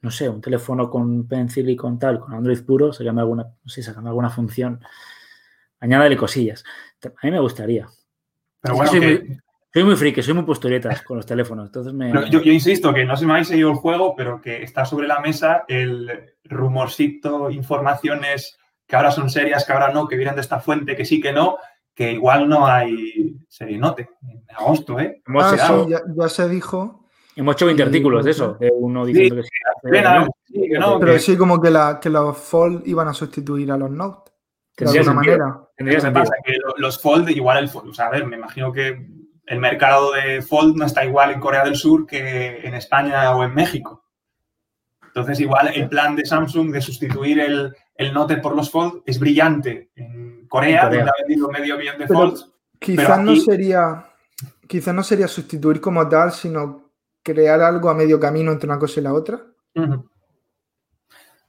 No 0.03 0.11
sé, 0.11 0.27
un 0.31 0.41
teléfono 0.41 0.89
con 0.89 1.29
Pencil 1.29 1.69
y 1.69 1.77
con 1.77 1.99
tal, 1.99 2.19
con 2.21 2.33
Android 2.33 2.63
puro, 2.65 2.91
sácame 2.95 3.21
alguna, 3.21 3.43
no 3.43 3.69
sé, 3.69 3.83
sácame 3.83 4.09
alguna 4.09 4.31
función. 4.31 4.81
Añádale 5.81 6.17
cosillas. 6.17 6.63
A 7.05 7.27
mí 7.27 7.31
me 7.31 7.41
gustaría. 7.41 7.87
Pero 8.61 8.75
bueno, 8.77 8.91
soy, 8.91 9.01
que- 9.01 9.07
muy, 9.25 9.37
soy 9.73 9.85
muy 9.85 9.97
friki, 9.97 10.23
soy 10.23 10.35
muy 10.35 10.45
posturetas 10.45 11.03
con 11.03 11.17
los 11.17 11.27
teléfonos. 11.27 11.67
Entonces 11.67 11.93
me. 11.95 12.13
yo, 12.31 12.41
yo 12.43 12.53
insisto 12.53 12.93
que 12.93 13.05
no 13.05 13.17
se 13.17 13.25
me 13.27 13.33
habéis 13.33 13.49
seguido 13.49 13.71
el 13.71 13.77
juego, 13.77 14.15
pero 14.15 14.41
que 14.41 14.63
está 14.63 14.85
sobre 14.85 15.07
la 15.09 15.21
mesa 15.21 15.65
el 15.69 16.35
rumorcito, 16.45 17.51
informaciones 17.51 18.59
que 18.87 18.97
ahora 18.97 19.11
son 19.13 19.31
serias, 19.31 19.65
que 19.65 19.73
ahora 19.73 19.93
no, 19.93 20.07
que 20.09 20.17
vienen 20.17 20.35
de 20.35 20.41
esta 20.41 20.61
fuente, 20.61 20.97
que 20.97 21.05
sí, 21.05 21.21
que 21.21 21.33
no, 21.33 21.59
que 21.95 22.13
igual 22.13 22.49
no 22.49 22.67
hay 22.67 23.37
serie 23.49 23.79
Note 23.79 24.11
en 24.23 24.45
agosto, 24.57 24.99
¿eh? 24.99 25.23
hemos, 25.27 25.45
Ah, 25.45 25.57
sí, 25.85 25.91
ya, 25.91 26.01
ya 26.17 26.29
se 26.29 26.49
dijo. 26.49 27.05
hemos 27.37 27.55
hecho 27.55 27.67
20 27.67 27.83
artículos 27.85 28.25
de 28.25 28.33
eso, 28.33 28.55
de 28.55 28.71
uno 28.75 29.07
diciendo 29.07 29.37
que 29.37 29.43
sí. 29.45 29.49
Pena, 29.91 30.27
sí, 30.45 30.69
que 30.69 30.79
no, 30.79 30.99
Pero 30.99 31.13
que- 31.13 31.19
sí, 31.21 31.37
como 31.37 31.61
que, 31.61 31.71
la, 31.71 31.99
que 32.01 32.11
los 32.11 32.37
Fold 32.37 32.87
iban 32.87 33.07
a 33.09 33.15
sustituir 33.15 33.71
a 33.71 33.77
los 33.77 33.91
Note. 33.91 34.31
De 34.77 34.87
alguna 34.87 35.05
sentido. 35.05 35.15
manera. 35.39 35.61
Tendría 35.81 35.97
¿Qué 35.97 36.03
sentido. 36.03 36.25
pasa? 36.25 36.35
Que 36.45 36.53
lo- 36.59 36.75
los 36.77 37.01
Fold, 37.01 37.31
igual 37.31 37.57
el 37.57 37.69
Fold, 37.71 37.89
o 37.89 37.95
sea, 37.95 38.09
a 38.09 38.11
ver, 38.11 38.27
me 38.27 38.37
imagino 38.37 38.71
que 38.71 39.07
el 39.47 39.59
mercado 39.59 40.13
de 40.13 40.43
Fold 40.43 40.77
no 40.77 40.85
está 40.85 41.07
igual 41.07 41.31
en 41.31 41.41
Corea 41.41 41.65
del 41.65 41.75
Sur 41.75 42.07
que 42.07 42.61
en 42.63 42.75
España 42.75 43.35
o 43.35 43.43
en 43.45 43.55
México. 43.55 44.05
Entonces, 45.07 45.41
igual 45.41 45.69
el 45.75 45.89
plan 45.89 46.15
de 46.17 46.27
Samsung 46.27 46.71
de 46.71 46.83
sustituir 46.83 47.41
el, 47.41 47.75
el 47.95 48.13
Note 48.13 48.37
por 48.37 48.55
los 48.55 48.71
Fold 48.71 49.03
es 49.07 49.19
brillante 49.19 49.91
en 49.97 50.47
Corea, 50.49 50.83
En 50.83 50.87
Corea. 50.89 50.99
donde 50.99 51.11
ha 51.11 51.27
vendido 51.27 51.49
medio 51.49 51.79
millón 51.79 51.97
de 51.99 52.07
Pero- 52.07 52.19
Folds. 52.21 52.53
Quizás 52.79 53.21
no 53.23 53.35
sería. 53.37 54.07
Quizás 54.69 54.95
no 54.95 55.03
sería 55.03 55.29
sustituir 55.29 55.81
como 55.81 56.07
tal, 56.11 56.31
sino 56.33 56.91
crear 57.23 57.61
algo 57.63 57.89
a 57.89 57.95
medio 57.95 58.21
camino 58.21 58.53
entre 58.53 58.69
una 58.69 58.79
cosa 58.79 59.01
y 59.01 59.03
la 59.03 59.15
otra. 59.15 59.41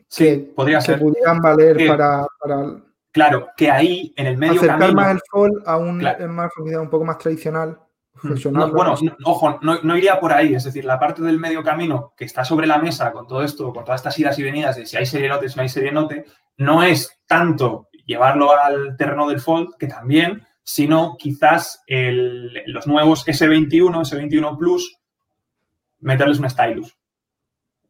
Sí, 0.07 0.23
que, 0.25 0.37
podría 0.55 0.79
que 0.79 0.85
ser. 0.85 0.99
pudieran 0.99 1.39
valer 1.39 1.77
Sí. 1.77 1.87
para, 1.87 2.25
para 2.39 2.81
Claro, 3.11 3.49
que 3.57 3.69
ahí, 3.69 4.13
en 4.15 4.25
el 4.27 4.37
medio 4.37 4.53
acercar 4.53 4.79
camino... 4.79 5.01
más 5.01 5.11
el 5.11 5.21
Fold 5.29 5.63
a 5.65 5.77
un 5.77 5.99
Claro. 5.99 6.27
más 6.29 6.51
un 6.57 6.89
poco 6.89 7.03
más 7.05 7.17
tradicional. 7.17 7.77
No, 8.23 8.29
funcional, 8.29 8.71
bueno, 8.71 8.95
¿no? 9.01 9.09
no- 9.09 9.15
ojo, 9.25 9.59
no, 9.61 9.81
no 9.83 9.97
iría 9.97 10.19
por 10.19 10.31
ahí. 10.31 10.53
Es 10.53 10.63
decir, 10.65 10.85
la 10.85 10.99
parte 10.99 11.21
del 11.23 11.39
medio 11.39 11.63
camino 11.63 12.13
que 12.15 12.25
está 12.25 12.45
sobre 12.45 12.67
la 12.67 12.77
mesa 12.77 13.11
con 13.11 13.25
todo 13.27 13.43
esto, 13.43 13.73
con 13.73 13.83
todas 13.83 13.99
estas 14.01 14.17
idas 14.19 14.37
y 14.37 14.43
venidas 14.43 14.75
de 14.75 14.85
si 14.85 14.95
hay 14.97 15.05
serie 15.05 15.27
note, 15.29 15.49
si 15.49 15.55
no 15.55 15.61
hay 15.63 15.69
serie 15.69 15.91
note, 15.91 16.25
no 16.57 16.83
es 16.83 17.19
tanto 17.25 17.87
llevarlo 18.05 18.57
al 18.57 18.95
terreno 18.97 19.27
del 19.27 19.39
fold, 19.39 19.75
que 19.77 19.87
también, 19.87 20.45
sino 20.63 21.15
quizás 21.17 21.83
el- 21.87 22.63
los 22.67 22.85
nuevos 22.85 23.25
S21, 23.27 24.01
S21 24.05 24.57
Plus, 24.57 24.99
meterles 25.99 26.39
un 26.39 26.49
stylus. 26.49 26.95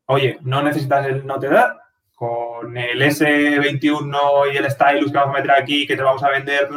Oye, 0.05 0.37
no 0.41 0.61
necesitas 0.61 1.05
el 1.07 1.25
Note 1.25 1.47
Edad, 1.47 1.75
con 2.21 2.77
el 2.77 3.01
S21 3.01 4.53
y 4.53 4.57
el 4.57 4.69
stylus 4.69 5.11
que 5.11 5.17
vamos 5.17 5.35
a 5.35 5.39
meter 5.39 5.51
aquí, 5.51 5.87
que 5.87 5.95
te 5.95 6.03
vamos 6.03 6.21
a 6.23 6.29
vender, 6.29 6.69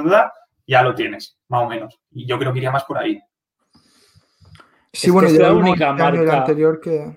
ya 0.66 0.82
lo 0.82 0.94
tienes, 0.94 1.36
más 1.48 1.64
o 1.64 1.68
menos. 1.68 2.00
Y 2.12 2.26
yo 2.26 2.38
creo 2.38 2.50
que 2.50 2.60
iría 2.60 2.70
más 2.70 2.84
por 2.84 2.96
ahí. 2.96 3.20
Sí, 4.90 5.08
Es 5.08 5.12
bueno, 5.12 5.28
que 5.28 5.34
es 5.34 5.38
ya 5.38 5.48
la 5.48 5.52
vimos 5.54 5.68
única 5.70 5.90
este 5.90 6.02
el 6.08 6.16
marca- 6.24 6.38
anterior 6.38 6.80
que, 6.80 7.16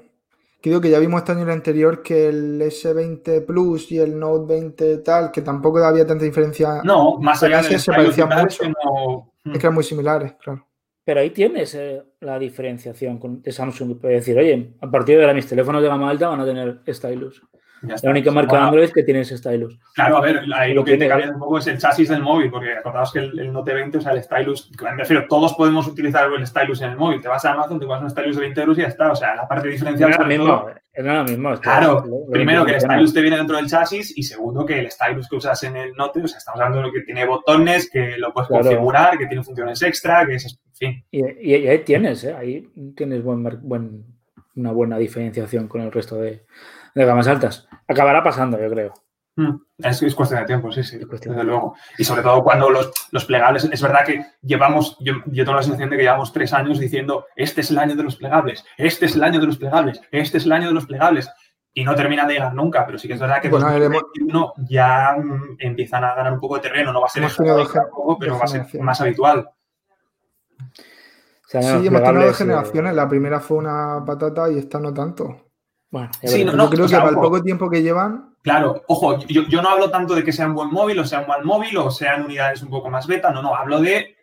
que 0.62 0.70
digo 0.70 0.82
que 0.82 0.90
ya 0.90 1.00
vimos 1.00 1.20
este 1.22 1.32
año 1.32 1.44
el 1.44 1.52
anterior 1.52 2.04
que 2.04 2.28
el 2.28 2.62
S20 2.62 3.46
Plus 3.46 3.92
y 3.94 4.00
el 4.00 4.20
Note 4.20 4.54
20 4.54 4.98
tal, 4.98 5.32
que 5.32 5.42
tampoco 5.42 5.78
había 5.84 6.06
tanta 6.06 6.26
diferencia. 6.26 6.82
No, 6.84 7.18
más 7.20 7.42
allá 7.44 7.62
ese 7.62 7.80
se 7.80 7.80
stylus 7.80 7.98
parecía 7.98 8.26
y 8.26 8.30
tal, 8.30 8.42
mucho. 8.44 8.64
es 8.64 8.68
que 8.68 8.74
no- 8.84 9.34
Es 9.46 9.52
que 9.54 9.58
eran 9.60 9.74
muy 9.74 9.84
similares, 9.86 10.34
claro. 10.44 10.68
Pero 11.06 11.22
ahí 11.22 11.30
tienes 11.30 11.74
eh, 11.76 12.04
la 12.20 12.38
diferenciación 12.38 13.18
con, 13.20 13.42
de 13.42 13.54
Samsung. 13.54 13.88
que 13.94 13.96
Puede 14.02 14.14
decir, 14.16 14.38
oye, 14.38 14.74
a 14.82 14.92
partir 14.92 15.16
de 15.16 15.22
ahora 15.24 15.34
mis 15.34 15.48
teléfonos 15.48 15.82
de 15.82 15.88
gama 15.88 16.10
alta 16.10 16.28
van 16.28 16.42
a 16.42 16.46
tener 16.46 16.82
stylus. 16.90 17.42
La 17.82 18.10
única 18.10 18.32
marca 18.32 18.52
Bueno, 18.52 18.66
Android 18.68 18.90
que 18.92 19.04
tiene 19.04 19.20
ese 19.22 19.38
stylus. 19.38 19.78
Claro, 19.94 20.18
a 20.18 20.22
ver, 20.22 20.42
ahí 20.56 20.74
lo 20.74 20.84
que 20.84 20.98
te 20.98 21.08
cambia 21.08 21.30
un 21.32 21.40
poco 21.40 21.60
es 21.60 21.68
el 21.68 21.78
chasis 21.78 22.10
del 22.10 22.22
móvil, 22.22 22.50
porque 22.50 22.74
acordaos 22.74 23.12
que 23.14 23.20
el, 23.20 23.38
el 23.40 23.54
Note 23.54 23.74
20, 23.74 23.98
o 24.00 24.02
sea, 24.02 24.14
el 24.14 24.24
stylus, 24.24 24.72
me 24.82 24.96
refiero, 24.96 25.26
todos 25.30 25.54
podemos 25.54 25.86
utilizar 25.88 26.28
el 26.32 26.48
stylus 26.48 26.82
en 26.82 26.92
el 26.92 26.98
móvil. 26.98 27.22
Te 27.22 27.28
vas 27.28 27.46
a 27.46 27.54
Amazon, 27.54 27.80
te 27.80 27.86
vas 27.86 28.02
a 28.02 28.06
un 28.06 28.10
stylus 28.10 28.36
de 28.36 28.42
20 28.42 28.62
euros 28.62 28.78
y 28.78 28.82
ya 28.82 28.88
está. 28.88 29.12
O 29.12 29.16
sea, 29.16 29.36
la 29.36 29.48
parte 29.48 29.68
diferencial. 29.68 30.10
era 30.10 30.20
lo 30.24 30.28
mismo. 30.28 30.46
todo- 30.46 30.72
era 30.94 31.14
lo 31.18 31.24
mismo. 31.26 31.54
Claro, 31.60 32.00
es 32.00 32.10
lo- 32.10 32.18
lo 32.26 32.32
primero 32.32 32.66
que 32.66 32.72
el 32.74 32.82
stylus 32.82 33.14
te 33.14 33.22
viene 33.22 33.38
dentro 33.38 33.56
del 33.58 33.68
chasis 33.68 34.18
y 34.18 34.24
segundo 34.24 34.66
que 34.66 34.80
el 34.80 34.90
stylus 34.90 35.30
que 35.30 35.36
usas 35.36 35.62
en 35.64 35.78
el 35.78 35.94
Note, 35.94 36.24
o 36.24 36.28
sea, 36.28 36.40
estamos 36.40 36.60
hablando 36.60 36.80
de 36.82 36.88
lo 36.88 36.92
que 36.94 37.02
tiene 37.02 37.26
botones, 37.28 37.90
que 37.92 38.16
lo 38.18 38.34
puedes 38.34 38.48
Claro. 38.48 38.64
configurar, 38.64 39.18
que 39.20 39.28
tiene 39.28 39.44
funciones 39.44 39.80
extra, 39.84 40.26
que 40.26 40.36
es, 40.36 40.46
en 40.46 40.74
fin. 40.76 41.06
Y, 41.12 41.24
y- 41.24 41.56
y 41.58 41.68
ahí 41.68 41.80
tienes, 41.80 42.24
¿eh? 42.24 42.34
ahí 42.36 42.68
tienes 42.96 43.22
buen, 43.24 43.44
buen- 43.62 44.06
una 44.56 44.72
buena 44.72 44.98
diferenciación 44.98 45.68
con 45.68 45.82
el 45.82 45.92
resto 45.92 46.16
de, 46.16 46.44
de 46.96 47.06
gamas 47.06 47.28
altas. 47.28 47.67
Acabará 47.88 48.24
pasando, 48.24 48.60
yo 48.60 48.70
creo. 48.70 48.94
Mm, 49.38 49.56
Es, 49.78 50.02
es 50.02 50.16
cuestión 50.16 50.40
de 50.42 50.48
tiempo, 50.48 50.72
sí, 50.72 50.84
sí, 50.84 50.98
desde 50.98 51.30
de 51.36 51.44
luego. 51.44 51.76
Y 51.98 52.04
sobre 52.04 52.24
todo 52.24 52.44
cuando 52.44 52.70
los, 52.72 52.92
los 53.12 53.26
plegables, 53.26 53.66
es 53.72 53.82
verdad 53.82 54.04
que 54.04 54.26
llevamos, 54.42 54.98
yo, 55.00 55.14
yo 55.28 55.46
tengo 55.46 55.56
la 55.58 55.62
sensación 55.64 55.90
de 55.92 55.98
que 55.98 56.04
llevamos 56.04 56.34
tres 56.34 56.54
años 56.54 56.80
diciendo, 56.80 57.26
este 57.36 57.62
es 57.62 57.70
el 57.70 57.78
año 57.78 57.96
de 57.96 58.02
los 58.04 58.16
plegables, 58.16 58.66
este 58.78 59.06
es 59.06 59.16
el 59.16 59.24
año 59.24 59.40
de 59.40 59.46
los 59.46 59.58
plegables, 59.58 60.02
este 60.12 60.38
es 60.40 60.46
el 60.46 60.52
año 60.54 60.68
de 60.70 60.74
los 60.74 60.88
plegables, 60.88 61.30
y 61.72 61.84
no 61.84 61.94
terminan 61.94 62.28
de 62.28 62.34
llegar 62.34 62.56
nunca, 62.56 62.84
pero 62.88 62.98
sí 62.98 63.08
que 63.08 63.14
es 63.14 63.20
verdad 63.20 63.40
que 63.40 63.48
en 63.50 63.52
Bueno, 63.52 63.68
hemos- 63.68 64.02
2021 64.02 64.54
ya 64.68 65.16
mm, 65.16 65.58
empiezan 65.60 66.04
a 66.04 66.16
ganar 66.16 66.34
un 66.34 66.40
poco 66.40 66.56
de 66.56 66.62
terreno, 66.62 66.92
no 66.92 67.00
va 67.02 67.06
a 67.06 67.10
ser 67.10 67.22
Hemos 67.22 67.38
tampoco, 67.72 68.18
pero 68.18 68.40
va 68.40 68.44
a 68.46 68.48
ser 68.48 68.62
generaciones. 68.62 68.86
más 68.86 69.02
habitual. 69.02 69.50
Sí, 71.48 71.58
hemos 71.60 72.04
tenido 72.04 72.26
dos 72.26 72.38
generaciones. 72.38 72.92
eh, 72.92 72.96
La 72.96 73.08
primera 73.08 73.40
fue 73.40 73.58
una 73.58 74.04
patata 74.06 74.50
y 74.52 74.58
esta 74.58 74.80
no 74.80 74.94
tanto. 74.94 75.47
Bueno, 75.90 76.10
Sí, 76.22 76.28
veremos. 76.28 76.56
no, 76.56 76.64
Yo 76.66 76.70
creo 76.72 76.86
o 76.86 76.90
que 76.90 76.96
para 76.96 77.10
el 77.10 77.16
poco 77.16 77.42
tiempo 77.42 77.70
que 77.70 77.82
llevan, 77.82 78.36
Claro, 78.48 78.82
ojo, 78.88 79.20
yo, 79.28 79.42
yo 79.44 79.62
no 79.62 79.68
hablo 79.68 79.92
tanto 79.92 80.16
de 80.16 80.24
que 80.24 80.32
sea 80.32 80.48
un 80.48 80.54
buen 80.54 80.70
móvil 80.70 80.98
o 81.00 81.06
sea 81.06 81.20
un 81.20 81.28
mal 81.28 81.44
móvil 81.44 81.78
o 81.80 81.92
sean 81.92 82.24
unidades 82.24 82.62
un 82.62 82.70
poco 82.70 82.90
más 82.90 83.06
beta, 83.06 83.30
no, 83.30 83.42
no, 83.42 83.54
hablo 83.54 83.82
de, 83.82 84.16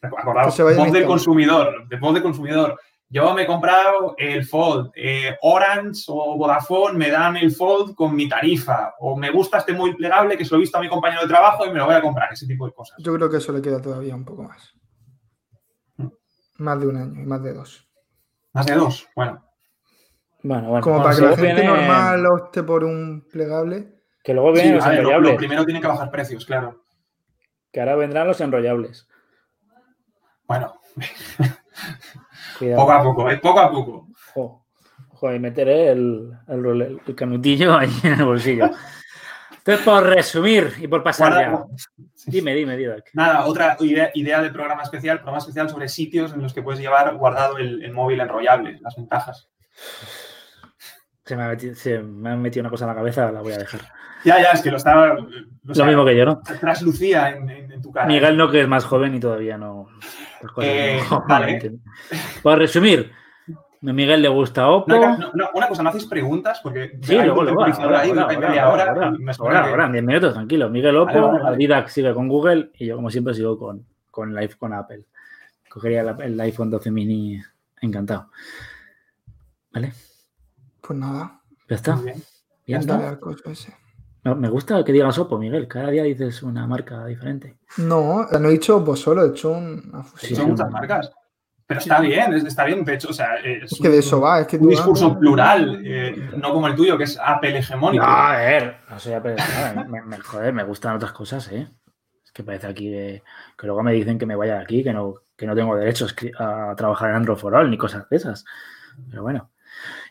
acordaos, 0.00 0.58
voz 0.58 0.92
del 0.92 1.04
consumidor, 1.04 1.86
de 1.88 1.98
voz 1.98 2.14
del 2.14 2.22
consumidor. 2.22 2.80
Yo 3.12 3.34
me 3.34 3.42
he 3.42 3.46
comprado 3.46 4.14
el 4.16 4.46
Fold, 4.46 4.92
eh, 4.94 5.36
Orange 5.42 6.04
o 6.08 6.38
Vodafone 6.38 6.96
me 6.96 7.10
dan 7.10 7.36
el 7.36 7.50
Fold 7.50 7.94
con 7.94 8.14
mi 8.14 8.28
tarifa, 8.28 8.94
o 9.00 9.16
me 9.16 9.30
gusta 9.30 9.58
este 9.58 9.74
móvil 9.74 9.96
plegable 9.96 10.38
que 10.38 10.44
se 10.44 10.52
lo 10.52 10.56
he 10.56 10.60
visto 10.60 10.78
a 10.78 10.80
mi 10.80 10.88
compañero 10.88 11.22
de 11.22 11.28
trabajo 11.28 11.66
y 11.66 11.70
me 11.70 11.80
lo 11.80 11.86
voy 11.86 11.96
a 11.96 12.00
comprar, 12.00 12.32
ese 12.32 12.46
tipo 12.46 12.64
de 12.66 12.72
cosas. 12.72 12.96
yo 13.00 13.12
creo 13.14 13.28
que 13.28 13.38
eso 13.38 13.52
le 13.52 13.60
queda 13.60 13.82
todavía 13.82 14.14
un 14.14 14.24
poco 14.24 14.44
más. 14.44 14.72
Mm. 15.96 16.08
Más 16.58 16.80
de 16.80 16.86
un 16.86 16.96
año 16.96 17.20
y 17.20 17.26
más 17.26 17.42
de 17.42 17.52
dos. 17.52 17.86
Más 18.52 18.64
de 18.64 18.74
dos, 18.74 19.06
bueno. 19.14 19.49
Bueno, 20.42 20.68
bueno. 20.68 20.82
Como 20.82 20.96
bueno, 21.00 21.04
para 21.04 21.16
que 21.16 21.22
la 21.22 21.28
gente 21.36 21.62
viene- 21.62 21.64
normal 21.64 22.26
opte 22.26 22.62
por 22.62 22.84
un 22.84 23.26
plegable. 23.30 23.94
Que 24.22 24.34
luego 24.34 24.48
Sí, 24.54 24.62
vienen 24.62 24.76
los 24.76 24.84
a 24.84 24.88
ver, 24.90 24.96
lo, 24.98 25.00
enrollables. 25.02 25.32
lo 25.32 25.36
primero 25.38 25.64
tiene 25.64 25.80
que 25.80 25.86
bajar 25.86 26.10
precios, 26.10 26.44
claro. 26.44 26.84
Que 27.72 27.80
ahora 27.80 27.96
vendrán 27.96 28.26
los 28.26 28.40
enrollables. 28.40 29.08
Bueno, 30.46 30.80
poco 32.76 32.92
a 32.92 33.02
poco, 33.02 33.30
eh, 33.30 33.38
poco 33.38 33.60
a 33.60 33.70
poco. 33.70 34.08
Ojo, 34.34 34.66
ojo, 35.10 35.32
y 35.34 35.38
meteré 35.38 35.90
el, 35.92 36.32
el, 36.48 37.00
canutillo 37.14 37.74
ahí 37.78 37.90
en 38.02 38.14
el 38.20 38.24
bolsillo. 38.24 38.70
Entonces, 39.58 39.84
por 39.84 40.02
resumir 40.04 40.72
y 40.80 40.88
por 40.88 41.02
pasar 41.02 41.32
Guarda- 41.32 41.66
ya. 41.96 42.00
Dime, 42.26 42.54
dime, 42.54 42.76
Didac. 42.76 43.10
Nada, 43.14 43.46
otra 43.46 43.76
idea, 43.80 44.10
idea 44.14 44.42
de 44.42 44.50
programa 44.50 44.82
especial, 44.82 45.18
programa 45.18 45.38
especial 45.38 45.68
sobre 45.70 45.88
sitios 45.88 46.32
en 46.32 46.42
los 46.42 46.52
que 46.52 46.62
puedes 46.62 46.80
llevar 46.80 47.14
guardado 47.16 47.58
el, 47.58 47.82
el 47.82 47.92
móvil 47.92 48.20
enrollable, 48.20 48.78
las 48.80 48.96
ventajas. 48.96 49.48
Se 51.30 51.36
me, 51.36 51.44
ha 51.44 51.48
metido, 51.48 51.74
se 51.76 52.00
me 52.00 52.30
ha 52.30 52.36
metido 52.36 52.62
una 52.64 52.70
cosa 52.70 52.84
en 52.86 52.88
la 52.88 52.94
cabeza, 52.96 53.30
la 53.30 53.40
voy 53.40 53.52
a 53.52 53.58
dejar. 53.58 53.80
Ya, 54.24 54.38
ya, 54.38 54.50
es 54.50 54.60
que 54.60 54.70
lo 54.70 54.76
estaba. 54.76 55.16
Lo 55.62 55.74
sea, 55.74 55.86
mismo 55.86 56.04
que 56.04 56.14
yo, 56.14 56.26
¿no? 56.26 56.42
Traslucía 56.42 57.30
en, 57.30 57.48
en- 57.48 57.72
en 57.72 57.80
tu 57.80 57.90
cara. 57.90 58.06
Miguel 58.06 58.36
no, 58.36 58.50
que 58.50 58.60
es 58.60 58.68
más 58.68 58.84
joven 58.84 59.14
y 59.14 59.20
todavía 59.20 59.56
no. 59.56 59.86
Eh, 60.60 61.00
no- 61.10 61.24
vale. 61.26 61.52
entiende. 61.52 61.78
Por 62.42 62.58
resumir, 62.58 63.10
a 63.48 63.92
Miguel 63.94 64.20
le 64.20 64.28
gusta 64.28 64.68
Oppo. 64.68 64.90
No, 64.90 65.16
no, 65.16 65.30
no, 65.32 65.50
una 65.54 65.68
cosa, 65.68 65.82
¿no 65.82 65.88
hacéis 65.88 66.04
preguntas? 66.04 66.60
Porque 66.62 66.98
Sí, 67.00 67.14
luego, 67.14 67.44
luego, 67.44 67.62
ahora, 67.64 68.02
ahora, 68.02 69.64
ahora, 69.70 69.86
en 69.86 69.92
10 69.92 70.04
minutos, 70.04 70.34
tranquilo. 70.34 70.68
Miguel 70.68 70.96
Oppo, 70.98 71.32
Vale. 71.42 71.56
Didac 71.56 71.88
sigue 71.88 72.12
con 72.12 72.28
Google 72.28 72.72
y 72.74 72.88
yo, 72.88 72.96
como 72.96 73.08
siempre, 73.08 73.32
sigo 73.32 73.56
con, 73.58 73.86
con, 74.10 74.34
iPhone- 74.36 74.58
con 74.58 74.72
Apple. 74.74 75.04
Cogería 75.70 76.02
el 76.02 76.38
iPhone 76.40 76.68
12 76.68 76.90
mini 76.90 77.40
encantado. 77.80 78.28
¿Vale? 79.72 79.92
Pues 80.90 80.98
nada, 80.98 81.40
Ya 82.66 82.78
está. 82.80 83.16
Coche 83.20 83.52
ese. 83.52 83.76
Me- 84.24 84.48
gusta 84.48 84.82
que 84.82 84.90
digas 84.92 85.16
Oppo, 85.18 85.38
Miguel. 85.38 85.68
Cada 85.68 85.88
día 85.90 86.02
dices 86.02 86.42
una 86.42 86.66
marca 86.66 87.06
diferente. 87.06 87.58
No, 87.76 88.24
no 88.26 88.48
he 88.48 88.52
dicho 88.52 88.80
vos 88.80 88.98
solo, 88.98 89.24
he 89.24 89.28
hecho 89.28 89.52
una 89.52 90.02
Sí, 90.02 90.10
fusión. 90.10 90.36
Son 90.40 90.48
muchas 90.50 90.70
marcas. 90.72 91.12
Pero 91.64 91.78
está 91.78 92.00
bien, 92.00 92.34
es- 92.34 92.42
está 92.44 92.64
bien, 92.64 92.84
de 92.84 92.94
hecho, 92.94 93.10
o 93.10 93.12
sea, 93.12 93.36
es, 93.36 93.70
Es 93.72 93.78
que 93.80 93.88
de 93.88 93.98
eso 93.98 94.20
va, 94.20 94.40
es 94.40 94.48
que 94.48 94.56
un 94.56 94.68
discurso 94.68 95.16
plural, 95.16 95.80
eh, 95.84 96.30
no 96.36 96.52
como 96.52 96.66
el 96.66 96.74
tuyo, 96.74 96.98
que 96.98 97.04
es 97.04 97.16
Apple 97.24 97.56
hegemónico. 97.56 98.04
No, 98.04 98.10
a 98.10 98.36
ver, 98.36 98.78
no 98.90 98.98
soy 98.98 99.12
Apple, 99.12 99.36
nada, 99.36 99.84
me, 99.84 100.02
me- 100.02 100.18
joder, 100.18 100.52
me 100.52 100.64
gustan 100.64 100.96
otras 100.96 101.12
cosas, 101.12 101.46
¿eh? 101.52 101.68
Es 102.24 102.32
que 102.32 102.42
parece 102.42 102.66
aquí 102.66 102.90
que, 102.90 103.22
que 103.56 103.66
luego 103.68 103.84
me 103.84 103.92
dicen 103.92 104.18
que 104.18 104.26
me 104.26 104.34
vaya 104.34 104.56
de 104.56 104.62
aquí, 104.64 104.82
que 104.82 104.92
no, 104.92 105.14
que 105.36 105.46
no 105.46 105.54
tengo 105.54 105.76
derecho 105.76 106.06
a, 106.06 106.08
escri- 106.08 106.34
a 106.36 106.74
trabajar 106.74 107.10
en 107.10 107.16
Android 107.16 107.38
for 107.38 107.54
All 107.54 107.70
ni 107.70 107.78
cosas 107.78 108.08
de 108.08 108.16
esas. 108.16 108.44
Pero 109.08 109.22
bueno. 109.22 109.50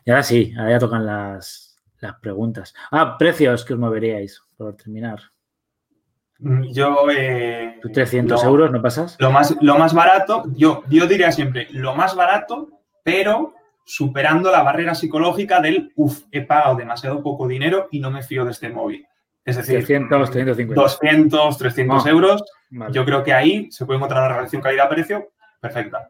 Y 0.06 0.12
ahora 0.12 0.24
sí, 0.24 0.54
ahora 0.58 0.72
ya 0.72 0.80
tocan 0.80 1.06
las, 1.06 1.78
las 2.00 2.16
preguntas. 2.16 2.74
Ah, 2.92 3.18
precios 3.18 3.64
que 3.66 3.74
os 3.74 3.80
moveríais, 3.80 4.42
por 4.58 4.76
terminar. 4.76 5.20
Yo. 6.72 7.10
eh, 7.12 7.80
¿Tú 7.82 7.90
300 7.92 8.42
lo- 8.44 8.50
euros 8.50 8.72
no 8.72 8.82
pasas? 8.82 9.18
Lo 9.20 9.30
más, 9.32 9.56
lo 9.62 9.78
más 9.78 9.94
barato, 9.94 10.44
yo, 10.56 10.84
yo 10.90 11.06
diría 11.06 11.32
siempre, 11.32 11.68
lo 11.72 11.96
más 11.96 12.16
barato, 12.16 12.70
pero 13.04 13.54
superando 13.84 14.52
la 14.52 14.64
barrera 14.64 14.96
psicológica 14.96 15.60
del, 15.60 15.92
uff, 15.96 16.24
he 16.32 16.42
pagado 16.42 16.76
demasiado 16.76 17.22
poco 17.22 17.48
dinero 17.48 17.88
y 17.92 18.00
no 18.00 18.10
me 18.12 18.24
fío 18.24 18.46
de 18.46 18.52
este 18.52 18.70
móvil. 18.70 19.06
Es 19.44 19.58
decir, 19.58 19.76
300, 19.78 20.30
350. 20.32 20.82
200, 20.82 21.58
300 21.58 22.06
Ah. 22.06 22.10
euros. 22.10 22.44
Vale. 22.70 22.94
Yo 22.94 23.04
creo 23.04 23.24
que 23.24 23.34
ahí 23.34 23.70
se 23.72 23.86
puede 23.86 23.98
encontrar 23.98 24.24
una 24.26 24.36
relación 24.36 24.62
calidad-precio 24.62 25.32
perfecta. 25.60 26.10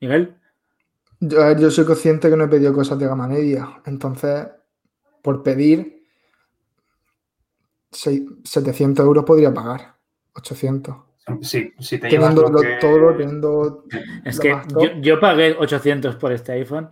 Miguel, 0.00 0.36
Yo, 1.20 1.42
a 1.42 1.46
ver, 1.48 1.58
yo 1.58 1.70
soy 1.70 1.84
consciente 1.84 2.30
que 2.30 2.36
no 2.36 2.44
he 2.44 2.48
pedido 2.48 2.72
cosas 2.72 2.98
de 2.98 3.06
gama 3.06 3.26
media. 3.26 3.80
Entonces, 3.86 4.46
por 5.22 5.42
pedir, 5.42 6.04
seis- 7.90 8.22
700 8.44 9.04
euros 9.04 9.24
podría 9.24 9.52
pagar. 9.52 9.96
800. 10.34 10.96
Sí, 11.42 11.74
si 11.78 11.98
te 11.98 12.08
llevas 12.08 12.34
lo 12.34 12.48
lo- 12.48 12.60
que- 12.60 12.78
todo, 12.80 13.14
teniendo. 13.14 13.84
es 14.24 14.36
lo 14.36 14.42
que 14.42 14.54
más 14.54 14.68
top. 14.68 14.82
yo, 14.82 14.90
yo 15.00 15.20
pagué 15.20 15.54
800 15.58 16.16
por 16.16 16.32
este 16.32 16.52
iPhone 16.52 16.88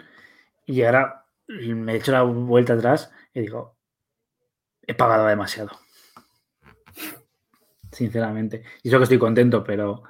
y 0.66 0.82
ahora 0.82 1.24
me 1.48 1.92
he 1.94 1.96
hecho 1.96 2.12
la 2.12 2.22
vuelta 2.22 2.74
atrás 2.74 3.10
y 3.32 3.40
digo, 3.40 3.76
he 4.82 4.92
pagado 4.94 5.26
demasiado. 5.26 5.70
Sinceramente. 7.92 8.62
Y 8.82 8.88
eso 8.88 8.98
que 8.98 9.04
estoy 9.04 9.18
contento, 9.18 9.64
pero 9.64 10.02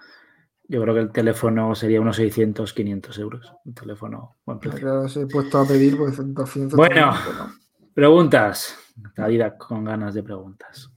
yo 0.69 0.83
creo 0.83 0.95
que 0.95 1.01
el 1.01 1.13
teléfono 1.13 1.75
sería 1.75 2.01
unos 2.01 2.17
600, 2.17 2.73
500 2.73 3.19
euros. 3.19 3.53
Un 3.65 3.75
teléfono 3.75 4.37
buen 4.45 4.59
precio. 4.59 4.81
Claro, 4.81 5.09
se 5.09 5.23
he 5.23 5.27
puesto 5.27 5.59
a 5.59 5.67
pedir 5.67 5.97
pues 5.97 6.17
200. 6.17 6.77
Bueno. 6.77 7.13
pero- 7.25 7.49
Preguntas. 7.95 8.77
La 9.17 9.27
vida 9.29 9.57
con 9.57 9.85
ganas 9.85 10.15
de 10.15 10.23
preguntas. 10.23 10.91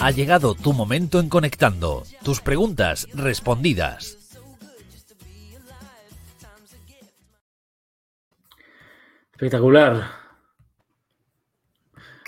Ha 0.00 0.10
llegado 0.12 0.54
tu 0.54 0.72
momento 0.72 1.20
en 1.20 1.28
Conectando. 1.28 2.04
Tus 2.22 2.40
preguntas 2.40 3.06
respondidas. 3.12 4.19
Espectacular. 9.40 10.02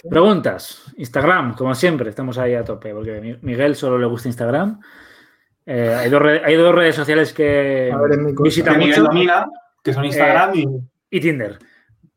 Preguntas. 0.09 0.94
Instagram, 0.96 1.55
como 1.55 1.75
siempre, 1.75 2.09
estamos 2.09 2.38
ahí 2.38 2.55
a 2.55 2.64
tope, 2.64 2.94
porque 2.94 3.20
Mi- 3.20 3.37
Miguel 3.42 3.77
solo 3.77 3.98
le 3.98 4.07
gusta 4.07 4.29
Instagram. 4.29 4.81
Eh, 5.66 5.94
hay, 5.94 6.09
dos 6.09 6.22
hay 6.42 6.55
dos 6.57 6.75
redes 6.75 6.96
sociales 6.96 7.35
que 7.35 7.90
A 7.92 7.98
ver, 7.98 8.12
es 8.12 8.18
mi 8.18 8.35
cosa. 8.35 8.44
visita 8.44 8.72
que 8.72 8.79
Miguel 8.79 9.01
mucho 9.03 9.11
domina, 9.12 9.46
que 9.85 9.92
son 9.92 10.07
Instagram 10.07 10.55
y... 10.55 10.66
y 11.11 11.20
Tinder. 11.20 11.59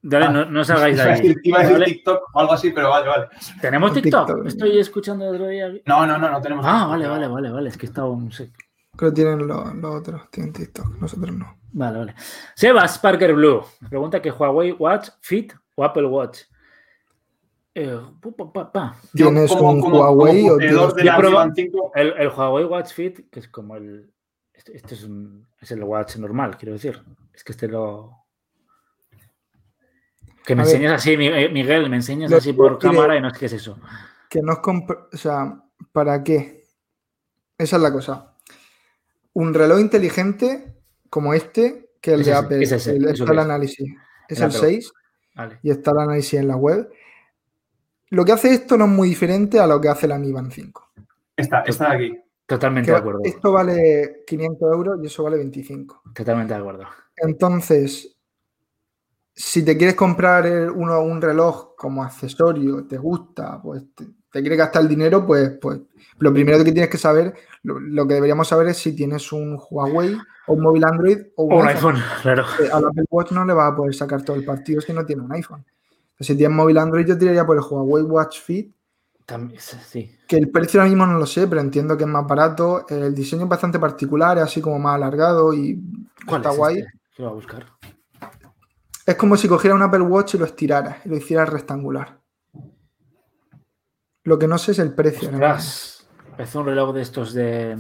Dale, 0.01 0.25
Ah. 0.27 0.29
no, 0.31 0.45
no 0.45 0.63
salgáis 0.63 0.95
de 0.95 1.03
a 1.03 1.05
ahí. 1.08 1.21
decir, 1.21 1.38
iba 1.43 1.58
a 1.58 1.62
decir 1.63 1.73
¿vale? 1.77 1.86
TikTok 1.88 2.21
o 2.34 2.39
algo 2.39 2.53
así, 2.53 2.71
pero 2.71 2.89
vale, 2.89 3.08
vale. 3.10 3.27
¿Tenemos 3.60 3.91
TikTok? 3.91 4.27
TikTok. 4.27 4.47
Estoy 4.47 4.79
escuchando 4.79 5.27
el 5.27 5.36
otro 5.36 5.47
día. 5.49 5.73
No, 5.86 6.05
no, 6.08 6.17
no, 6.17 6.31
no 6.31 6.41
tenemos. 6.41 6.65
Ah, 6.65 6.71
TikTok, 6.71 6.89
vale, 6.91 7.08
vale, 7.10 7.27
vale, 7.27 7.51
vale. 7.51 7.69
Es 7.69 7.77
que 7.77 7.86
estaba 7.86 8.10
un... 8.10 8.31
Creo 8.97 9.12
que 9.12 9.15
tienen 9.15 9.47
los, 9.47 9.73
otros, 9.84 10.29
tienen 10.31 10.53
TikTok, 10.53 10.99
nosotros 10.99 11.36
no. 11.36 11.58
Vale, 11.73 11.97
vale. 11.99 12.15
Sebas 12.55 12.97
Parker 12.99 13.34
Blue 13.34 13.61
pregunta 13.89 14.22
que 14.22 14.32
Huawei 14.32 14.72
Watch 14.74 15.09
Fit 15.22 15.53
o 15.76 15.84
Apple 15.84 16.05
Watch. 16.05 16.41
Eh, 17.74 17.99
pu- 18.22 18.34
pa, 18.36 18.53
pa, 18.53 18.72
pa. 18.72 18.95
Yo 19.13 19.26
¿Tienes 19.28 19.51
como- 19.51 19.72
un 19.72 19.82
como- 19.82 19.99
Huawei 19.99 20.41
como 20.43 20.53
o 20.53 20.57
tienes- 20.57 20.93
de 20.95 21.03
la 21.03 21.17
probo- 21.17 21.30
Vivan 21.32 21.53
5, 21.55 21.91
El, 21.93 22.13
el 22.17 22.28
Huawei 22.30 22.63
Watch 22.65 22.93
Fit, 22.93 23.30
que 23.30 23.39
es 23.41 23.49
como 23.49 23.76
el. 23.76 24.13
Este, 24.53 24.78
este 24.78 24.93
es, 24.95 25.03
un, 25.03 25.45
es 25.59 25.70
el 25.72 25.84
Watch 25.84 26.15
normal, 26.15 26.55
quiero 26.57 26.72
decir. 26.74 27.03
Es 27.34 27.43
que 27.43 27.51
este 27.51 27.67
lo. 27.67 28.24
Que 30.45 30.55
me 30.55 30.61
A 30.61 30.65
ver. 30.65 30.76
enseñas 30.76 30.93
así, 31.01 31.13
eh, 31.20 31.49
Miguel, 31.49 31.89
me 31.89 31.97
enseñas 31.97 32.32
así 32.32 32.51
que 32.51 32.57
por 32.57 32.78
quiere- 32.80 32.95
cámara 32.95 33.17
y 33.17 33.22
no 33.22 33.30
sé 33.32 33.39
qué 33.39 33.45
es 33.47 33.53
eso. 33.53 33.78
Que 34.30 34.41
nos 34.41 34.57
compr- 34.59 35.09
O 35.11 35.17
sea, 35.17 35.61
¿para 35.91 36.24
qué? 36.24 36.63
Esa 37.57 37.76
es 37.78 37.82
la 37.82 37.91
cosa. 37.91 38.34
Un 39.36 39.53
reloj 39.53 39.79
inteligente 39.79 40.73
como 41.09 41.33
este, 41.33 41.91
que 42.01 42.13
el 42.13 42.21
Es 42.21 42.25
de 42.27 42.31
ese, 42.33 42.39
Apple, 42.45 42.63
es 42.63 42.71
ese, 42.71 42.95
el- 42.95 43.05
¿eso 43.05 43.23
está 43.23 43.33
el 43.33 43.39
análisis. 43.39 43.93
Es 44.27 44.38
El 44.39 44.43
el 44.45 44.49
Apple. 44.55 44.69
6 44.69 44.91
Vale. 45.36 45.59
y 45.61 45.71
está 45.71 45.91
el 45.91 45.99
análisis 45.99 46.33
en 46.39 46.47
la 46.47 46.55
web. 46.55 46.89
Lo 48.09 48.23
que 48.25 48.31
hace 48.31 48.53
esto 48.53 48.77
no 48.77 48.86
es 48.86 48.91
muy 48.91 49.09
diferente 49.09 49.59
a 49.59 49.67
lo 49.67 49.79
que 49.81 49.89
hace 49.89 50.07
la 50.07 50.17
Mi 50.17 50.31
Band 50.31 50.51
5. 50.51 50.89
Esta, 51.38 51.61
esta 51.61 51.89
de 51.89 51.95
aquí. 51.95 52.19
Totalmente 52.45 52.88
Que 52.88 52.91
de 52.93 52.97
acuerdo. 52.99 53.19
esto 53.23 53.51
vale 53.51 54.23
500 54.27 54.73
euros 54.73 54.99
y 55.03 55.07
eso 55.07 55.23
vale 55.23 55.38
25. 55.38 56.03
Totalmente 56.13 56.53
de 56.53 56.59
acuerdo. 56.59 56.86
Entonces, 57.17 58.15
si 59.33 59.65
te 59.65 59.75
quieres 59.77 59.95
comprar 59.95 60.45
el- 60.45 60.69
uno, 60.69 61.01
un 61.01 61.21
reloj 61.21 61.75
como 61.75 62.03
accesorio, 62.03 62.86
te 62.88 62.97
gusta, 62.97 63.61
pues 63.61 63.83
te, 63.95 64.05
te 64.36 64.41
quieres 64.41 64.57
gastar 64.59 64.81
el 64.81 64.89
dinero, 64.89 65.25
pues, 65.25 65.51
pues 65.61 65.79
lo 66.19 66.33
primero 66.33 66.57
que 66.61 66.73
tienes 66.73 66.89
que 66.89 66.97
saber, 66.97 67.33
lo, 67.63 67.79
lo 67.79 68.05
que 68.05 68.15
deberíamos 68.15 68.49
saber 68.49 68.67
es 68.67 68.77
si 68.77 68.93
tienes 68.93 69.31
un 69.31 69.57
Huawei 69.69 70.17
o 70.47 70.53
un 70.53 70.61
móvil 70.61 70.83
Android 70.83 71.19
o 71.38 71.43
un, 71.45 71.53
O 71.53 71.55
un 71.61 71.67
iPhone. 71.69 71.95
iPhone, 71.95 72.09
claro. 72.21 72.43
Eh, 72.61 72.69
Al 72.71 72.86
Apple 72.86 73.05
Watch 73.09 73.31
no 73.31 73.45
le 73.45 73.53
va 73.53 73.67
a 73.67 73.75
poder 73.75 73.95
sacar 73.95 74.23
todo 74.23 74.36
el 74.36 74.43
partido 74.43 74.81
si 74.81 74.91
no 74.91 75.05
tiene 75.05 75.21
un 75.21 75.31
iPhone. 75.31 75.63
Entonces, 76.11 76.27
si 76.27 76.36
tienes 76.36 76.53
móvil 76.55 76.77
Android, 76.77 77.05
yo 77.07 77.17
tiraría 77.17 77.45
por 77.45 77.55
el 77.55 77.63
Huawei 77.63 78.03
Watch 78.03 78.41
Fit, 78.41 78.75
También, 79.25 79.59
sí. 79.61 80.11
que 80.27 80.36
el 80.38 80.49
precio 80.49 80.81
ahora 80.81 80.89
mismo 80.89 81.05
no 81.07 81.17
lo 81.17 81.25
sé, 81.25 81.47
pero 81.47 81.61
entiendo 81.61 81.95
que 81.97 82.03
es 82.03 82.09
más 82.09 82.27
barato. 82.27 82.86
El 82.89 83.15
diseño 83.15 83.43
es 83.43 83.49
bastante 83.49 83.79
particular, 83.79 84.38
es 84.38 84.43
así 84.43 84.59
como 84.61 84.77
más 84.79 84.95
alargado 84.95 85.53
y 85.53 85.81
¿Cuál 86.25 86.41
está 86.41 86.51
es 86.51 86.57
guay. 86.57 86.77
este? 86.79 86.91
¿Qué 87.15 87.23
lo 87.23 87.29
voy 87.29 87.33
a 87.33 87.36
buscar? 87.41 87.65
Es 89.05 89.15
como 89.15 89.38
si 89.38 89.47
cogiera 89.47 89.75
un 89.75 89.81
Apple 89.83 90.01
Watch 90.01 90.36
y 90.36 90.38
lo 90.38 90.45
estirara 90.45 90.99
y 91.05 91.09
lo 91.09 91.15
hiciera 91.17 91.45
rectangular. 91.45 92.19
Lo 94.26 94.38
que 94.38 94.47
no 94.47 94.57
sé 94.57 94.71
es 94.73 94.80
el 94.80 94.93
precio. 94.93 95.30
Ostras, 95.30 96.07
es 96.38 96.55
un 96.55 96.65
reloj 96.65 96.93
de 96.93 97.01
estos 97.01 97.34
de. 97.34 97.78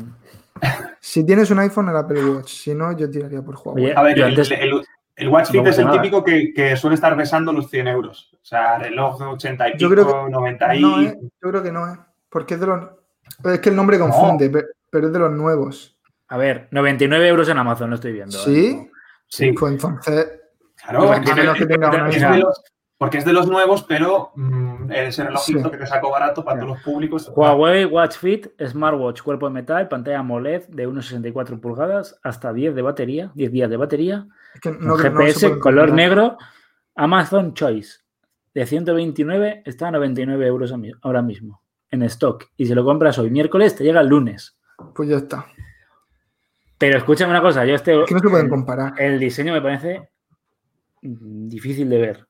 Si 0.99 1.25
tienes 1.25 1.51
un 1.51 1.59
iPhone, 1.59 1.89
el 1.89 1.97
Apple 1.97 2.23
Watch. 2.25 2.49
Si 2.49 2.73
no, 2.73 2.95
yo 2.97 3.09
tiraría 3.09 3.41
por 3.41 3.55
Huawei. 3.55 3.85
Oye, 3.85 3.93
A 3.95 4.01
ver, 4.03 4.15
Yo 4.17 4.25
el, 4.25 4.29
antes- 4.31 4.51
el- 4.51 4.81
el 5.17 5.29
Watch 5.29 5.51
Fit 5.51 5.65
es 5.65 5.77
el 5.79 5.85
nada. 5.85 6.01
típico 6.01 6.23
que, 6.23 6.53
que 6.53 6.75
suele 6.75 6.95
estar 6.95 7.15
besando 7.15 7.53
los 7.53 7.69
100 7.69 7.87
euros. 7.87 8.29
O 8.33 8.45
sea, 8.45 8.77
reloj 8.77 9.17
de 9.19 9.25
80 9.25 9.69
y 9.69 9.71
Yo 9.77 9.89
pico, 9.89 10.01
creo 10.03 10.25
que 10.25 10.31
90 10.31 10.75
y... 10.75 10.81
No, 10.81 11.01
¿eh? 11.01 11.17
Yo 11.21 11.49
creo 11.51 11.63
que 11.63 11.71
no, 11.71 11.87
¿eh? 11.93 11.97
Porque 12.29 12.55
es 12.55 12.59
de 12.59 12.67
los. 12.67 12.79
Es 13.45 13.59
que 13.59 13.69
el 13.69 13.75
nombre 13.75 13.97
confunde, 13.99 14.49
pe- 14.49 14.65
pero 14.89 15.07
es 15.07 15.13
de 15.13 15.19
los 15.19 15.31
nuevos. 15.31 15.97
A 16.27 16.37
ver, 16.37 16.67
99 16.71 17.27
euros 17.27 17.47
en 17.49 17.57
Amazon, 17.57 17.89
lo 17.89 17.95
estoy 17.95 18.11
viendo. 18.13 18.37
¿Sí? 18.37 18.67
¿eh? 18.67 18.91
Sí, 19.27 19.51
Pues 19.53 19.73
entonces, 19.73 20.27
claro. 20.75 21.13
es 21.13 21.25
de 21.25 22.37
los- 22.39 22.63
porque 22.97 23.17
es 23.17 23.25
de 23.25 23.33
los 23.33 23.47
nuevos, 23.47 23.83
pero 23.83 24.31
mm, 24.35 24.74
ese 24.91 25.23
relojito 25.23 25.63
Sí. 25.63 25.69
que 25.71 25.77
te 25.77 25.85
sacó 25.87 26.11
barato 26.11 26.43
para 26.43 26.59
todos 26.59 26.73
los 26.75 26.83
públicos. 26.83 27.31
Huawei 27.35 27.85
Watch 27.85 28.17
Fit 28.17 28.47
Smartwatch, 28.63 29.21
cuerpo 29.21 29.47
de 29.47 29.53
metal, 29.53 29.87
pantalla 29.87 30.19
AMOLED 30.19 30.67
de 30.69 30.87
1,64 30.87 31.59
pulgadas, 31.59 32.19
hasta 32.23 32.53
10 32.53 32.75
de 32.75 32.81
batería, 32.81 33.31
10 33.35 33.51
días 33.51 33.69
de 33.69 33.77
batería, 33.77 34.27
es 34.53 34.61
que 34.61 34.69
con 34.75 34.85
no, 34.85 34.97
que 34.97 35.09
no 35.09 35.19
se 35.21 35.25
GPS, 35.27 35.59
color 35.59 35.91
negro, 35.91 36.37
Amazon 36.95 37.53
Choice. 37.53 37.99
De 38.53 38.65
129 38.65 39.63
está 39.65 39.89
a 39.89 39.91
99 39.91 40.47
euros 40.47 40.73
ahora 41.01 41.21
mismo 41.21 41.61
en 41.91 42.03
stock. 42.03 42.45
Y 42.57 42.65
si 42.65 42.73
lo 42.73 42.83
compras 42.85 43.17
hoy 43.19 43.29
miércoles, 43.29 43.75
te 43.75 43.83
llega 43.83 43.99
el 44.01 44.07
lunes. 44.07 44.57
Pues 44.93 45.09
ya 45.09 45.17
está. 45.17 45.45
Pero 46.77 46.97
escúchame 46.97 47.31
una 47.31 47.41
cosa, 47.41 47.65
yo 47.65 47.75
este 47.75 47.99
Es 48.01 48.05
que 48.07 48.13
no 48.15 48.19
se 48.19 48.29
pueden 48.29 48.45
el, 48.47 48.49
comparar. 48.49 48.93
el 48.99 49.19
diseño 49.19 49.53
me 49.53 49.61
parece 49.61 50.09
difícil 51.01 51.89
de 51.89 51.97
ver. 51.99 52.27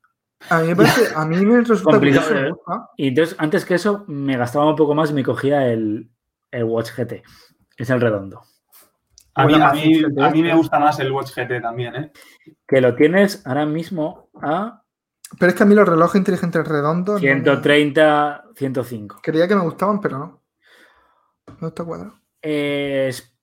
A 0.49 0.59
mí 0.61 0.67
me 0.67 0.75
parece, 0.75 1.13
a 1.15 1.25
mí 1.25 1.37
me 1.45 1.57
resulta 1.61 1.91
Complicado 1.91 2.27
curioso, 2.27 2.55
gusta. 2.55 2.89
Y 2.97 3.07
entonces, 3.07 3.35
antes 3.39 3.65
que 3.65 3.75
eso, 3.75 4.03
me 4.07 4.37
gastaba 4.37 4.69
un 4.69 4.75
poco 4.75 4.93
más 4.93 5.09
y 5.09 5.13
me 5.13 5.23
cogía 5.23 5.67
el, 5.71 6.09
el 6.51 6.63
Watch 6.65 6.91
GT. 6.95 7.23
Es 7.77 7.89
el 7.89 8.01
redondo. 8.01 8.41
A 9.33 9.45
mí, 9.45 9.53
a, 9.55 9.71
mí, 9.73 10.01
GT, 10.01 10.21
a 10.21 10.29
mí 10.29 10.41
me 10.43 10.55
gusta 10.55 10.79
más 10.79 10.99
el 10.99 11.11
Watch 11.11 11.31
GT 11.35 11.61
también, 11.61 11.95
¿eh? 11.95 12.11
Que 12.67 12.79
lo 12.81 12.95
tienes 12.95 13.45
ahora 13.45 13.65
mismo 13.65 14.29
a 14.41 14.81
Pero 15.39 15.49
es 15.49 15.55
que 15.57 15.63
a 15.63 15.65
mí 15.65 15.75
los 15.75 15.87
relojes 15.87 16.19
inteligentes 16.19 16.67
redondos. 16.67 17.15
no 17.21 17.27
me- 17.27 17.33
130, 17.33 18.45
105. 18.55 19.19
Creía 19.23 19.47
que 19.47 19.55
me 19.55 19.63
gustaban, 19.63 19.99
pero 19.99 20.19
no. 20.19 20.41
No 21.59 21.67
está 21.67 21.83
cuadrado. 21.83 22.19
Eh, 22.41 23.07
es- 23.09 23.35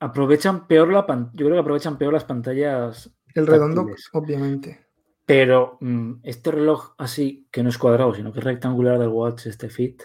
aprovechan 0.00 0.66
peor 0.66 0.88
la 0.92 1.06
pan- 1.06 1.30
yo 1.34 1.44
creo 1.46 1.56
que 1.56 1.60
aprovechan 1.60 1.98
peor 1.98 2.12
las 2.14 2.24
pantallas, 2.24 3.10
El 3.34 3.46
redondo, 3.46 3.82
Táctiles. 3.82 4.08
obviamente. 4.12 4.86
Pero 5.30 5.78
mm, 5.80 6.14
este 6.24 6.50
reloj 6.50 6.94
así, 6.98 7.46
que 7.52 7.62
no 7.62 7.68
es 7.68 7.78
cuadrado, 7.78 8.12
sino 8.14 8.32
que 8.32 8.40
es 8.40 8.44
rectangular 8.44 8.98
del 8.98 9.10
Watch, 9.10 9.46
este 9.46 9.68
Fit. 9.68 10.02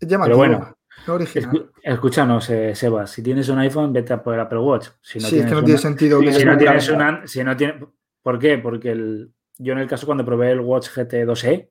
Llamativo. 0.00 0.36
bueno, 0.38 0.76
original. 1.06 1.70
Escúchanos, 1.82 2.48
eh, 2.48 2.74
Sebas, 2.74 3.10
si 3.10 3.22
tienes 3.22 3.48
un 3.50 3.58
iPhone, 3.58 3.92
vete 3.92 4.14
a 4.14 4.22
por 4.22 4.32
el 4.34 4.40
Apple 4.40 4.58
Watch. 4.60 4.88
Si 5.02 5.18
no 5.18 5.28
sí, 5.28 5.38
es 5.38 5.44
que 5.44 5.50
no 5.50 5.58
una- 5.58 5.64
tiene 5.66 5.78
sentido 5.80 6.20
que 6.20 6.32
Sí, 6.32 6.40
si 6.40 6.44
no 6.46 6.56
tienes 6.56 6.88
una, 6.88 7.26
si 7.26 7.44
no 7.44 7.56
tiene, 7.56 7.86
¿por 8.22 8.38
qué? 8.38 8.56
Porque 8.56 8.90
el, 8.92 9.32
yo 9.58 9.74
en 9.74 9.78
el 9.78 9.86
caso 9.86 10.06
cuando 10.06 10.24
probé 10.24 10.50
el 10.52 10.60
Watch 10.60 10.88
GT 10.88 11.26
2e 11.26 11.68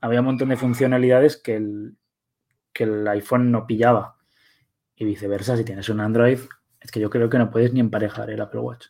había 0.00 0.20
un 0.20 0.26
montón 0.26 0.48
de 0.48 0.56
funcionalidades 0.56 1.36
que 1.36 1.56
el, 1.56 1.96
que 2.72 2.84
el 2.84 3.06
iPhone 3.08 3.50
no 3.50 3.66
pillaba 3.66 4.16
y 4.94 5.04
viceversa. 5.04 5.58
Si 5.58 5.64
tienes 5.64 5.88
un 5.90 6.00
Android, 6.00 6.38
es 6.80 6.90
que 6.90 7.00
yo 7.00 7.10
creo 7.10 7.28
que 7.28 7.36
no 7.38 7.50
puedes 7.50 7.72
ni 7.74 7.80
emparejar 7.80 8.30
el 8.30 8.40
Apple 8.40 8.60
Watch. 8.60 8.86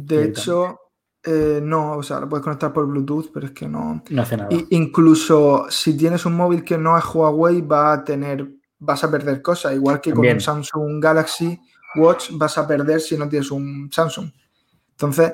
De 0.00 0.24
hecho, 0.26 0.78
eh, 1.24 1.60
no, 1.60 1.96
o 1.96 2.02
sea, 2.04 2.20
lo 2.20 2.28
puedes 2.28 2.44
conectar 2.44 2.72
por 2.72 2.86
Bluetooth, 2.86 3.32
pero 3.34 3.46
es 3.46 3.52
que 3.52 3.68
no. 3.68 4.02
No 4.08 4.22
hace 4.22 4.36
nada. 4.36 4.48
Incluso 4.70 5.66
si 5.70 5.96
tienes 5.96 6.24
un 6.24 6.36
móvil 6.36 6.62
que 6.62 6.78
no 6.78 6.96
es 6.96 7.04
Huawei, 7.04 7.62
va 7.62 7.92
a 7.92 8.04
tener, 8.04 8.48
vas 8.78 9.02
a 9.02 9.10
perder 9.10 9.42
cosas. 9.42 9.74
Igual 9.74 10.00
que 10.00 10.12
También. 10.12 10.34
con 10.34 10.36
un 10.36 10.40
Samsung 10.40 11.02
Galaxy 11.02 11.60
Watch 11.96 12.30
vas 12.34 12.56
a 12.58 12.66
perder 12.68 13.00
si 13.00 13.16
no 13.16 13.28
tienes 13.28 13.50
un 13.50 13.90
Samsung. 13.90 14.30
Entonces, 14.92 15.32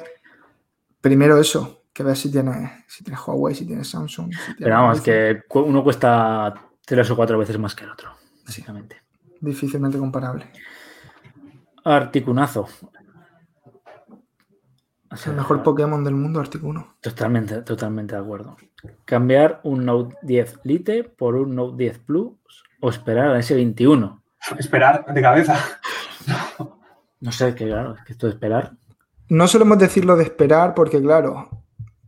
primero 0.99 1.37
eso, 1.37 1.85
que 1.93 2.03
veas 2.03 2.19
si 2.19 2.31
tienes, 2.31 2.71
si 2.89 3.05
tienes 3.05 3.21
Huawei, 3.27 3.55
si 3.55 3.67
tienes 3.67 3.89
Samsung. 3.89 4.33
si 4.33 4.39
tienes 4.39 4.57
Pero 4.61 4.77
vamos, 4.77 5.01
que 5.03 5.43
uno 5.51 5.85
cuesta 5.85 6.55
tres 6.87 7.11
o 7.11 7.17
cuatro 7.17 7.39
veces 7.39 7.59
más 7.59 7.75
que 7.75 7.85
el 7.85 7.91
otro, 7.91 8.13
básicamente. 8.47 9.03
Difícilmente 9.41 9.99
comparable. 9.99 10.51
Articunazo. 11.85 12.67
Es 15.15 15.27
el 15.27 15.35
mejor 15.35 15.63
Pokémon 15.63 16.03
del 16.05 16.15
mundo, 16.15 16.41
Articuno. 16.41 16.97
Totalmente, 17.01 17.63
totalmente 17.63 18.15
de 18.17 18.21
acuerdo. 18.21 18.57
Cambiar 19.05 19.61
un 19.65 19.85
Note 19.85 20.17
10 20.23 20.61
Lite 20.65 21.05
por 21.05 21.37
un 21.37 21.55
Note 21.55 21.77
10 21.79 21.99
Plus 22.01 22.33
o 22.81 22.91
esperar 22.91 23.31
a 23.31 23.39
ese 23.39 23.55
21. 23.55 24.23
Esperar 24.59 25.07
de 25.07 25.23
cabeza. 25.23 25.57
No 27.21 27.33
sé, 27.33 27.55
que 27.55 27.67
claro, 27.67 27.95
es 27.95 28.05
que 28.05 28.13
esto 28.13 28.27
de 28.27 28.33
esperar. 28.33 28.73
No 29.29 29.49
solemos 29.49 29.79
decirlo 29.79 30.17
de 30.17 30.25
esperar, 30.25 30.75
porque 30.75 31.01
claro, 31.01 31.49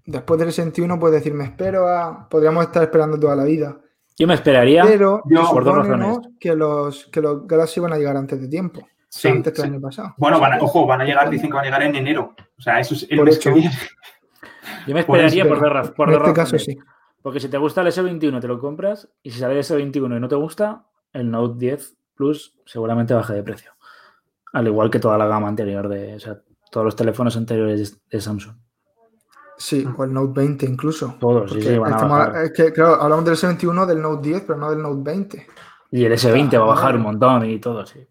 después 0.04 0.38
del 0.38 0.52
61 0.52 0.98
puedes 0.98 1.20
decir, 1.20 1.32
me 1.32 1.44
espero 1.44 1.88
a. 1.88 2.28
Podríamos 2.28 2.64
estar 2.64 2.82
esperando 2.82 3.18
toda 3.18 3.34
la 3.36 3.44
vida. 3.44 3.78
Yo 4.18 4.26
me 4.26 4.34
esperaría. 4.34 4.84
Pero 4.84 5.22
Yo- 5.30 5.50
por 5.50 5.64
dos 5.64 5.76
razones. 5.76 6.18
que 6.40 6.54
los 6.54 7.06
que 7.06 7.20
los 7.22 7.46
Galaxy 7.46 7.80
van 7.80 7.92
a 7.92 7.96
llegar 7.98 8.16
antes 8.16 8.40
de 8.40 8.48
tiempo. 8.48 8.86
Sí, 9.20 9.28
antes 9.28 9.52
que 9.52 9.60
el 9.62 9.68
sí. 9.68 9.72
año 9.72 9.80
pasado. 9.80 10.14
Bueno, 10.16 10.38
van 10.40 10.54
a- 10.54 10.58
ojo, 10.60 10.86
van 10.86 11.00
a 11.00 11.04
llegar, 11.04 11.28
dicen 11.30 11.48
que 11.50 11.54
van 11.54 11.62
a 11.64 11.66
llegar 11.66 11.82
en 11.82 11.96
enero. 11.96 12.34
O 12.58 12.62
sea, 12.62 12.80
eso 12.80 12.94
es 12.94 13.06
el 13.10 13.16
Por 13.18 13.26
mes 13.26 13.38
que 13.38 13.50
viene. 13.50 13.74
Yo 14.86 14.94
me 14.94 15.04
Por 15.04 15.18
esperaría 15.18 15.48
por, 15.48 15.60
ra- 15.60 15.82
por 15.94 16.08
en 16.10 16.16
este 16.20 16.32
caso 16.32 16.58
sí. 16.58 16.76
Porque 17.22 17.40
si 17.40 17.48
te 17.48 17.58
gusta 17.58 17.80
el 17.80 17.88
S21 17.88 18.40
te 18.40 18.46
lo 18.48 18.58
compras 18.60 19.08
y 19.22 19.30
si 19.30 19.40
sale 19.40 19.54
el 19.54 19.60
S21 19.64 20.16
y 20.16 20.20
no 20.20 20.28
te 20.28 20.36
gusta, 20.36 20.84
el 21.12 21.30
Note 21.30 21.54
10 21.58 21.96
Plus 22.14 22.56
seguramente 22.64 23.12
baje 23.14 23.32
de 23.34 23.42
precio. 23.42 23.72
Al 24.52 24.66
igual 24.68 24.90
que 24.90 24.98
toda 25.00 25.18
la 25.18 25.26
gama 25.26 25.48
anterior 25.48 25.88
de, 25.88 26.14
o 26.14 26.20
sea, 26.20 26.38
todos 26.70 26.84
los 26.84 26.96
teléfonos 26.96 27.36
anteriores 27.36 28.00
de 28.08 28.20
Samsung. 28.20 28.54
Sí, 29.58 29.86
o 29.96 30.04
el 30.04 30.12
Note 30.12 30.32
20 30.40 30.66
incluso. 30.66 31.16
Todos, 31.18 31.52
sí, 31.52 31.62
sí, 31.62 31.78
van 31.78 31.92
a 31.94 32.04
bajar. 32.04 32.44
es 32.44 32.52
que, 32.52 32.72
claro, 32.72 33.00
hablamos 33.02 33.24
del 33.24 33.34
S21, 33.36 33.86
del 33.86 34.02
Note 34.02 34.28
10, 34.28 34.42
pero 34.46 34.58
no 34.58 34.70
del 34.70 34.82
Note 34.82 35.00
20. 35.02 35.46
Y 35.90 36.04
el 36.04 36.12
S20 36.12 36.58
va 36.58 36.64
a 36.64 36.68
bajar 36.68 36.96
un 36.96 37.02
montón 37.02 37.44
y 37.44 37.58
todo, 37.58 37.84
sí. 37.86 38.06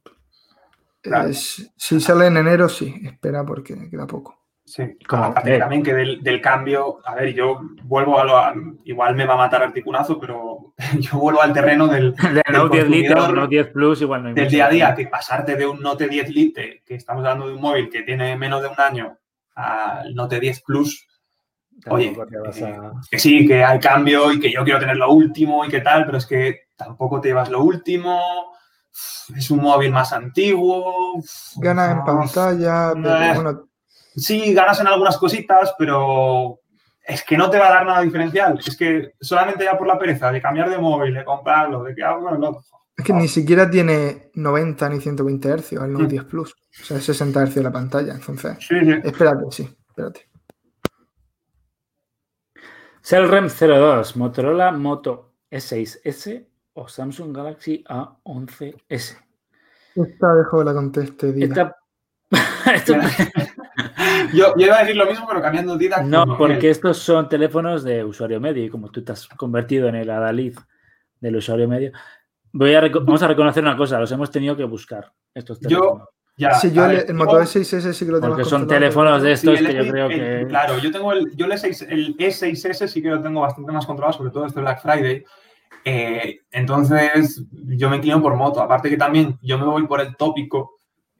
Claro. 1.10 1.30
Es- 1.30 1.72
si 1.78 2.00
sale 2.00 2.28
en 2.28 2.38
enero, 2.38 2.68
sí, 2.70 2.94
espera 3.04 3.44
porque 3.46 3.90
queda 3.90 4.06
poco. 4.08 4.42
Sí, 4.68 4.98
Como- 5.08 5.26
aparte 5.26 5.56
eh. 5.56 5.60
también 5.60 5.84
que 5.84 5.94
del, 5.94 6.24
del 6.24 6.42
cambio, 6.42 6.98
a 7.06 7.14
ver, 7.14 7.34
yo 7.36 7.62
vuelvo 7.84 8.20
a 8.20 8.24
lo, 8.24 8.38
a- 8.38 8.56
igual 8.86 9.14
me 9.16 9.26
va 9.28 9.36
a 9.36 9.38
matar 9.38 9.62
articunazo, 9.62 10.20
pero 10.20 10.74
yo 11.00 11.20
vuelvo 11.20 11.42
al 11.44 11.54
terreno 11.54 11.88
del, 11.88 12.16
Del 12.16 12.42
Note 12.52 12.78
10 12.78 12.90
Lite 12.90 13.12
o 13.14 13.16
consumidor, 13.18 13.36
Note 13.38 13.56
10 13.56 13.68
Plus 13.72 14.02
igual 14.02 14.24
no 14.24 14.30
hay 14.30 14.34
del 14.34 14.44
mucho. 14.46 14.56
día 14.56 14.66
a 14.66 14.70
día, 14.70 14.96
que 14.96 15.06
pasarte 15.08 15.56
de 15.56 15.68
un 15.68 15.80
Note 15.82 16.08
10 16.10 16.30
Lite, 16.30 16.82
que 16.84 16.96
estamos 16.96 17.20
hablando 17.24 17.48
de 17.48 17.54
un 17.54 17.62
móvil 17.62 17.90
que 17.90 18.02
tiene 18.02 18.36
menos 18.36 18.62
de 18.64 18.70
un 18.70 18.80
año, 18.80 19.18
al 19.54 20.16
Note 20.16 20.40
10 20.40 20.64
Plus, 20.64 21.08
oye, 21.88 22.08
eh, 22.08 22.64
a- 22.66 22.92
que 23.12 23.20
sí, 23.20 23.46
que 23.48 23.64
hay 23.64 23.78
cambio 23.80 24.32
y 24.32 24.40
que 24.40 24.52
yo 24.52 24.64
quiero 24.64 24.80
tener 24.80 24.98
lo 24.98 25.12
último 25.12 25.64
y 25.64 25.70
que 25.70 25.82
tal, 25.82 26.08
pero 26.08 26.18
es 26.18 26.26
que 26.26 26.62
tampoco 26.76 27.22
te 27.22 27.28
llevas 27.28 27.50
lo 27.52 27.62
último, 27.64 28.52
es 29.36 29.52
un 29.52 29.60
móvil 29.62 29.92
más 29.92 30.14
antiguo. 30.14 31.22
Gana 31.58 31.92
en 31.92 32.04
pantalla, 32.04 32.92
pero 32.94 33.16
eh. 33.22 33.32
bueno, 33.36 33.68
Sí, 34.18 34.54
ganas 34.54 34.80
en 34.80 34.88
algunas 34.88 35.18
cositas, 35.18 35.74
pero 35.78 36.60
es 37.04 37.22
que 37.24 37.36
no 37.38 37.50
te 37.50 37.60
va 37.60 37.68
a 37.68 37.74
dar 37.74 37.86
nada 37.86 38.02
diferencial. 38.02 38.58
Es 38.66 38.78
que 38.78 39.12
solamente 39.20 39.66
ya 39.66 39.78
por 39.78 39.88
la 39.88 40.00
pereza 40.00 40.32
de 40.32 40.42
cambiar 40.42 40.70
de 40.70 40.78
móvil, 40.78 41.14
de 41.14 41.26
comprarlo, 41.26 41.84
de 41.84 41.94
que 41.94 42.02
hago 42.04 42.24
con 42.24 42.36
el 42.38 42.44
otro. 42.46 42.62
es 42.98 43.04
que 43.04 43.12
ni 43.12 43.28
siquiera 43.28 43.70
tiene 43.70 44.32
90 44.36 44.88
ni 44.88 45.02
120 45.02 45.50
Hz 45.58 45.72
el 45.74 45.92
Note 45.92 46.06
Mm. 46.06 46.08
10 46.08 46.24
Plus. 46.26 46.54
O 46.54 46.86
sea, 46.86 46.98
es 46.98 47.04
60 47.04 47.46
Hz 47.46 47.58
la 47.58 47.72
pantalla. 47.74 48.14
Entonces, 48.14 48.56
Sí, 48.62 48.80
sí. 48.80 48.94
espérate, 49.04 49.44
sí, 49.52 49.70
espérate. 49.90 50.30
Cellrem 53.04 53.50
02, 53.50 54.16
Motorola 54.16 54.72
Moto 54.72 55.34
E6S 55.52 56.48
o 56.76 56.88
Samsung 56.88 57.36
Galaxy 57.36 57.84
A11S. 57.88 59.18
Esta 59.96 60.34
dejo 60.36 60.60
que 60.60 60.66
la 60.66 60.74
conteste. 60.74 61.32
Dida. 61.34 61.46
Esta- 61.46 61.76
Esto- 62.76 62.94
Yo, 64.34 64.54
yo 64.58 64.66
iba 64.66 64.76
a 64.78 64.80
decir 64.82 64.96
lo 64.96 65.06
mismo, 65.06 65.26
pero 65.28 65.42
cambiando 65.42 65.78
de 65.78 65.86
idea. 65.86 66.02
no, 66.02 66.38
porque 66.38 66.70
estos 66.70 66.98
son 66.98 67.28
teléfonos 67.30 67.84
de 67.84 68.04
usuario 68.04 68.40
medio 68.40 68.64
y 68.64 68.70
como 68.70 68.90
tú 68.90 69.04
te 69.04 69.12
has 69.12 69.28
convertido 69.28 69.88
en 69.88 69.96
el 69.96 70.10
adalid 70.10 70.58
del 71.20 71.36
usuario 71.36 71.68
medio, 71.68 71.92
voy 72.52 72.74
a 72.74 72.82
vamos 72.82 73.22
a 73.24 73.28
reconocer 73.28 73.64
una 73.64 73.78
cosa, 73.78 74.00
los 74.00 74.12
hemos 74.12 74.32
tenido 74.32 74.56
que 74.56 74.64
buscar 74.64 75.12
estos 75.34 75.60
Yo- 75.60 75.68
teléfonos. 75.80 76.10
Ya, 76.38 76.54
Sí, 76.56 76.70
yo 76.74 76.84
a 76.84 76.92
el, 76.92 77.00
el 77.00 77.08
yo- 77.08 77.14
Moto 77.14 77.40
S6S 77.40 77.94
sí 77.94 78.06
que 78.06 78.12
lo 78.12 78.20
tengo 78.20 78.34
Porque 78.36 78.50
son 78.50 78.68
teléfonos 78.68 79.22
de 79.24 79.38
sí, 79.38 79.48
estos 79.48 79.60
el 79.62 79.68
que 79.68 79.74
yo 79.74 79.82
S- 79.84 79.92
creo 79.92 80.06
el- 80.08 80.20
que... 80.42 80.48
Claro, 80.50 80.78
yo 80.80 80.92
tengo 80.92 81.14
el, 81.14 81.34
yo 81.36 81.46
el, 81.46 81.52
S6, 81.54 81.88
el 81.90 82.18
E6S 82.18 82.88
sí 82.88 83.02
que 83.02 83.10
lo 83.10 83.22
tengo 83.22 83.40
bastante 83.42 83.72
más 83.72 83.86
controlado, 83.86 84.18
sobre 84.18 84.32
todo 84.32 84.46
este 84.46 84.60
Black 84.60 84.82
Friday. 84.82 85.24
Eh, 85.88 86.40
entonces, 86.52 87.44
yo 87.52 87.90
me 87.90 87.98
inclino 87.98 88.22
por 88.22 88.36
moto. 88.36 88.60
Aparte 88.60 88.90
que 88.90 88.98
también 88.98 89.38
yo 89.44 89.60
me 89.60 89.66
voy 89.66 89.86
por 89.86 90.02
el 90.02 90.16
tópico 90.18 90.72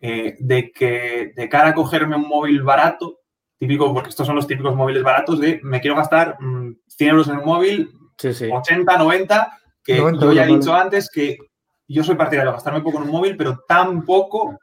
eh, 0.02 0.36
de 0.40 0.72
que 0.72 1.32
de 1.36 1.48
cara 1.50 1.70
a 1.70 1.74
cogerme 1.76 2.16
un 2.16 2.28
móvil 2.28 2.64
barato, 2.64 3.20
típico, 3.60 3.94
porque 3.94 4.10
estos 4.10 4.26
son 4.26 4.36
los 4.36 4.48
típicos 4.48 4.76
móviles 4.76 5.04
baratos, 5.04 5.40
de 5.40 5.60
me 5.64 5.80
quiero 5.80 5.96
gastar 5.96 6.36
mm, 6.40 6.78
100 6.88 7.10
euros 7.10 7.28
en 7.30 7.38
un 7.38 7.46
móvil, 7.46 7.92
Sí, 8.18 8.34
sí. 8.34 8.50
80, 8.52 8.98
90, 8.98 9.60
que 9.84 9.98
90 9.98 10.26
yo 10.26 10.34
ya 10.34 10.44
he 10.46 10.48
dicho 10.48 10.74
antes 10.74 11.10
que 11.12 11.38
yo 11.88 12.04
soy 12.04 12.16
partidario 12.16 12.52
de 12.52 12.56
gastarme 12.56 12.82
poco 12.82 12.98
en 12.98 13.04
un 13.04 13.12
móvil, 13.12 13.38
pero 13.38 13.64
tan 13.68 14.04
poco 14.04 14.58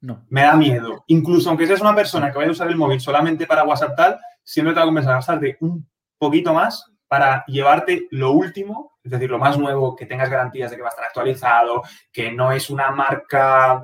No. 0.00 0.24
me 0.28 0.42
da 0.42 0.54
miedo. 0.54 1.02
Incluso 1.08 1.48
aunque 1.48 1.66
seas 1.66 1.80
una 1.80 1.94
persona 1.94 2.30
que 2.30 2.38
vaya 2.38 2.50
a 2.50 2.52
usar 2.52 2.68
el 2.68 2.76
móvil 2.76 3.00
solamente 3.00 3.46
para 3.46 3.64
WhatsApp 3.64 3.96
tal, 3.96 4.18
siempre 4.44 4.72
te 4.72 4.78
va 4.78 4.84
a 4.84 4.86
compensar 4.86 5.14
gastarte 5.14 5.56
un 5.60 5.86
poquito 6.18 6.54
más 6.54 6.84
para 7.08 7.44
llevarte 7.46 8.06
lo 8.10 8.32
último, 8.32 8.89
es 9.02 9.10
decir, 9.10 9.30
lo 9.30 9.38
más 9.38 9.58
nuevo, 9.58 9.96
que 9.96 10.06
tengas 10.06 10.28
garantías 10.28 10.70
de 10.70 10.76
que 10.76 10.82
va 10.82 10.88
a 10.88 10.90
estar 10.90 11.06
actualizado, 11.06 11.82
que 12.12 12.30
no 12.32 12.52
es 12.52 12.68
una 12.68 12.90
marca 12.90 13.82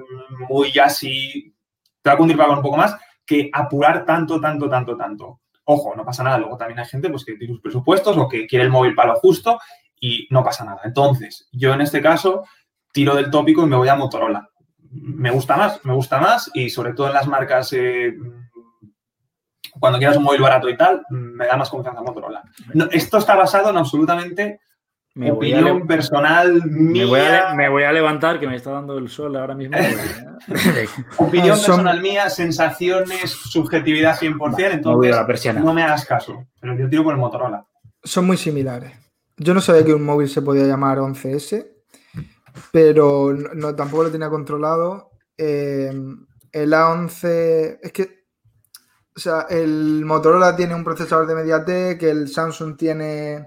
muy 0.48 0.78
así, 0.78 1.54
te 2.02 2.10
va 2.10 2.14
a 2.14 2.18
cundir 2.18 2.38
un 2.38 2.62
poco 2.62 2.76
más, 2.76 2.96
que 3.24 3.50
apurar 3.52 4.04
tanto, 4.04 4.40
tanto, 4.40 4.68
tanto, 4.68 4.96
tanto. 4.96 5.40
Ojo, 5.64 5.96
no 5.96 6.04
pasa 6.04 6.22
nada. 6.22 6.38
Luego 6.38 6.56
también 6.56 6.78
hay 6.78 6.86
gente 6.86 7.08
pues, 7.08 7.24
que 7.24 7.34
tiene 7.34 7.54
sus 7.54 7.62
presupuestos 7.62 8.16
o 8.16 8.28
que 8.28 8.46
quiere 8.46 8.64
el 8.64 8.70
móvil 8.70 8.94
para 8.94 9.14
lo 9.14 9.18
justo 9.18 9.58
y 10.00 10.28
no 10.30 10.44
pasa 10.44 10.64
nada. 10.64 10.82
Entonces, 10.84 11.48
yo 11.50 11.72
en 11.72 11.80
este 11.80 12.00
caso 12.00 12.44
tiro 12.92 13.14
del 13.16 13.30
tópico 13.30 13.62
y 13.64 13.66
me 13.66 13.76
voy 13.76 13.88
a 13.88 13.96
Motorola. 13.96 14.48
Me 14.90 15.30
gusta 15.30 15.56
más, 15.56 15.84
me 15.84 15.92
gusta 15.92 16.20
más 16.20 16.50
y 16.54 16.70
sobre 16.70 16.92
todo 16.92 17.08
en 17.08 17.14
las 17.14 17.26
marcas, 17.26 17.72
eh, 17.72 18.14
cuando 19.80 19.98
quieras 19.98 20.16
un 20.16 20.22
móvil 20.22 20.40
barato 20.40 20.68
y 20.68 20.76
tal, 20.76 21.04
me 21.10 21.46
da 21.46 21.56
más 21.56 21.68
confianza 21.68 22.00
Motorola. 22.00 22.44
Esto 22.92 23.18
está 23.18 23.34
basado 23.34 23.70
en 23.70 23.76
absolutamente 23.78 24.60
Me 25.16 25.30
voy, 25.32 25.50
a 25.52 25.56
opinión 25.58 25.86
personal 25.86 26.62
me 26.66 27.04
voy 27.06 27.20
a 27.20 27.22
mía, 27.22 27.54
me 27.56 27.68
voy 27.70 27.82
a 27.84 27.92
levantar, 27.92 28.38
que 28.38 28.46
me 28.46 28.54
está 28.54 28.70
dando 28.70 28.98
el 28.98 29.08
sol 29.08 29.34
ahora 29.36 29.54
mismo. 29.54 29.76
opinión 31.16 31.56
Son- 31.56 31.76
personal 31.76 32.00
mía, 32.02 32.28
sensaciones, 32.30 33.30
subjetividad 33.30 34.16
100%, 34.16 34.30
Me 34.30 34.56
voy 34.58 34.72
entonces 34.72 35.12
a 35.14 35.16
la 35.22 35.26
persiana. 35.26 35.60
no 35.60 35.72
me 35.72 35.82
hagas 35.82 36.04
caso, 36.04 36.44
pero 36.60 36.76
yo 36.76 36.88
tiro 36.88 37.02
por 37.02 37.14
el 37.14 37.18
Motorola. 37.20 37.64
Son 38.04 38.26
muy 38.26 38.36
similares. 38.36 38.92
Yo 39.38 39.52
no 39.54 39.60
sabía 39.60 39.84
que 39.84 39.94
un 39.94 40.04
móvil 40.04 40.28
se 40.28 40.42
podía 40.42 40.64
llamar 40.64 40.98
11S, 40.98 41.66
pero 42.72 43.32
no, 43.32 43.54
no- 43.54 43.74
tampoco 43.74 44.04
lo 44.04 44.10
tenía 44.10 44.28
controlado. 44.30 45.10
Eh, 45.38 45.92
el 46.52 46.72
A11, 46.72 47.78
es 47.82 47.92
que, 47.92 48.24
o 49.14 49.18
sea, 49.20 49.46
el 49.50 50.04
Motorola 50.04 50.54
tiene 50.56 50.74
un 50.74 50.84
procesador 50.84 51.26
de 51.26 51.34
MediaTek, 51.34 52.02
el 52.02 52.28
Samsung 52.28 52.76
tiene 52.76 53.46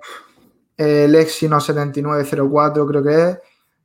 el 0.80 1.14
Exynos 1.16 1.66
7904, 1.66 2.88
creo 2.88 3.04
que 3.04 3.30
es, 3.30 3.40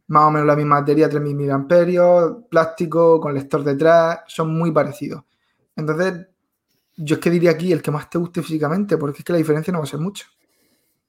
más 0.07 0.25
o 0.25 0.31
menos 0.31 0.47
la 0.47 0.55
misma 0.55 0.81
batería, 0.81 1.09
3000 1.09 1.49
mAh, 1.49 2.49
plástico, 2.49 3.21
con 3.21 3.35
lector 3.35 3.65
detrás, 3.65 4.21
son 4.29 4.57
muy 4.57 4.71
parecidos. 4.71 5.25
Entonces, 5.75 6.29
yo 6.97 7.17
es 7.17 7.21
que 7.21 7.31
diría 7.31 7.51
aquí 7.51 7.73
el 7.73 7.83
que 7.83 7.91
más 7.91 8.09
te 8.09 8.19
guste 8.19 8.43
físicamente, 8.43 8.97
porque 8.97 9.19
es 9.19 9.25
que 9.25 9.33
la 9.33 9.39
diferencia 9.39 9.73
no 9.73 9.81
va 9.81 9.85
a 9.85 9.89
ser 9.89 9.99
mucho. 9.99 10.27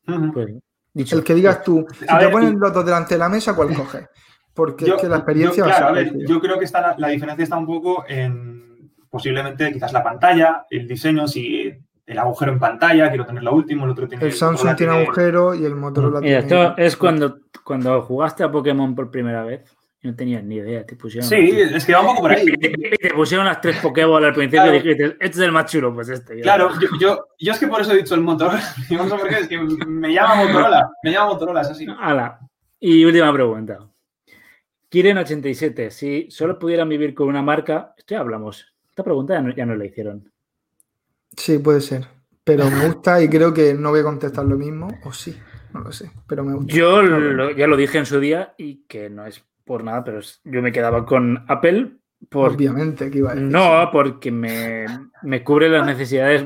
Ujú. 0.08 0.34
Pues, 0.34 0.48
dicho. 0.92 1.16
El 1.18 1.24
que 1.24 1.36
digas 1.36 1.62
tú, 1.64 1.86
si 2.00 2.06
A 2.08 2.18
te 2.18 2.26
ver, 2.26 2.34
ponen 2.34 2.54
y- 2.54 2.58
los 2.58 2.74
dos 2.74 2.84
delante 2.86 3.14
de 3.16 3.20
la 3.20 3.30
mesa, 3.30 3.56
¿cuál 3.56 3.76
coges? 3.76 4.08
Porque 4.56 4.86
es 4.86 4.94
que 4.96 5.08
la 5.10 5.18
experiencia 5.18 5.64
yo, 5.64 5.66
va 5.66 5.70
a 5.70 5.74
ser 5.74 5.84
claro, 5.84 5.96
a 5.96 6.02
ver, 6.02 6.28
yo 6.28 6.40
creo 6.40 6.58
que 6.58 6.66
está 6.66 6.82
la, 6.82 6.96
la 6.98 7.10
diferencia 7.10 7.44
está 7.44 7.58
un 7.58 7.66
poco 7.68 8.06
en 8.08 8.92
posiblemente 9.10 9.72
quizás 9.72 9.94
la 9.94 10.04
pantalla, 10.04 10.66
el 10.70 10.88
diseño, 10.88 11.28
si 11.28 11.72
el 12.06 12.18
agujero 12.20 12.52
en 12.52 12.60
pantalla, 12.60 13.10
quiero 13.10 13.26
tener 13.26 13.44
lo 13.44 13.54
último, 13.54 13.86
el 13.86 13.92
otro 13.92 14.08
tiene 14.08 14.24
El 14.26 14.32
Samsung 14.32 14.76
tiene 14.76 14.94
agujero 14.94 15.56
y 15.56 15.66
el 15.66 15.76
Motorola 15.76 16.22
Mira, 16.22 16.46
tiene. 16.46 16.64
esto 16.64 16.78
es 16.78 16.96
cuando, 16.98 17.40
cuando 17.64 18.02
jugaste 18.04 18.44
a 18.44 18.52
Pokémon 18.52 18.94
por 18.94 19.10
primera 19.10 19.44
vez. 19.44 19.64
y 20.02 20.08
No 20.08 20.16
tenías 20.16 20.44
ni 20.44 20.56
idea, 20.58 20.86
te 20.86 20.96
pusieron. 20.96 21.28
Sí, 21.28 21.36
es 21.60 21.84
que 21.84 21.94
va 21.94 22.02
un 22.02 22.08
poco 22.08 22.22
por 22.22 22.32
ahí. 22.32 22.46
Te 23.02 23.14
pusieron 23.16 23.46
las 23.48 23.60
tres 23.60 23.78
Pokéball 23.78 24.24
al 24.26 24.34
principio 24.34 24.62
Claro. 24.64 24.76
y 24.76 24.80
dijiste, 24.82 25.06
este 25.20 25.26
es 25.26 25.40
el 25.40 25.52
más 25.52 25.72
chulo, 25.72 25.94
pues 25.96 26.10
este. 26.10 26.40
Claro, 26.42 26.70
yo, 26.80 26.88
yo, 27.00 27.26
yo 27.40 27.52
es 27.54 27.60
que 27.60 27.68
por 27.68 27.82
eso 27.82 27.92
he 27.94 27.98
dicho 27.98 28.14
el 28.14 28.22
Motorola. 28.22 28.62
No 28.92 29.04
sé 29.10 29.16
por 29.16 29.28
qué, 29.28 29.36
es 29.40 29.48
que 29.48 29.58
me 29.60 30.14
llama 30.14 30.36
Motorola. 30.46 30.92
Me 31.04 31.12
llama 31.12 31.34
Motorola, 31.34 31.62
es 31.62 31.70
así. 31.70 31.88
Ala. 32.00 32.40
Y 32.80 33.04
última 33.04 33.34
pregunta. 33.34 33.80
Kiren87, 34.92 35.90
si 35.90 36.30
solo 36.30 36.60
pudieran 36.60 36.88
vivir 36.88 37.14
con 37.16 37.28
una 37.28 37.42
marca, 37.42 37.94
esto 37.98 38.14
ya 38.16 38.20
hablamos. 38.22 38.74
Esta 38.90 39.04
pregunta 39.04 39.34
ya 39.34 39.42
no, 39.42 39.54
ya 39.56 39.66
no 39.66 39.76
la 39.76 39.86
hicieron. 39.86 40.32
Sí, 41.38 41.60
puede 41.60 41.82
ser. 41.82 42.08
Pero 42.44 42.70
me 42.70 42.86
gusta 42.88 43.22
y 43.22 43.30
creo 43.30 43.54
que 43.54 43.74
no 43.74 43.90
voy 43.92 44.02
a 44.02 44.04
contestar 44.04 44.46
lo 44.46 44.58
mismo. 44.58 44.88
O 45.04 45.12
sí, 45.12 45.38
no 45.74 45.82
lo 45.82 45.92
sé. 45.92 46.12
Pero 46.28 46.44
me 46.44 46.54
gusta. 46.54 46.74
Yo 46.74 47.02
lo- 47.02 47.52
ya 47.52 47.68
lo 47.68 47.78
dije 47.78 47.98
en 47.98 48.06
su 48.06 48.20
día 48.20 48.54
y 48.58 48.86
que 48.88 49.10
no 49.10 49.26
es 49.26 49.44
por 49.66 49.84
nada, 49.84 50.04
pero 50.04 50.20
es- 50.20 50.42
yo 50.44 50.62
me 50.62 50.72
quedaba 50.72 51.06
con 51.06 51.44
Apple 51.48 51.98
por, 52.30 52.52
Obviamente 52.54 53.10
que 53.12 53.18
iba 53.20 53.32
a 53.32 53.36
decir. 53.36 53.50
No, 53.50 53.90
porque 53.92 54.32
me, 54.32 54.86
me 55.24 55.44
cubre 55.44 55.70
las 55.70 55.86
necesidades. 55.86 56.46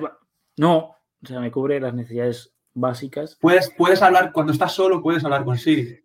No, 0.57 0.77
o 0.77 1.25
sea, 1.25 1.39
me 1.39 1.51
cubre 1.51 1.79
las 1.79 1.93
necesidades 1.93 2.53
básicas. 2.73 3.37
Puedes, 3.39 3.69
puedes 3.77 4.01
hablar, 4.01 4.31
cuando 4.31 4.51
estás 4.53 4.73
solo, 4.73 5.01
puedes 5.01 5.23
hablar 5.23 5.43
con 5.45 5.57
Siri. 5.57 5.99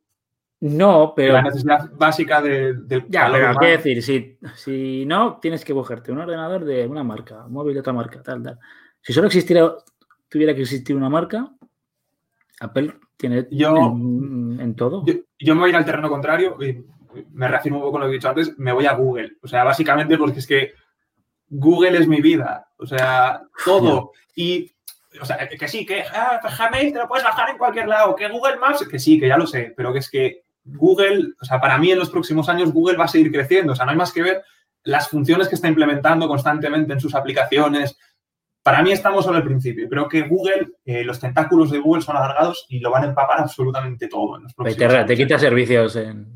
No, 0.67 1.13
pero. 1.15 1.35
La 1.35 1.43
necesidad 1.43 1.91
básica 1.93 2.41
de- 2.41 2.73
del 2.75 3.05
Ya, 3.09 3.23
calor 3.25 3.41
pero 3.41 3.59
qué 3.61 3.67
decir, 3.77 4.03
si, 4.03 4.39
si 4.57 5.05
no, 5.05 5.39
tienes 5.41 5.63
que 5.65 5.75
cogerte 5.75 6.11
un 6.11 6.19
ordenador 6.19 6.65
de 6.65 6.87
una 6.87 7.03
marca, 7.05 7.45
un 7.45 7.53
móvil 7.53 7.75
de 7.75 7.81
otra 7.81 7.93
marca, 7.93 8.23
tal, 8.23 8.43
tal. 8.43 8.59
Si 9.03 9.13
solo 9.13 9.27
existiera, 9.27 9.75
tuviera 10.29 10.55
que 10.55 10.63
existir 10.63 10.97
una 10.97 11.11
marca, 11.11 11.51
Apple 12.61 12.95
tiene 13.19 13.47
Yo- 13.51 13.77
en, 13.77 14.59
en 14.59 14.75
todo. 14.75 15.05
Yo, 15.05 15.15
yo 15.39 15.55
me 15.55 15.61
voy 15.61 15.69
a 15.69 15.71
ir 15.73 15.77
al 15.77 15.85
terreno 15.85 16.09
contrario 16.09 16.57
y 16.63 16.83
me 17.33 17.47
reafirmo 17.47 17.79
un 17.79 17.83
poco 17.83 17.93
con 17.93 18.01
lo 18.01 18.07
que 18.07 18.13
he 18.13 18.15
dicho 18.15 18.29
antes. 18.31 18.59
Me 18.59 18.73
voy 18.73 18.87
a 18.87 18.95
Google. 18.95 19.37
O 19.43 19.47
sea, 19.49 19.65
básicamente 19.65 20.17
porque 20.17 20.39
es 20.39 20.47
que 20.47 20.73
Google 21.51 21.99
es 21.99 22.09
mi 22.09 22.23
vida. 22.23 22.69
O 22.79 22.87
sea, 22.87 23.43
todo. 23.67 24.13
Y, 24.35 24.73
o 25.21 25.25
sea, 25.27 25.47
que, 25.47 25.59
que 25.59 25.69
sí, 25.69 25.85
que 25.85 26.03
ah, 26.03 26.39
pues 26.41 26.57
Gmail 26.59 26.93
te 26.93 26.99
lo 26.99 27.07
puedes 27.07 27.25
bajar 27.25 27.51
en 27.51 27.59
cualquier 27.59 27.87
lado. 27.87 28.17
Que 28.17 28.29
Google 28.31 28.57
Maps, 28.57 28.89
que 28.89 28.99
sí, 28.99 29.21
que 29.21 29.29
ya 29.29 29.37
lo 29.37 29.47
sé. 29.47 29.75
Pero 29.77 29.93
que 29.93 29.99
es 29.99 30.11
que 30.11 30.44
Google, 30.65 31.35
o 31.41 31.45
sea, 31.45 31.61
para 31.61 31.79
mí 31.79 31.91
en 31.91 31.99
los 31.99 32.11
próximos 32.11 32.49
años 32.49 32.73
Google 32.73 32.97
va 32.97 33.05
a 33.05 33.09
seguir 33.09 33.31
creciendo. 33.31 33.73
O 33.73 33.77
sea, 33.77 33.85
no 33.85 33.93
hay 33.93 33.97
más 33.97 34.13
que 34.13 34.23
ver 34.23 34.43
las 34.83 35.09
funciones 35.09 35.49
que 35.49 35.55
está 35.55 35.69
implementando 35.69 36.29
constantemente 36.29 36.93
en 36.93 37.01
sus 37.01 37.15
aplicaciones. 37.15 37.99
Para 38.63 38.83
mí 38.83 38.93
estamos 38.93 39.25
solo 39.25 39.37
al 39.37 39.45
principio. 39.45 39.89
Creo 39.89 40.09
que 40.09 40.23
Google, 40.23 40.69
eh, 40.85 41.05
los 41.05 41.21
tentáculos 41.21 41.71
de 41.71 41.79
Google 41.79 42.03
son 42.03 42.17
alargados 42.17 42.67
y 42.69 42.81
lo 42.81 42.91
van 42.91 43.05
a 43.05 43.09
empapar 43.09 43.41
absolutamente 43.41 44.09
todo 44.09 44.37
en 44.37 44.45
los 44.45 44.55
próximos 44.55 44.79
te, 44.79 44.97
años. 44.97 45.07
te 45.07 45.17
quita 45.17 45.39
servicios 45.39 45.97
en. 45.97 46.27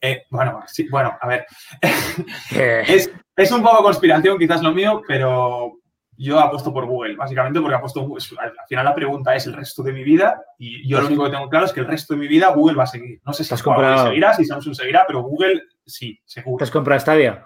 Eh, 0.00 0.22
bueno, 0.30 0.62
sí, 0.66 0.86
bueno, 0.90 1.16
a 1.20 1.26
ver. 1.26 1.46
Es, 2.50 3.10
es 3.36 3.52
un 3.52 3.62
poco 3.62 3.82
conspiración, 3.82 4.38
quizás 4.38 4.62
lo 4.62 4.72
mío, 4.72 5.02
pero 5.06 5.78
yo 6.16 6.38
apuesto 6.40 6.72
por 6.72 6.86
Google, 6.86 7.16
básicamente 7.16 7.60
porque 7.60 7.74
apuesto. 7.76 8.06
pues, 8.08 8.32
Al 8.38 8.46
al 8.50 8.66
final 8.68 8.84
la 8.84 8.94
pregunta 8.94 9.34
es 9.34 9.46
el 9.46 9.52
resto 9.54 9.82
de 9.82 9.92
mi 9.92 10.04
vida 10.04 10.42
y 10.58 10.86
yo 10.88 11.00
lo 11.00 11.06
único 11.08 11.24
que 11.24 11.30
tengo 11.30 11.48
claro 11.48 11.66
es 11.66 11.72
que 11.72 11.80
el 11.80 11.86
resto 11.86 12.14
de 12.14 12.20
mi 12.20 12.28
vida 12.28 12.50
Google 12.50 12.76
va 12.76 12.84
a 12.84 12.86
seguir. 12.88 13.20
No 13.24 13.32
sé 13.32 13.44
si 13.44 13.54
Te 13.54 13.62
comprado- 13.62 14.06
seguirá, 14.06 14.32
si 14.34 14.44
Samsung 14.44 14.74
seguirá, 14.74 15.04
pero 15.06 15.22
Google 15.22 15.62
sí, 15.84 16.14
¿Te 16.16 16.22
seguro. 16.40 16.62
has 16.62 16.70
comprado 16.70 17.00
Stadia? 17.00 17.44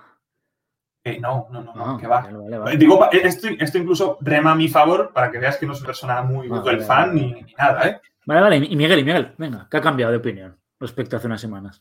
Eh, 1.05 1.19
no, 1.21 1.47
no, 1.51 1.63
no, 1.63 1.75
no, 1.75 1.85
Ah, 1.95 1.97
que 1.99 2.07
va. 2.07 2.23
vale, 2.23 2.37
vale, 2.37 2.59
vale. 2.59 2.77
Digo, 2.77 3.09
esto, 3.11 3.49
esto 3.59 3.79
incluso 3.79 4.19
rema 4.21 4.53
a 4.53 4.55
mi 4.55 4.69
favor 4.69 5.13
para 5.15 5.31
que 5.31 5.39
veas 5.39 5.57
que 5.57 5.65
no 5.67 5.75
soy 5.75 5.87
persona 5.87 6.21
muy 6.23 6.47
Ah, 6.49 6.57
Google 6.59 6.75
vale, 6.77 6.85
fan 6.85 7.09
vale. 7.11 7.21
ni, 7.21 7.43
ni 7.43 7.55
nada, 7.55 7.89
¿eh? 7.89 8.01
Vale, 8.27 8.41
vale. 8.43 8.57
Y 8.57 8.77
Miguel, 8.77 8.99
y 8.99 9.05
Miguel, 9.05 9.33
venga, 9.39 9.67
¿qué 9.71 9.77
ha 9.79 9.81
cambiado 9.81 10.13
de 10.13 10.19
opinión 10.19 10.59
respecto 10.79 11.17
a 11.17 11.19
hace 11.19 11.27
unas 11.29 11.41
semanas? 11.41 11.81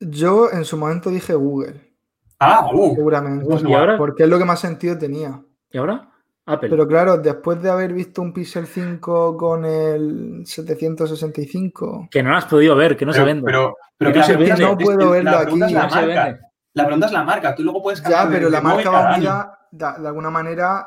Yo 0.00 0.50
en 0.50 0.64
su 0.64 0.76
momento 0.76 1.10
dije 1.10 1.34
Google, 1.34 1.92
Ah, 2.40 2.68
uh, 2.72 2.94
seguramente. 2.96 3.44
Pues 3.44 3.62
¿Y 3.62 3.72
ahora? 3.72 3.96
Porque 3.96 4.24
es 4.24 4.28
lo 4.28 4.36
que 4.36 4.44
más 4.44 4.58
sentido 4.58 4.98
tenía. 4.98 5.40
¿Y 5.72 5.78
ahora? 5.78 6.08
Apple. 6.44 6.68
Pero 6.70 6.86
claro, 6.88 7.18
después 7.18 7.62
de 7.62 7.70
haber 7.70 7.92
visto 7.92 8.20
un 8.20 8.32
Pixel 8.32 8.66
5 8.66 9.36
con 9.36 9.64
el 9.64 10.42
765, 10.44 12.08
que 12.10 12.22
no 12.22 12.30
lo 12.30 12.36
has 12.36 12.46
podido 12.46 12.74
ver, 12.74 12.96
que 12.96 13.06
no 13.06 13.12
se 13.12 13.22
vende. 13.22 13.44
pero, 13.44 13.76
pero 13.96 14.12
Que 14.12 14.18
no 14.18 14.26
que 14.26 14.32
la 14.32 14.38
vende. 14.38 14.84
puedo 14.84 14.98
la 14.98 15.10
verlo 15.10 15.40
pregunta 15.42 15.66
aquí, 15.66 15.74
es 15.74 15.80
la 15.80 15.88
marca. 15.88 16.40
La 16.74 16.84
pregunta 16.84 17.06
es 17.06 17.12
la 17.12 17.22
marca, 17.24 17.54
tú 17.54 17.62
luego 17.62 17.82
puedes 17.82 18.02
ya, 18.02 18.26
pero 18.28 18.48
la 18.50 18.60
marca 18.60 18.90
va 18.90 19.14
unida 19.16 19.58
de, 19.70 19.86
de 20.00 20.08
alguna 20.08 20.30
manera 20.30 20.86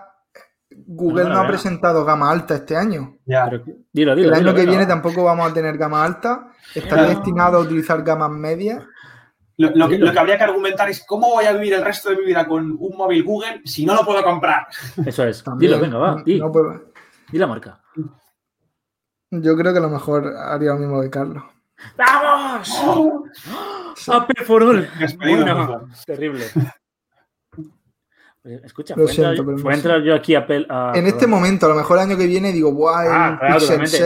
Google 0.87 1.23
No, 1.23 1.29
no 1.29 1.35
no 1.35 1.41
ha 1.41 1.47
presentado 1.47 2.03
gama 2.03 2.29
alta 2.29 2.55
este 2.55 2.75
año. 2.75 3.17
Ya. 3.25 3.45
Pero, 3.49 3.63
dilo, 3.93 4.15
dilo. 4.15 4.27
El 4.29 4.33
año 4.33 4.39
dilo, 4.51 4.55
que 4.55 4.65
viene 4.65 4.85
tampoco 4.85 5.23
vamos 5.23 5.49
a 5.49 5.53
tener 5.53 5.77
gama 5.77 6.03
alta. 6.03 6.49
Estaría 6.73 7.03
No. 7.03 7.09
destinado 7.09 7.57
a 7.57 7.61
utilizar 7.61 8.03
gamas 8.03 8.31
medias. 8.31 8.83
Lo, 9.57 9.69
lo 9.73 9.87
que, 9.87 9.93
Dilo. 9.95 10.07
lo 10.07 10.11
que 10.13 10.19
habría 10.19 10.37
que 10.37 10.43
argumentar 10.43 10.89
es 10.89 11.05
cómo 11.05 11.29
voy 11.29 11.45
a 11.45 11.53
vivir 11.53 11.73
el 11.73 11.83
resto 11.85 12.09
de 12.09 12.17
mi 12.17 12.25
vida 12.25 12.45
con 12.45 12.75
un 12.77 12.97
móvil 12.97 13.23
Google 13.23 13.61
si 13.63 13.85
no 13.85 13.95
lo 13.95 14.03
puedo 14.05 14.21
comprar. 14.23 14.67
Eso 15.05 15.23
es. 15.25 15.43
También. 15.43 15.71
Dilo, 15.71 15.81
venga, 15.81 15.97
va. 15.97 16.21
Di, 16.25 16.39
No 16.39 16.51
puedo- 16.51 16.91
di 17.31 17.37
la 17.37 17.47
marca. 17.47 17.81
Yo 19.31 19.55
creo 19.57 19.71
que 19.73 19.79
a 19.79 19.81
lo 19.81 19.89
mejor 19.89 20.27
haría 20.37 20.71
lo 20.73 20.77
mismo 20.79 21.01
que 21.01 21.09
Carlos. 21.09 21.43
¡Vamos! 21.97 22.67
Sí. 23.95 24.11
¡Apple 24.11 24.45
for 24.45 24.63
all! 24.63 24.87
Bueno, 25.17 25.87
terrible. 26.05 26.45
Escucha, 28.63 28.93
Lo 28.95 29.05
¿puedo 29.05 29.09
entrar, 29.09 29.33
siento, 29.35 29.45
pero 29.45 29.57
no 29.57 29.71
entrar 29.71 30.01
yo 30.03 30.13
aquí 30.13 30.35
a 30.35 30.39
Apple? 30.39 30.67
a- 30.69 30.91
En 30.93 31.07
este 31.07 31.25
momento, 31.25 31.65
a 31.65 31.69
lo 31.69 31.75
mejor 31.75 31.97
el 31.97 32.03
año 32.09 32.17
que 32.17 32.27
viene 32.27 32.51
digo, 32.51 32.71
guay, 32.71 33.07
Ah, 33.09 33.37
claro, 33.39 33.55
Pixel 33.59 33.79
totalmente. 33.79 33.97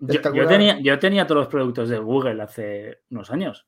6, 0.00 0.22
Yo, 0.22 0.34
yo 0.34 0.46
tenía, 0.46 0.78
yo 0.80 0.98
tenía 0.98 1.26
todos 1.26 1.38
los 1.42 1.48
productos 1.48 1.88
de 1.88 1.98
Google 1.98 2.42
hace 2.42 2.98
unos 3.10 3.30
años. 3.30 3.66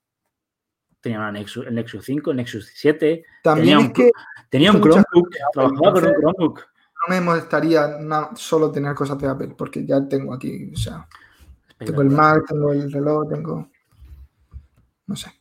Tenía 1.01 1.19
una 1.19 1.33
Nexus, 1.33 1.67
el 1.67 1.75
Nexus 1.75 2.05
5, 2.05 2.31
el 2.31 2.37
Nexus 2.37 2.71
7, 2.75 3.25
También 3.43 3.65
tenía 3.67 3.79
es 3.79 3.87
un- 3.87 3.93
que 3.93 4.11
tenía 4.51 4.73
un 4.73 4.81
Chromebook, 4.81 5.31
trabajaba 5.53 5.93
con 5.93 6.05
un 6.05 6.15
Chromebook. 6.15 6.61
no 6.61 7.15
me 7.15 7.21
molestaría 7.23 7.99
solo 8.37 8.71
tener 8.71 8.95
cosas 8.95 9.17
de 9.19 9.29
Apple, 9.29 9.55
porque 9.57 9.87
ya 9.87 10.07
tengo 10.07 10.35
aquí, 10.35 10.71
o 10.75 10.77
sea, 10.77 11.09
tengo 11.79 12.03
el 12.03 12.11
Mac, 12.11 12.45
tengo 12.49 12.73
el 12.73 12.93
reloj, 12.93 13.29
tengo... 13.31 13.71
No 15.07 15.17
sé. 15.17 15.33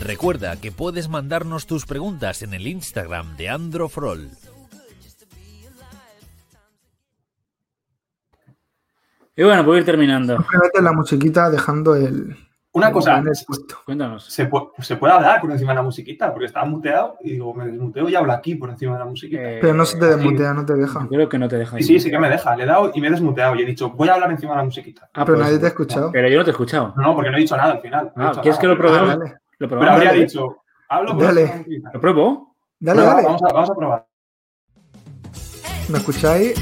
Recuerda 0.00 0.60
que 0.60 0.70
puedes 0.70 1.08
mandarnos 1.08 1.66
tus 1.66 1.86
preguntas 1.86 2.42
en 2.42 2.52
el 2.54 2.66
Instagram 2.66 3.36
de 3.36 3.48
Androfrol. 3.48 4.30
Y 9.36 9.42
bueno, 9.42 9.64
puedo 9.64 9.78
ir 9.78 9.84
terminando. 9.84 10.38
La 10.80 10.92
musiquita 10.92 11.50
dejando 11.50 11.94
el... 11.96 12.36
Una 12.72 12.88
el 12.88 12.92
cosa. 12.92 13.22
Cuéntanos. 13.84 14.24
¿se, 14.26 14.50
pu- 14.50 14.70
se 14.80 14.96
puede 14.96 15.12
hablar 15.14 15.40
por 15.40 15.50
encima 15.52 15.70
de 15.72 15.76
la 15.76 15.82
musiquita? 15.82 16.32
Porque 16.32 16.46
estaba 16.46 16.66
muteado 16.66 17.16
y 17.22 17.32
digo, 17.32 17.54
me 17.54 17.66
desmuteo 17.66 18.08
y 18.08 18.16
hablo 18.16 18.32
aquí 18.32 18.56
por 18.56 18.68
encima 18.70 18.94
de 18.94 18.98
la 18.98 19.04
musiquita. 19.04 19.42
Eh, 19.42 19.58
Pero 19.60 19.74
no 19.74 19.84
se 19.86 19.96
te 19.96 20.06
sí. 20.06 20.10
desmutea, 20.16 20.52
no 20.54 20.66
te 20.66 20.74
deja. 20.74 21.00
Yo 21.02 21.08
creo 21.08 21.28
que 21.28 21.38
no 21.38 21.48
te 21.48 21.56
deja. 21.56 21.76
Sí, 21.78 21.84
sí, 21.84 22.00
sí 22.00 22.10
que 22.10 22.18
me 22.18 22.28
deja. 22.28 22.56
Le 22.56 22.64
he 22.64 22.66
dado 22.66 22.90
y 22.92 23.00
me 23.00 23.06
he 23.06 23.10
desmuteado 23.12 23.54
y 23.54 23.62
he 23.62 23.64
dicho, 23.64 23.90
voy 23.90 24.08
a 24.08 24.14
hablar 24.14 24.30
encima 24.32 24.52
de 24.52 24.58
la 24.58 24.64
musiquita. 24.64 25.08
Ah, 25.14 25.24
Pero 25.24 25.36
pues- 25.38 25.46
nadie 25.46 25.58
te 25.60 25.66
ha 25.66 25.68
escuchado. 25.68 26.10
Pero 26.12 26.28
yo 26.28 26.38
no 26.38 26.44
te 26.44 26.50
he 26.50 26.52
escuchado. 26.52 26.94
No, 26.96 27.14
porque 27.14 27.30
no 27.30 27.36
he 27.36 27.40
dicho 27.40 27.56
nada 27.56 27.72
al 27.74 27.80
final. 27.80 28.12
No 28.16 28.26
Ah, 28.28 28.32
¿quieres 28.42 28.46
nada. 28.46 28.60
que 28.60 28.66
lo 28.66 28.72
Ah, 28.72 28.76
probemos? 28.78 29.08
dale, 29.08 29.30
¿Lo 29.30 29.36
Pero 29.58 29.68
probamos? 29.68 29.92
habría 29.94 30.10
Dale. 30.10 30.20
dicho, 30.24 30.56
hablo 30.88 31.12
por 31.14 31.22
Dale. 31.22 31.46
la 31.46 31.56
musiquita. 31.56 31.90
¿Lo 31.94 32.00
pruebo? 32.00 32.56
dale, 32.80 33.02
dale. 33.02 33.22
Vamos 33.22 33.42
a, 33.42 33.52
vamos 33.52 33.70
a 33.70 33.74
probar. 33.74 34.06
¿Me 35.90 35.98
escucháis? 35.98 36.54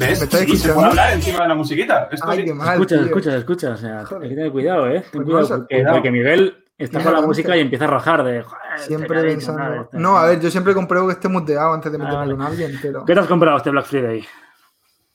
No. 0.00 0.06
¿Ves? 0.06 0.20
¿Me 0.48 0.56
se 0.56 0.72
puede 0.72 0.86
hablar 0.88 1.12
encima 1.14 1.42
de 1.42 1.48
la 1.48 1.54
musiquita. 1.54 2.08
Esto 2.10 2.28
Ay, 2.30 2.38
sí. 2.38 2.44
qué 2.46 2.54
mal, 2.54 2.72
Escucha, 2.74 2.96
tío. 2.96 3.04
escucha, 3.06 3.36
escucha. 3.36 3.70
O 3.72 3.76
sea, 3.76 4.04
Joder. 4.06 4.22
hay 4.22 4.28
que 4.30 4.34
tener 4.34 4.52
cuidado, 4.52 4.86
¿eh? 4.88 5.00
Ten 5.00 5.10
Pues 5.12 5.24
cuidado, 5.24 5.42
no, 5.48 5.56
porque, 5.58 5.74
cuidado. 5.76 5.94
porque 5.96 6.10
Miguel 6.10 6.64
está 6.78 7.02
con 7.02 7.12
la 7.12 7.20
música 7.20 7.56
y 7.56 7.60
empieza 7.60 7.84
a 7.84 7.88
rajar 7.88 8.24
de. 8.24 8.42
"Joder, 8.42 8.78
Siempre 8.78 9.22
pensando... 9.22 9.82
este 9.82 9.98
No, 9.98 10.16
a 10.16 10.20
cariño". 10.22 10.34
ver, 10.36 10.40
yo 10.44 10.50
siempre 10.50 10.74
compruebo 10.74 11.06
que 11.08 11.12
esté 11.12 11.28
muteado 11.28 11.72
antes 11.74 11.92
de 11.92 11.96
Ah, 11.98 12.00
meterme 12.00 12.18
vale. 12.18 12.32
con 12.36 12.42
alguien, 12.42 12.78
pero... 12.80 13.04
¿Qué 13.04 13.14
te 13.14 13.20
has 13.20 13.26
comprado 13.26 13.56
este 13.58 13.70
Black 13.70 13.84
Friday? 13.86 14.24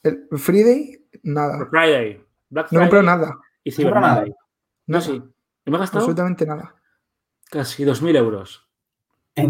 El 0.03 0.27
Friday, 0.37 1.07
nada. 1.23 1.65
Friday. 1.69 2.23
Black 2.49 2.65
No 2.71 2.79
Friday 2.79 2.85
he 2.87 2.89
comprado 2.91 3.03
nada. 3.03 3.39
y 3.63 3.69
No 3.71 3.75
Cyber 3.75 3.93
compro 3.93 4.07
nada. 4.09 4.25
Nada. 4.87 5.01
sí. 5.03 5.11
Yo 5.13 5.71
me 5.71 5.77
he 5.77 5.79
gastado 5.79 5.99
Absolutamente 6.03 6.45
nada. 6.45 6.75
casi 7.49 7.83
2.000 7.83 8.15
euros 8.17 8.67
En- 9.35 9.49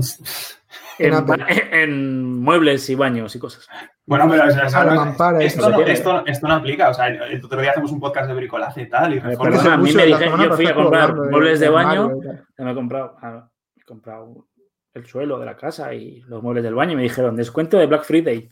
En 0.97 1.07
en, 1.07 1.13
Apple. 1.13 1.37
ba- 1.43 1.47
en 1.77 2.39
muebles 2.41 2.89
y 2.89 2.95
baños 2.95 3.35
y 3.35 3.39
cosas. 3.39 3.67
Bueno, 4.07 4.27
pero 4.29 4.47
o 4.47 4.51
sea, 4.51 4.81
A 4.81 4.85
la 4.85 4.93
no- 4.93 5.05
mampara, 5.05 5.41
esto, 5.43 5.67
no, 5.69 5.79
esto, 5.81 6.23
esto 6.27 6.47
no 6.47 6.53
aplica. 6.53 6.89
O 6.89 6.93
sea, 6.93 7.07
el, 7.07 7.43
otro 7.43 7.59
día 7.59 7.71
hacemos 7.71 7.91
un 7.91 7.99
podcast 7.99 8.27
de 8.27 8.35
bricolaje 8.35 8.83
y 8.83 8.89
tal, 8.89 9.13
y 9.15 9.19
a 9.19 9.23
mí 9.23 9.35
me 9.35 9.93
la 9.93 10.05
dije- 10.05 10.17
semana 10.25 10.43
yo 10.45 10.55
fui 10.55 10.67
a 10.67 10.75
comprar 10.75 11.15
de- 11.15 11.29
muebles 11.31 11.59
de 11.59 11.69
baño. 11.69 12.11
Ya 12.57 12.65
me 12.65 12.71
he 12.71 12.75
comprado, 12.75 13.15
ah, 13.21 13.49
he 13.75 13.83
comprado 13.83 14.45
el 14.93 15.05
suelo 15.07 15.39
de 15.39 15.45
la 15.47 15.55
casa 15.57 15.93
y 15.93 16.21
los 16.27 16.43
muebles 16.43 16.63
del 16.63 16.75
baño 16.75 16.93
y 16.93 16.95
me 16.97 17.01
dijeron 17.03 17.35
descuento 17.35 17.77
de 17.77 17.87
Black 17.87 18.03
Friday. 18.03 18.49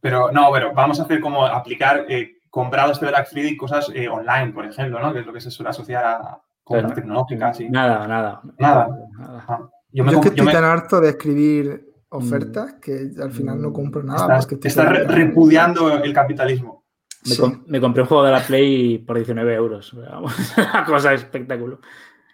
Pero 0.00 0.30
no, 0.30 0.50
pero 0.52 0.72
vamos 0.72 0.98
a 1.00 1.04
hacer 1.04 1.20
como 1.20 1.44
aplicar 1.46 2.06
eh, 2.08 2.38
comprado 2.50 2.92
este 2.92 3.06
Black 3.06 3.28
Friday 3.28 3.56
cosas 3.56 3.90
eh, 3.94 4.08
online, 4.08 4.52
por 4.52 4.64
ejemplo, 4.66 5.00
¿no? 5.00 5.12
Que 5.12 5.20
es 5.20 5.26
lo 5.26 5.32
que 5.32 5.40
se 5.40 5.50
suele 5.50 5.70
asociar 5.70 6.04
a 6.04 6.40
compras 6.62 6.92
Pero- 6.92 6.94
tecnológicas. 6.94 7.60
y- 7.60 7.68
Nada, 7.70 8.06
nada. 8.06 8.40
Nada. 8.58 8.88
nada. 9.18 9.44
Ah, 9.48 9.58
Yo 9.90 10.04
me, 10.04 10.12
Yo 10.12 10.18
es 10.18 10.22
que 10.24 10.28
com- 10.30 10.36
yo 10.36 10.42
estoy 10.42 10.46
me- 10.46 10.52
tan 10.52 10.64
harto 10.64 11.00
de 11.00 11.08
escribir 11.10 11.84
ofertas 12.14 12.74
que 12.80 13.10
al 13.20 13.32
final 13.32 13.60
no 13.60 13.72
compro 13.72 14.02
nada. 14.02 14.38
estoy 14.38 14.58
estás 14.64 14.88
re- 14.88 15.04
todo- 15.04 15.14
repudiando 15.14 15.90
el 16.02 16.12
capitalismo. 16.12 16.84
Me, 17.24 17.30
Sí. 17.34 17.40
com- 17.40 17.64
me 17.66 17.80
compré 17.80 18.02
un 18.02 18.08
juego 18.08 18.24
de 18.24 18.32
la 18.32 18.40
Play 18.40 18.98
por 18.98 19.16
19 19.16 19.54
euros. 19.54 19.94
Vamos, 19.94 20.34
Una 20.58 20.84
cosa 20.84 21.12
espectáculo. 21.14 21.80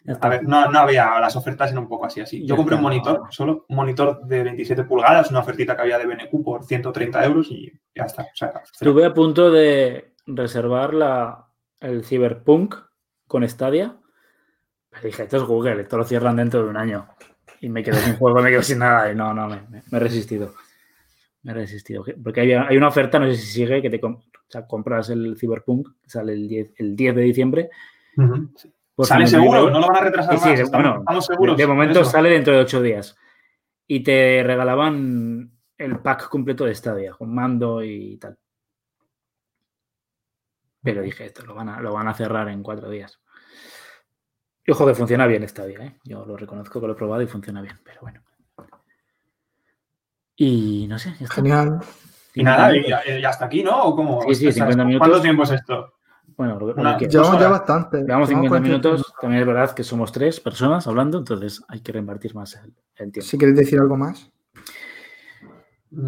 Ya 0.04 0.14
está. 0.14 0.26
A 0.28 0.30
ver, 0.30 0.42
no, 0.44 0.70
no 0.70 0.78
había, 0.78 1.20
las 1.20 1.36
ofertas 1.36 1.70
eran 1.70 1.82
un 1.84 1.88
poco 1.88 2.06
así, 2.06 2.20
así. 2.20 2.40
Yo 2.40 2.54
Ya 2.54 2.56
compré 2.56 2.74
un 2.76 2.80
está. 2.80 2.88
monitor, 3.12 3.22
solo 3.30 3.66
un 3.68 3.76
monitor 3.76 4.20
de 4.24 4.42
27 4.42 4.84
pulgadas, 4.84 5.30
una 5.30 5.40
ofertita 5.40 5.76
que 5.76 5.82
había 5.82 5.98
de 5.98 6.06
BNQ 6.06 6.42
por 6.42 6.64
130 6.64 7.24
euros 7.24 7.48
y 7.50 7.70
ya 7.94 8.04
está. 8.04 8.22
O 8.22 8.26
sea, 8.34 8.52
Estuve 8.72 9.04
a 9.04 9.12
punto 9.14 9.50
de 9.50 10.14
reservar 10.26 10.94
la, 10.94 11.46
el 11.80 12.04
Cyberpunk 12.04 12.74
con 13.26 13.46
Stadia. 13.48 13.96
Pero 14.90 15.02
dije, 15.04 15.22
esto 15.22 15.36
es 15.36 15.42
Google, 15.44 15.82
esto 15.82 15.98
lo 15.98 16.04
cierran 16.04 16.34
dentro 16.36 16.64
de 16.64 16.70
un 16.70 16.76
año. 16.76 17.06
Y 17.60 17.68
me 17.68 17.82
quedo 17.82 17.96
sin 17.98 18.16
juego, 18.16 18.40
me 18.42 18.50
quedo 18.50 18.62
sin 18.62 18.78
nada. 18.78 19.12
Y 19.12 19.14
no, 19.14 19.32
no, 19.34 19.46
me, 19.48 19.56
me- 19.68 19.82
me 19.90 19.98
he 19.98 20.00
resistido. 20.00 20.54
Me 21.42 21.52
he 21.52 21.54
resistido. 21.54 22.04
Porque 22.22 22.40
hay, 22.40 22.52
hay 22.52 22.76
una 22.76 22.88
oferta, 22.88 23.18
no 23.18 23.26
sé 23.26 23.36
si 23.36 23.46
sigue, 23.46 23.80
que 23.82 23.90
te 23.90 24.00
com- 24.00 24.16
o 24.16 24.50
sea, 24.52 24.66
compras 24.66 25.10
el 25.10 25.36
Cyberpunk, 25.38 25.88
sale 26.06 26.32
el 26.32 26.48
10, 26.48 26.72
el 26.76 26.96
10 26.96 27.14
de 27.14 27.22
diciembre. 27.22 27.70
Por 28.94 29.06
¿Sale 29.06 29.26
59 29.26 29.28
seguro? 29.28 29.70
¿No 29.70 29.80
lo 29.80 29.86
van 29.86 29.96
a 29.96 30.00
retrasar 30.00 30.34
Sí, 30.38 30.40
sí, 30.42 30.50
más? 30.50 30.60
¿Estamos, 30.60 30.84
bueno, 30.84 30.98
estamos 31.00 31.26
seguros? 31.26 31.56
De 31.56 31.66
momento 31.66 31.98
de 32.00 32.04
sale 32.04 32.30
dentro 32.30 32.52
de 32.54 32.60
ocho 32.60 32.82
días. 32.82 33.16
Y 33.86 34.02
te 34.02 34.42
regalaban 34.44 35.50
el 35.78 35.98
pack 36.00 36.28
completo 36.28 36.64
de 36.64 36.74
Stadia, 36.74 37.12
con 37.12 37.34
mando 37.34 37.82
y 37.82 38.16
tal. 38.18 38.36
Pero 40.82 41.02
dije, 41.02 41.26
esto 41.26 41.44
lo 41.44 41.54
van 41.54 41.68
a, 41.68 41.80
lo 41.80 41.92
van 41.92 42.08
a 42.08 42.14
cerrar 42.14 42.48
en 42.48 42.62
cuatro 42.62 42.88
días. 42.90 43.20
Y 44.70 44.72
ojo 44.72 44.86
que 44.86 44.94
funciona 44.94 45.26
bien 45.26 45.48
Stadia, 45.48 45.80
¿eh? 45.84 45.96
Yo 46.04 46.24
lo 46.24 46.36
reconozco 46.36 46.80
que 46.80 46.86
lo 46.86 46.92
he 46.92 46.96
probado 46.96 47.20
y 47.22 47.26
funciona 47.26 47.60
bien, 47.60 47.74
pero 47.84 48.02
bueno. 48.02 48.20
Y 50.36 50.86
no 50.88 50.96
sé, 50.96 51.08
ya 51.18 51.24
está. 51.24 51.34
Genial. 51.34 51.80
Y 52.34 52.44
nada, 52.44 52.70
y 52.70 52.84
50 52.84 53.04
ya, 53.04 53.18
y 53.18 53.24
hasta 53.24 53.46
aquí, 53.46 53.64
¿no? 53.64 53.82
¿O 53.82 53.96
cómo? 53.96 54.22
Sí, 54.22 54.34
sí, 54.36 54.46
O 54.46 54.52
sea, 54.52 54.62
50 54.66 54.84
minutos. 54.84 55.08
¿Cuánto 55.08 55.22
tiempo 55.22 55.42
es 55.42 55.50
esto? 55.50 55.94
Bueno, 56.36 56.56
lo, 56.60 56.66
Una- 56.74 56.96
que 56.96 57.08
Llevamos 57.08 57.40
ya 57.40 57.48
bastante. 57.48 57.98
Llevamos 58.02 58.28
50 58.28 58.48
40 58.48 58.68
minutos. 58.68 59.12
También 59.20 59.40
es 59.40 59.46
verdad 59.48 59.74
que 59.74 59.82
somos 59.82 60.12
tres 60.12 60.38
personas 60.38 60.86
hablando, 60.86 61.18
entonces 61.18 61.64
hay 61.66 61.80
que 61.80 61.90
repartir 61.90 62.36
más 62.36 62.54
el, 62.54 62.72
el 62.94 63.10
tiempo. 63.10 63.22
Si 63.28 63.36
queréis 63.36 63.58
decir 63.58 63.80
algo 63.80 63.96
más. 63.96 64.30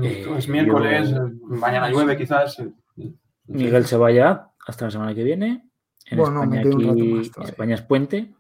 Eh, 0.05 0.25
es 0.39 0.49
miércoles, 0.49 1.11
yo- 1.11 1.17
eh, 1.27 1.31
mañana 1.41 1.91
llueve 1.91 2.17
quizás. 2.17 2.61
eh, 2.61 3.13
Miguel 3.49 3.85
se 3.87 3.97
vaya 3.97 4.51
hasta 4.69 4.85
la 4.85 4.91
semana 4.93 5.13
que 5.17 5.25
viene. 5.25 5.69
En 6.07 6.19
Bueno, 6.19 6.47
me 6.47 6.59
España, 6.59 6.63
quedo 6.63 6.77
un 6.77 6.83
rato 6.83 7.41
aquí-. 7.41 7.49
España 7.49 7.75
es 7.75 7.83
puente. 7.83 8.35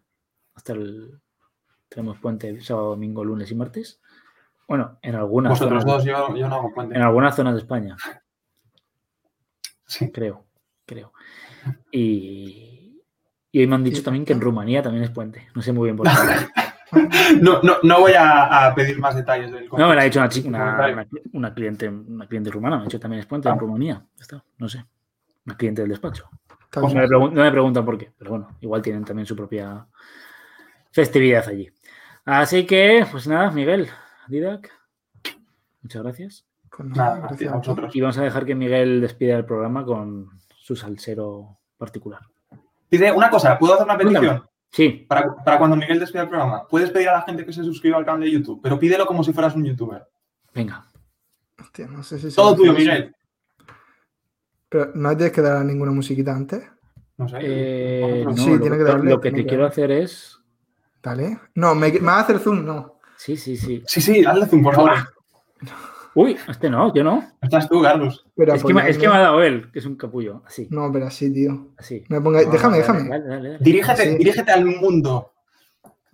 Hasta 0.55 0.72
el. 0.72 1.20
Tenemos 1.88 2.18
puente 2.18 2.61
sábado, 2.62 2.90
domingo, 2.90 3.24
lunes 3.24 3.50
y 3.50 3.55
martes. 3.55 4.00
Bueno, 4.66 4.98
en 5.03 5.14
algunas, 5.14 5.50
Vosotros 5.50 5.82
zonas, 5.82 5.96
dos, 5.96 6.05
yo, 6.05 6.34
yo 6.34 6.48
no 6.48 6.55
hago 6.57 6.72
puente. 6.74 6.94
en 6.96 7.03
algunas 7.03 7.36
zonas 7.36 7.55
de 7.55 7.61
España, 7.61 7.96
Sí. 9.86 10.11
creo. 10.11 10.44
creo. 10.86 11.12
Y, 11.90 13.00
y 13.50 13.61
hoy 13.61 13.66
me 13.66 13.74
han 13.74 13.84
dicho 13.84 13.98
Sí. 13.98 14.03
también 14.05 14.24
que 14.24 14.32
en 14.32 14.40
Rumanía 14.40 14.82
también 14.82 15.05
es 15.05 15.11
puente. 15.11 15.48
No 15.55 15.62
sé 15.62 15.72
muy 15.72 15.86
bien 15.88 15.96
por 15.96 16.07
qué. 16.07 16.12
No, 17.40 17.62
no, 17.62 17.76
no 17.82 18.00
voy 18.00 18.12
a, 18.12 18.66
a 18.66 18.74
pedir 18.74 18.98
más 18.98 19.14
detalles 19.16 19.50
del 19.50 19.66
No, 19.66 19.88
me 19.88 19.94
lo 19.94 20.00
ha 20.00 20.05
dicho 20.05 20.18
una, 20.20 20.28
una, 20.28 20.76
Comentario. 20.76 20.94
una- 20.94 21.09
una 21.32 21.55
cliente, 21.55 21.88
una 21.88 22.26
cliente 22.28 22.50
rumana. 22.50 22.76
Me 22.76 22.82
ha 22.82 22.84
dicho 22.84 23.00
también 23.00 23.20
es 23.20 23.26
puente 23.26 23.48
en 23.48 23.55
Ah. 23.55 23.59
Rumanía. 23.59 24.05
Está, 24.20 24.44
no 24.59 24.68
sé. 24.68 24.84
Una 25.46 25.57
cliente 25.57 25.80
del 25.80 25.88
despacho. 25.90 26.28
Pues 26.70 26.92
me, 26.92 27.07
no 27.09 27.30
me 27.30 27.50
preguntan 27.50 27.86
por 27.86 27.96
qué, 27.96 28.12
pero 28.18 28.32
bueno, 28.32 28.48
igual 28.61 28.82
tienen 28.82 29.05
también 29.07 29.24
su 29.24 29.34
propia 29.34 29.86
festividad 30.93 31.49
allí. 31.49 31.70
Así 32.24 32.66
que, 32.66 33.05
pues 33.11 33.26
nada, 33.26 33.51
Miguel, 33.51 33.88
Didac, 34.28 34.70
muchas 35.82 36.03
gracias. 36.03 36.47
Nada, 36.78 37.16
gracias 37.16 37.28
gracias 37.28 37.53
a 37.53 37.57
vosotros. 37.57 37.97
Y 37.97 38.01
vamos 38.01 38.18
a 38.18 38.22
dejar 38.22 38.47
que 38.47 38.55
Miguel 38.55 39.01
despida 39.01 39.36
el 39.36 39.45
programa 39.45 39.84
con 39.84 40.30
su 40.57 40.76
salsero 40.76 41.59
particular. 41.76 42.20
Pide 42.88 43.11
una 43.11 43.28
cosa, 43.28 43.59
¿puedo 43.59 43.74
hacer 43.74 43.84
una 43.84 43.99
petición? 43.99 44.24
Cuéntame. 44.24 44.49
Sí, 44.70 45.05
Para, 45.07 45.34
para 45.45 45.59
cuando 45.59 45.76
Miguel 45.76 45.99
despida 46.01 46.22
el 46.22 46.28
programa, 46.28 46.66
puedes 46.66 46.90
pedir 46.90 47.11
a 47.11 47.14
la 47.14 47.22
gente 47.22 47.45
que 47.45 47.53
se 47.53 47.62
suscriba 47.62 47.99
al 47.99 48.07
canal 48.07 48.22
de 48.22 48.30
YouTube, 48.30 48.61
pero 48.62 48.78
pídelo 48.78 49.05
como 49.05 49.22
si 49.22 49.32
fueras 49.32 49.55
un 49.55 49.64
youtuber. 49.64 50.07
venga. 50.55 50.86
Hostia, 51.61 51.86
no 51.86 52.03
sé 52.03 52.18
si 52.18 52.30
se 52.30 52.36
Todo 52.36 52.57
tuyo. 52.57 52.72
Miguel. 52.72 53.14
Pero 54.68 54.93
no 54.95 55.14
tienes 55.14 55.32
que 55.32 55.43
dar 55.43 55.64
ninguna 55.64 55.93
musiquita 55.93 56.34
antes. 56.34 56.64
No 57.18 57.28
sé. 57.28 57.36
Eh, 57.43 58.22
no, 58.24 58.34
Sí, 58.36 58.51
lo, 58.51 58.61
tiene 58.61 58.78
que 58.78 58.84
darle, 58.84 59.11
lo 59.11 59.20
que 59.20 59.30
te 59.30 59.36
que 59.36 59.47
quiero 59.47 59.66
hacer 59.66 59.90
es. 59.90 60.41
¿Vale? 61.03 61.38
No, 61.55 61.74
me, 61.74 61.90
me 61.92 61.98
va 62.00 62.16
a 62.18 62.20
hacer 62.20 62.38
zoom, 62.38 62.64
no. 62.64 62.98
Sí, 63.16 63.36
sí, 63.36 63.57
sí. 63.57 63.82
Sí, 63.86 64.00
sí, 64.00 64.24
hazle 64.24 64.46
zoom, 64.46 64.62
por 64.62 64.74
favor. 64.74 64.92
Uy, 66.14 66.36
este 66.48 66.68
no, 66.68 66.92
yo 66.94 67.03
no. 67.03 67.24
Estás 67.40 67.68
tú, 67.68 67.80
Carlos. 67.80 68.26
Pero 68.36 68.53
Es 68.55 68.62
que, 68.62 68.74
me, 68.74 68.88
es 68.88 68.98
que 68.98 69.09
me 69.09 69.14
ha 69.14 69.20
dado 69.20 69.42
él, 69.42 69.70
que 69.72 69.78
es 69.78 69.86
un 69.86 69.96
capullo. 69.96 70.42
Así, 70.46 70.68
No, 70.70 70.92
pero 70.92 71.07
así, 71.07 71.32
tío. 71.32 71.68
así. 71.78 72.05
Me 72.11 72.20
pongáis- 72.20 72.46
No, 72.46 72.53
déjame, 72.53 72.80
dale, 72.80 72.92
déjame. 72.98 73.09
Dale, 73.09 73.24
dale, 73.28 73.48
dale. 73.53 73.64
Dirígete, 73.64 74.03
Sí. 74.12 74.18
dirígete 74.18 74.53
al 74.53 74.64
mundo. 74.66 75.32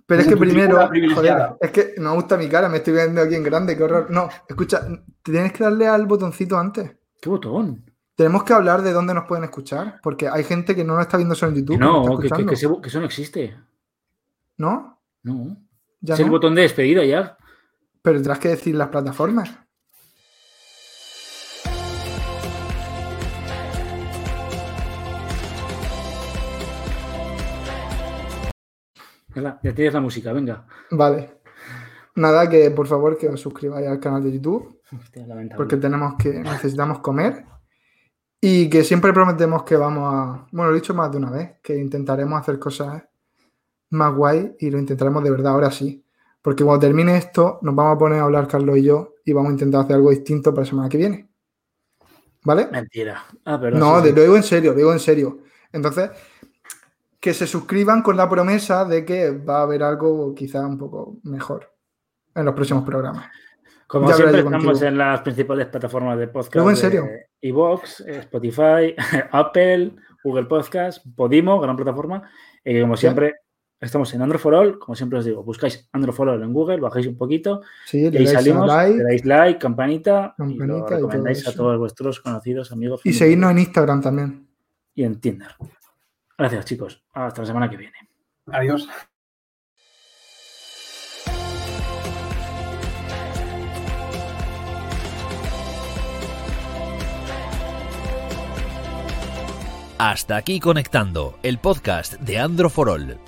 Pero 0.07 0.23
es 0.23 0.29
que 0.29 0.37
primero, 0.37 0.89
joder, 1.15 1.57
es 1.61 1.71
que 1.71 1.95
no 1.99 2.11
me 2.11 2.17
gusta 2.17 2.39
mi 2.39 2.49
cara, 2.49 2.69
me 2.69 2.79
estoy 2.79 2.95
viendo 2.95 3.21
aquí 3.21 3.35
en 3.35 3.43
grande, 3.43 3.77
qué 3.77 3.83
horror. 3.83 4.07
No, 4.11 4.29
escucha, 4.49 4.87
tienes 5.23 5.53
que 5.53 5.65
darle 5.65 5.87
al 5.87 6.07
botoncito 6.07 6.57
antes. 6.57 6.93
¿Qué 7.21 7.29
botón? 7.29 7.85
Tenemos 8.15 8.43
que 8.45 8.53
hablar 8.55 8.83
de 8.83 8.93
dónde 8.93 9.13
nos 9.15 9.27
pueden 9.27 9.45
escuchar, 9.45 10.01
porque 10.03 10.29
hay 10.29 10.45
gente 10.45 10.75
que 10.75 10.83
no 10.85 10.95
lo 10.95 11.03
está 11.03 11.17
viendo 11.19 11.35
solo 11.35 11.53
en 11.53 11.59
YouTube. 11.59 11.75
Que 11.75 11.85
nos 11.85 12.07
no, 12.07 12.19
que, 12.19 12.29
que- 12.31 12.47
que 12.47 12.89
eso 12.89 13.01
no 13.01 13.07
existe. 13.07 13.55
¿No? 14.59 15.01
No. 15.23 15.57
Ya 16.01 16.15
es 16.15 16.21
el 16.21 16.31
botón 16.31 16.55
de 16.55 16.63
despedida 16.63 17.05
ya. 17.05 17.39
Pero 18.03 18.17
tendrás 18.17 18.39
que 18.41 18.49
decir 18.49 18.75
las 18.75 18.89
plataformas. 18.89 19.51
Ya 29.63 29.73
tienes 29.73 29.95
la 29.95 30.01
música, 30.01 30.33
venga. 30.33 30.67
Vale. 30.91 31.39
Nada, 32.17 32.51
que 32.51 32.73
por 32.73 32.89
favor 32.89 33.17
que 33.17 33.29
os 33.29 33.41
suscribáis 33.41 33.87
al 33.87 34.01
canal 34.01 34.25
de 34.25 34.33
YouTube, 34.33 34.81
Hostia, 34.91 35.25
porque 35.57 35.77
tenemos 35.77 36.15
que, 36.17 36.31
necesitamos 36.41 36.99
comer. 36.99 37.45
Y 38.41 38.69
que 38.69 38.83
siempre 38.83 39.13
prometemos 39.13 39.63
que 39.63 39.77
vamos 39.77 40.13
a. 40.13 40.47
Bueno, 40.51 40.71
lo 40.71 40.77
he 40.77 40.81
dicho 40.81 40.95
más 40.95 41.13
de 41.13 41.19
una 41.19 41.31
vez, 41.31 41.61
que 41.63 41.77
intentaremos 41.77 42.41
hacer 42.41 42.59
cosas 42.59 43.05
más 43.91 44.15
guay 44.15 44.55
y 44.59 44.71
lo 44.71 44.79
intentaremos 44.79 45.23
de 45.25 45.31
verdad 45.31 45.53
ahora 45.53 45.71
sí. 45.71 46.05
Porque 46.43 46.65
cuando 46.65 46.87
termine 46.87 47.17
esto, 47.17 47.59
nos 47.63 47.75
vamos 47.75 47.97
a 47.97 47.99
poner 47.99 48.21
a 48.21 48.25
hablar 48.25 48.47
Carlos 48.49 48.79
y 48.79 48.85
yo 48.85 49.15
y 49.25 49.33
vamos 49.33 49.51
a 49.51 49.53
intentar 49.53 49.83
hacer 49.83 49.97
algo 49.97 50.11
distinto 50.11 50.53
para 50.53 50.65
la 50.65 50.71
semana 50.71 50.89
que 50.89 50.99
viene. 50.99 51.29
¿Vale? 52.45 52.69
Mentira. 52.71 53.25
Ah, 53.45 53.61
perdón. 53.61 53.81
No, 53.81 54.03
sí, 54.03 54.13
lo 54.13 54.23
digo 54.23 54.37
en 54.37 54.43
serio, 54.43 54.71
lo 54.71 54.77
digo 54.79 54.93
en 54.93 55.01
serio. 55.01 55.39
Entonces, 55.73 56.11
que 57.21 57.35
se 57.35 57.47
suscriban 57.47 58.03
con 58.03 58.17
la 58.17 58.29
promesa 58.29 58.85
de 58.85 59.05
que 59.05 59.31
va 59.33 59.59
a 59.59 59.63
haber 59.63 59.83
algo 59.83 60.35
quizá 60.35 60.65
un 60.67 60.79
poco 60.79 61.19
mejor 61.25 61.71
en 62.35 62.45
los 62.45 62.55
próximos 62.55 62.85
programas. 62.85 63.27
Como 63.87 64.09
Ya 64.09 64.17
siempre, 64.17 64.39
estamos 64.39 64.65
contigo. 64.65 64.87
en 64.87 64.99
las 64.99 65.21
principales 65.23 65.67
plataformas 65.67 66.19
de 66.19 66.29
podcast. 66.29 66.55
Luego, 66.55 66.71
en 66.71 66.77
serio. 66.77 67.09
Evox, 67.41 68.01
Spotify, 68.01 68.95
Apple, 69.33 69.97
Google 70.23 70.45
Podcast, 70.45 71.05
Podimo, 71.17 71.59
gran 71.61 71.77
plataforma. 71.77 72.31
Y 72.65 72.81
como 72.81 72.97
siempre, 72.97 73.35
estamos 73.81 74.13
en 74.15 74.23
Android 74.23 74.41
for 74.41 74.55
All. 74.55 74.79
Como 74.79 74.95
siempre 74.97 75.19
os 75.19 75.25
digo, 75.25 75.43
buscáis 75.45 75.89
Android 75.93 76.15
for 76.15 76.29
All 76.29 76.43
en 76.43 76.53
Google, 76.53 76.79
bajáis 76.81 77.07
un 77.07 77.17
poquito 77.17 77.63
Sí, 77.87 77.99
y 78.03 78.05
ahí 78.07 78.11
le 78.11 78.19
dais 78.25 78.31
a 78.31 78.39
salimos. 78.41 78.67
like 78.67 78.97
Le 78.99 79.05
dais 79.05 79.25
like, 79.25 79.59
campanita, 79.59 80.35
y 80.39 80.41
Campanita 80.41 80.65
y 80.65 80.67
lo 80.67 80.79
todo 80.85 80.89
recomendáis 80.97 81.47
a 81.49 81.55
todos 81.55 81.79
vuestros 81.79 82.21
conocidos, 82.21 82.73
amigos. 82.73 83.01
y 83.01 83.03
familia, 83.13 83.19
seguirnos 83.19 83.51
en 83.53 83.59
Instagram 83.59 84.01
también. 84.03 84.49
y 84.95 85.05
en 85.05 85.21
Tinder. 85.21 85.49
Gracias, 86.37 86.65
chicos. 86.67 87.05
Hasta 87.13 87.43
la 87.43 87.47
semana 87.47 87.69
que 87.71 87.77
viene. 87.77 87.97
Adiós. 88.47 88.89
Hasta 99.99 100.37
aquí 100.37 100.61
conectando 100.61 101.39
el 101.43 101.59
podcast 101.59 102.15
de 102.21 102.39
Andro 102.39 102.71
for 102.71 102.89
All. 102.89 103.19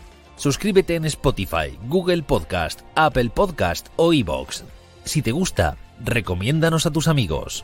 Suscríbete 0.40 0.94
en 0.94 1.04
Spotify, 1.04 1.78
Google 1.86 2.22
Podcast, 2.22 2.80
Apple 2.94 3.28
Podcast 3.28 3.88
o 3.96 4.14
iBox. 4.14 4.64
Si 5.04 5.20
te 5.20 5.32
gusta, 5.32 5.76
recomiéndanos 6.02 6.86
a 6.86 6.90
tus 6.90 7.08
amigos. 7.08 7.62